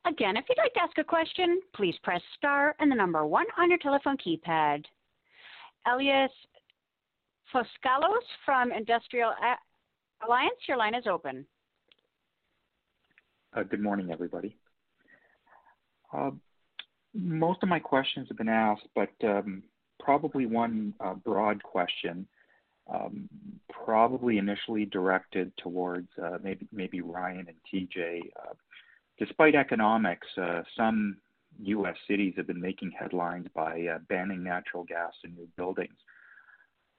Again, 0.05 0.37
if 0.37 0.45
you'd 0.47 0.57
like 0.57 0.73
to 0.73 0.81
ask 0.81 0.97
a 0.97 1.03
question, 1.03 1.59
please 1.75 1.95
press 2.03 2.21
star 2.37 2.75
and 2.79 2.89
the 2.89 2.95
number 2.95 3.25
one 3.25 3.45
on 3.57 3.69
your 3.69 3.79
telephone 3.79 4.17
keypad. 4.17 4.85
Elias 5.85 6.31
Foscolos 7.53 8.25
from 8.45 8.71
Industrial 8.71 9.31
Alliance, 10.25 10.59
your 10.67 10.77
line 10.77 10.95
is 10.95 11.05
open. 11.07 11.45
Uh, 13.55 13.63
good 13.63 13.81
morning, 13.81 14.11
everybody. 14.11 14.55
Uh, 16.13 16.31
most 17.13 17.63
of 17.63 17.69
my 17.69 17.79
questions 17.79 18.27
have 18.27 18.37
been 18.37 18.49
asked, 18.49 18.87
but 18.95 19.09
um, 19.23 19.63
probably 19.99 20.45
one 20.45 20.93
uh, 20.99 21.15
broad 21.15 21.61
question, 21.63 22.27
um, 22.93 23.27
probably 23.71 24.37
initially 24.37 24.85
directed 24.85 25.51
towards 25.57 26.07
uh, 26.23 26.37
maybe 26.43 26.67
maybe 26.71 27.01
Ryan 27.01 27.47
and 27.47 27.57
TJ. 27.89 28.21
Uh, 28.35 28.53
despite 29.17 29.55
economics, 29.55 30.27
uh, 30.37 30.61
some 30.77 31.17
U.S. 31.63 31.95
cities 32.07 32.33
have 32.37 32.47
been 32.47 32.61
making 32.61 32.91
headlines 32.97 33.47
by 33.53 33.87
uh, 33.93 33.99
banning 34.07 34.43
natural 34.43 34.83
gas 34.83 35.13
in 35.23 35.33
new 35.35 35.47
buildings. 35.57 35.95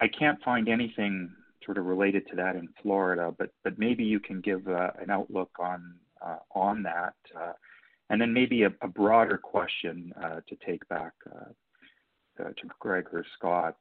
I 0.01 0.09
can't 0.09 0.43
find 0.43 0.69
anything 0.69 1.31
sort 1.65 1.79
of 1.79 1.87
related 1.87 2.27
to 2.29 2.37
that 2.37 2.57
in 2.57 2.69
Florida, 2.83 3.35
but 3.37 3.51
but 3.65 3.79
maybe 3.79 4.05
you 4.05 4.21
can 4.21 4.41
give 4.41 4.67
uh, 4.69 4.91
an 5.01 5.11
outlook 5.11 5.51
on 5.59 5.95
uh, 6.25 6.39
on 6.55 6.83
that, 6.83 7.15
uh, 7.39 7.53
and 8.09 8.21
then 8.21 8.33
maybe 8.33 8.63
a, 8.65 8.73
a 8.83 8.89
broader 8.89 9.39
question 9.39 10.13
uh, 10.23 10.41
to 10.49 10.57
take 10.67 10.87
back 10.89 11.13
uh, 11.35 12.45
to 12.45 12.69
Greg 12.79 13.07
or 13.13 13.25
Scott 13.37 13.77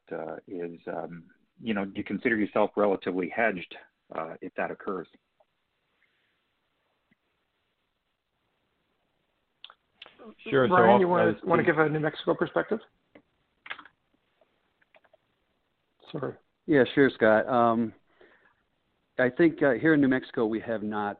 is, 0.46 0.78
um, 0.86 1.22
you 1.62 1.72
know, 1.72 1.86
do 1.86 1.92
you 1.94 2.04
consider 2.04 2.36
yourself 2.36 2.70
relatively 2.76 3.32
hedged 3.34 3.74
if 4.42 4.52
that 4.56 4.70
occurs? 4.70 5.06
Sure. 10.48 10.68
Ryan, 10.68 10.96
so 10.96 11.00
you 11.00 11.08
want 11.08 11.40
to 11.40 11.46
want 11.46 11.60
to 11.60 11.64
give 11.64 11.78
a 11.78 11.88
New 11.88 12.00
Mexico 12.00 12.34
perspective? 12.34 12.78
Sorry. 16.12 16.34
Yeah, 16.66 16.84
sure, 16.94 17.10
Scott. 17.14 17.48
Um, 17.48 17.92
I 19.18 19.28
think 19.28 19.62
uh, 19.62 19.72
here 19.72 19.94
in 19.94 20.00
New 20.00 20.08
Mexico, 20.08 20.46
we 20.46 20.60
have 20.60 20.82
not 20.82 21.18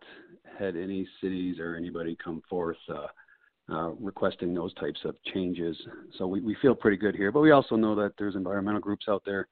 had 0.59 0.77
any 0.77 1.07
cities 1.21 1.59
or 1.59 1.77
anybody 1.77 2.17
come 2.23 2.43
forth 2.49 2.77
uh, 2.89 3.07
uh, 3.73 3.91
requesting 4.01 4.55
those 4.55 4.75
types 4.75 5.01
of 5.05 5.15
changes. 5.33 5.77
So 6.19 6.27
we, 6.27 6.41
we 6.41 6.57
feel 6.61 6.75
pretty 6.75 6.97
good 6.97 7.15
here. 7.15 7.31
But 7.31 7.41
we 7.41 7.51
also 7.51 7.77
know 7.77 7.95
that 7.97 8.13
there's 8.19 8.35
environmental 8.35 8.81
groups 8.81 9.07
out 9.09 9.23
there 9.25 9.49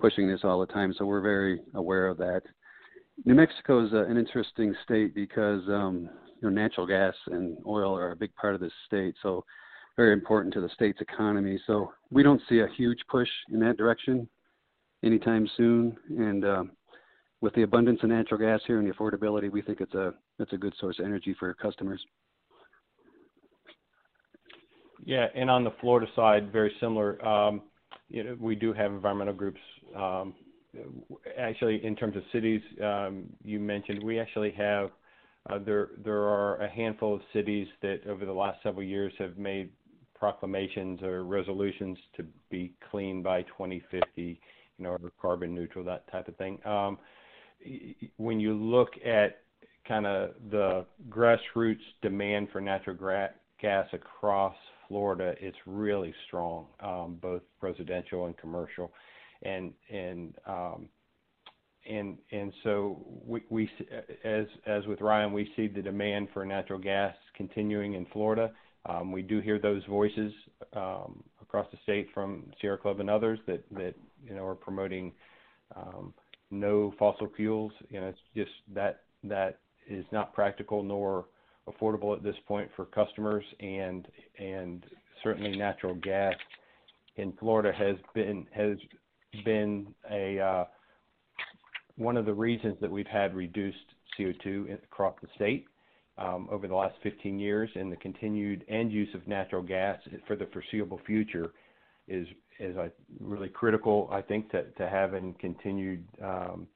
pushing 0.00 0.28
this 0.28 0.40
all 0.44 0.60
the 0.60 0.72
time, 0.72 0.94
so 0.96 1.04
we're 1.04 1.20
very 1.20 1.60
aware 1.74 2.06
of 2.08 2.16
that. 2.18 2.42
New 3.24 3.34
Mexico 3.34 3.84
is 3.86 3.92
uh, 3.92 4.06
an 4.06 4.16
interesting 4.16 4.74
state 4.82 5.14
because 5.14 5.62
um, 5.68 6.08
know, 6.44 6.50
natural 6.50 6.86
gas 6.86 7.14
and 7.26 7.56
oil 7.66 7.96
are 7.96 8.12
a 8.12 8.16
big 8.16 8.34
part 8.36 8.54
of 8.54 8.60
this 8.60 8.72
state, 8.86 9.14
so 9.22 9.44
very 9.96 10.12
important 10.12 10.52
to 10.54 10.60
the 10.60 10.68
state's 10.70 11.00
economy. 11.00 11.58
So 11.66 11.92
we 12.10 12.22
don't 12.22 12.40
see 12.48 12.60
a 12.60 12.68
huge 12.76 12.98
push 13.08 13.28
in 13.52 13.60
that 13.60 13.76
direction 13.76 14.28
anytime 15.04 15.48
soon. 15.56 15.96
And 16.10 16.44
uh, 16.44 16.64
with 17.40 17.54
the 17.54 17.62
abundance 17.62 18.00
of 18.02 18.08
natural 18.08 18.40
gas 18.40 18.60
here 18.66 18.78
and 18.78 18.88
the 18.88 18.92
affordability, 18.94 19.50
we 19.50 19.62
think 19.62 19.80
it's 19.80 19.94
a 19.94 20.14
it's 20.38 20.52
a 20.52 20.56
good 20.56 20.74
source 20.80 20.98
of 20.98 21.04
energy 21.04 21.36
for 21.38 21.52
customers. 21.54 22.04
Yeah, 25.04 25.26
and 25.34 25.50
on 25.50 25.62
the 25.64 25.72
Florida 25.80 26.10
side, 26.16 26.50
very 26.50 26.72
similar. 26.80 27.24
Um, 27.24 27.62
you 28.08 28.24
know, 28.24 28.36
we 28.40 28.54
do 28.54 28.72
have 28.72 28.90
environmental 28.90 29.34
groups. 29.34 29.60
Um, 29.94 30.34
actually, 31.38 31.84
in 31.84 31.94
terms 31.94 32.16
of 32.16 32.22
cities, 32.32 32.62
um, 32.82 33.24
you 33.44 33.60
mentioned 33.60 34.02
we 34.02 34.18
actually 34.18 34.50
have 34.52 34.90
there 35.64 35.90
there 36.02 36.22
are 36.22 36.56
a 36.56 36.68
handful 36.68 37.14
of 37.14 37.20
cities 37.32 37.66
that 37.82 38.00
over 38.08 38.24
the 38.24 38.32
last 38.32 38.62
several 38.62 38.84
years 38.84 39.12
have 39.18 39.36
made 39.36 39.70
proclamations 40.14 41.02
or 41.02 41.24
resolutions 41.24 41.98
to 42.16 42.24
be 42.50 42.72
clean 42.90 43.22
by 43.22 43.42
2050, 43.42 44.10
you 44.16 44.38
know, 44.78 44.90
or 44.90 45.12
carbon 45.20 45.54
neutral, 45.54 45.84
that 45.84 46.10
type 46.10 46.28
of 46.28 46.36
thing. 46.36 46.58
Um, 46.64 46.98
when 48.16 48.40
you 48.40 48.54
look 48.54 48.90
at 49.04 49.42
kind 49.86 50.06
of 50.06 50.30
the 50.50 50.86
grassroots 51.10 51.76
demand 52.00 52.48
for 52.52 52.60
natural 52.60 52.96
gra- 52.96 53.34
gas 53.60 53.86
across 53.92 54.54
Florida, 54.88 55.34
it's 55.40 55.56
really 55.66 56.14
strong, 56.26 56.66
um, 56.80 57.18
both 57.20 57.42
residential 57.60 58.26
and 58.26 58.36
commercial, 58.36 58.92
and 59.42 59.72
and 59.90 60.34
um, 60.46 60.88
and 61.88 62.18
and 62.32 62.52
so 62.62 63.04
we, 63.26 63.42
we 63.50 63.70
as 64.24 64.46
as 64.66 64.86
with 64.86 65.00
Ryan, 65.00 65.32
we 65.32 65.50
see 65.56 65.68
the 65.68 65.82
demand 65.82 66.28
for 66.32 66.44
natural 66.44 66.78
gas 66.78 67.14
continuing 67.36 67.94
in 67.94 68.06
Florida. 68.12 68.52
Um, 68.86 69.12
we 69.12 69.22
do 69.22 69.40
hear 69.40 69.58
those 69.58 69.82
voices 69.88 70.32
um, 70.74 71.22
across 71.40 71.66
the 71.70 71.78
state 71.82 72.08
from 72.12 72.44
Sierra 72.60 72.78
Club 72.78 73.00
and 73.00 73.08
others 73.08 73.38
that 73.46 73.64
that 73.72 73.94
you 74.22 74.34
know 74.34 74.44
are 74.46 74.54
promoting 74.54 75.12
um, 75.76 76.12
no 76.50 76.94
fossil 76.98 77.28
fuels. 77.36 77.72
You 77.88 78.00
know, 78.00 78.08
it's 78.08 78.18
just 78.36 78.52
that 78.74 79.02
that 79.24 79.58
is 79.88 80.04
not 80.12 80.34
practical 80.34 80.82
nor 80.82 81.26
affordable 81.68 82.16
at 82.16 82.22
this 82.22 82.36
point 82.46 82.70
for 82.76 82.84
customers, 82.86 83.44
and 83.60 84.06
and 84.38 84.84
certainly 85.22 85.56
natural 85.56 85.94
gas 85.94 86.34
in 87.16 87.32
Florida 87.38 87.72
has 87.76 87.96
been 88.14 88.46
has 88.52 88.76
been 89.44 89.86
a 90.10 90.38
uh, 90.38 90.64
one 91.96 92.16
of 92.16 92.26
the 92.26 92.34
reasons 92.34 92.76
that 92.80 92.90
we've 92.90 93.06
had 93.06 93.34
reduced 93.34 93.78
CO2 94.18 94.82
across 94.84 95.14
the 95.22 95.28
state 95.34 95.66
um, 96.18 96.48
over 96.50 96.68
the 96.68 96.74
last 96.74 96.94
15 97.02 97.38
years 97.38 97.70
and 97.74 97.90
the 97.90 97.96
continued 97.96 98.64
end 98.68 98.92
use 98.92 99.12
of 99.14 99.26
natural 99.26 99.62
gas 99.62 99.98
for 100.26 100.36
the 100.36 100.46
foreseeable 100.52 101.00
future 101.06 101.52
is 102.06 102.26
is 102.60 102.76
really 103.18 103.48
critical, 103.48 104.08
I 104.12 104.22
think, 104.22 104.50
to, 104.52 104.62
to 104.62 104.88
having 104.88 105.34
continued 105.40 106.04
um, 106.22 106.68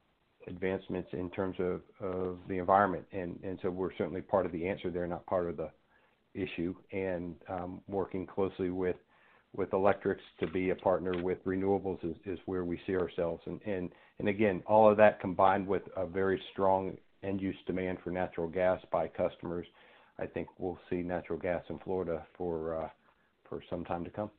advancements 0.47 1.09
in 1.13 1.29
terms 1.29 1.55
of, 1.59 1.81
of 2.01 2.37
the 2.47 2.57
environment. 2.57 3.05
And, 3.13 3.39
and 3.43 3.57
so 3.61 3.69
we're 3.69 3.93
certainly 3.97 4.21
part 4.21 4.45
of 4.45 4.51
the 4.51 4.67
answer 4.67 4.89
there, 4.89 5.07
not 5.07 5.25
part 5.25 5.47
of 5.47 5.57
the 5.57 5.69
issue. 6.33 6.75
And 6.91 7.35
um, 7.47 7.81
working 7.87 8.25
closely 8.25 8.69
with 8.69 8.97
with 9.55 9.73
electrics 9.73 10.21
to 10.39 10.45
be 10.45 10.69
a 10.69 10.75
partner 10.75 11.23
with 11.23 11.43
renewables 11.43 11.97
is, 12.03 12.15
is 12.25 12.37
where 12.45 12.63
we 12.63 12.79
see 12.85 12.95
ourselves. 12.95 13.41
And, 13.47 13.59
and 13.65 13.89
again, 14.27 14.61
all 14.65 14.89
of 14.89 14.97
that 14.97 15.21
combined 15.21 15.67
with 15.67 15.83
a 15.95 16.05
very 16.05 16.41
strong 16.51 16.97
end 17.23 17.41
use 17.41 17.55
demand 17.65 17.99
for 18.03 18.11
natural 18.11 18.47
gas 18.47 18.81
by 18.91 19.07
customers, 19.07 19.65
I 20.19 20.25
think 20.25 20.47
we'll 20.57 20.79
see 20.89 20.97
natural 20.97 21.39
gas 21.39 21.63
in 21.69 21.79
Florida 21.79 22.25
for, 22.37 22.83
uh, 22.83 22.89
some 23.69 23.83
time 23.83 24.03
to 24.03 24.11
come. 24.11 24.29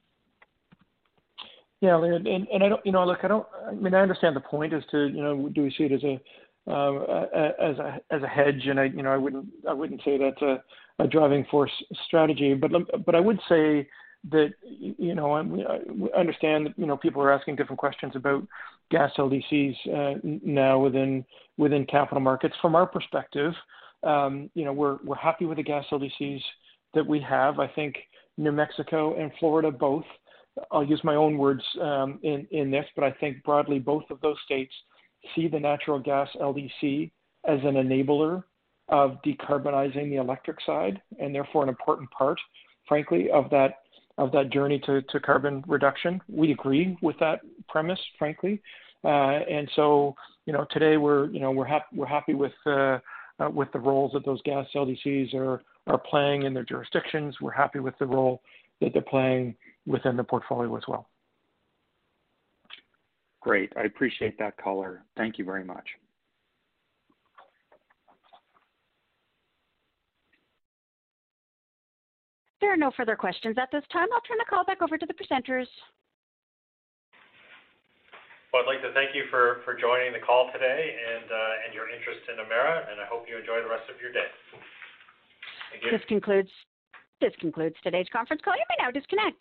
Yeah, 1.80 2.00
and, 2.00 2.46
I 2.62 2.68
don't, 2.68 2.84
you 2.84 2.92
know, 2.92 3.04
look, 3.04 3.20
I 3.24 3.28
don't, 3.28 3.46
I 3.66 3.72
mean, 3.72 3.94
I 3.94 4.00
understand 4.00 4.36
the 4.36 4.40
point 4.40 4.72
as 4.72 4.82
to, 4.90 5.08
you 5.08 5.22
know, 5.22 5.48
do 5.48 5.62
we 5.62 5.74
see 5.76 5.84
it 5.84 5.92
as 5.92 6.04
a, 6.04 6.20
uh, 6.66 8.26
hedge, 8.26 8.66
and 8.66 8.78
I 8.78 8.84
you 8.84 9.02
know 9.02 9.12
I 9.68 9.72
wouldn't 9.72 10.02
say 10.04 10.18
that's 10.18 10.42
a, 10.42 10.62
driving 11.08 11.46
force 11.50 11.72
strategy, 12.06 12.54
but 12.54 13.14
I 13.14 13.20
would 13.20 13.40
say 13.48 13.88
that 14.30 14.52
you 14.62 15.14
know 15.14 15.32
I 15.32 16.18
understand 16.18 16.66
that 16.66 16.78
you 16.78 16.86
know 16.86 16.96
people 16.96 17.22
are 17.22 17.32
asking 17.32 17.56
different 17.56 17.78
questions 17.78 18.12
about 18.14 18.46
gas 18.90 19.10
LDCs 19.16 19.74
uh, 19.94 20.18
now 20.22 20.78
within 20.78 21.86
capital 21.86 22.20
markets. 22.20 22.54
From 22.60 22.74
our 22.74 22.86
perspective, 22.86 23.52
um, 24.02 24.50
you 24.54 24.64
know, 24.64 24.72
we're 24.72 24.98
happy 25.20 25.44
with 25.44 25.58
the 25.58 25.62
gas 25.62 25.84
LDCs 25.90 26.40
that 26.94 27.06
we 27.06 27.20
have. 27.20 27.58
I 27.58 27.68
think 27.68 27.96
New 28.36 28.52
Mexico 28.52 29.20
and 29.20 29.30
Florida 29.38 29.70
both. 29.70 30.04
I'll 30.72 30.84
use 30.84 31.00
my 31.04 31.14
own 31.14 31.38
words 31.38 31.62
um, 31.80 32.18
in 32.22 32.70
this, 32.70 32.86
but 32.96 33.04
I 33.04 33.12
think 33.12 33.42
broadly 33.44 33.78
both 33.78 34.04
of 34.10 34.20
those 34.20 34.36
states 34.44 34.72
see 35.34 35.48
the 35.48 35.60
natural 35.60 35.98
gas 35.98 36.28
LDC 36.40 37.10
as 37.46 37.60
an 37.62 37.74
enabler 37.74 38.42
of 38.88 39.18
decarbonizing 39.24 40.10
the 40.10 40.16
electric 40.16 40.58
side, 40.66 41.00
and 41.20 41.34
therefore 41.34 41.62
an 41.62 41.68
important 41.68 42.10
part, 42.10 42.38
frankly, 42.88 43.30
of 43.30 43.48
that 43.50 44.50
journey 44.50 44.80
to 44.80 45.02
carbon 45.20 45.62
reduction. 45.66 46.20
We 46.28 46.50
agree 46.52 46.98
with 47.00 47.16
that 47.20 47.40
premise, 47.70 48.00
frankly, 48.18 48.60
uh, 49.04 49.08
and 49.48 49.70
so 49.76 50.14
you 50.46 50.52
know 50.52 50.66
today 50.70 50.96
we're 50.96 51.30
you 51.30 51.40
know 51.40 51.50
we're 51.50 51.66
happy 51.66 51.86
we're 51.94 52.06
happy 52.06 52.34
with 52.34 52.52
uh, 52.66 52.98
uh, 53.38 53.50
with 53.52 53.70
the 53.72 53.78
roles 53.78 54.12
that 54.12 54.24
those 54.24 54.40
gas 54.42 54.66
LDCs 54.74 55.34
are 55.34 55.62
are 55.86 55.98
playing 55.98 56.42
in 56.42 56.54
their 56.54 56.64
jurisdictions. 56.64 57.36
We're 57.40 57.50
happy 57.52 57.80
with 57.80 57.94
the 57.98 58.06
role 58.06 58.42
that 58.80 58.92
they're 58.92 59.02
playing 59.02 59.54
within 59.86 60.16
the 60.16 60.24
portfolio 60.24 60.74
as 60.76 60.82
well. 60.86 61.08
Great. 63.40 63.72
I 63.76 63.82
appreciate 63.82 64.38
that 64.38 64.56
color. 64.58 65.02
Thank 65.16 65.38
you 65.38 65.44
very 65.44 65.64
much. 65.64 65.84
There 72.60 72.72
are 72.72 72.76
no 72.76 72.90
further 72.94 73.16
questions 73.16 73.56
at 73.58 73.70
this 73.72 73.84
time. 73.90 74.08
I'll 74.12 74.20
turn 74.20 74.36
the 74.38 74.44
call 74.48 74.64
back 74.64 74.82
over 74.82 74.98
to 74.98 75.06
the 75.06 75.14
presenters. 75.14 75.66
Well, 78.52 78.66
I'd 78.66 78.70
like 78.70 78.82
to 78.82 78.92
thank 78.92 79.14
you 79.14 79.30
for, 79.30 79.62
joining 79.78 80.12
the 80.12 80.18
call 80.18 80.50
today 80.52 80.96
and, 80.98 81.30
uh, 81.30 81.64
and 81.64 81.70
your 81.70 81.86
interest 81.86 82.26
in 82.26 82.42
Emera, 82.42 82.90
and 82.90 83.00
I 83.00 83.06
hope 83.06 83.30
you 83.30 83.38
enjoy 83.38 83.62
the 83.62 83.70
rest 83.70 83.86
of 83.86 84.00
your 84.02 84.10
day. 84.10 84.26
Thank 85.70 85.86
you. 85.86 85.90
This 87.20 87.32
concludes 87.38 87.76
today's 87.84 88.10
conference 88.12 88.42
call. 88.42 88.54
You 88.54 88.66
may 88.68 88.82
now 88.82 88.90
disconnect. 88.90 89.40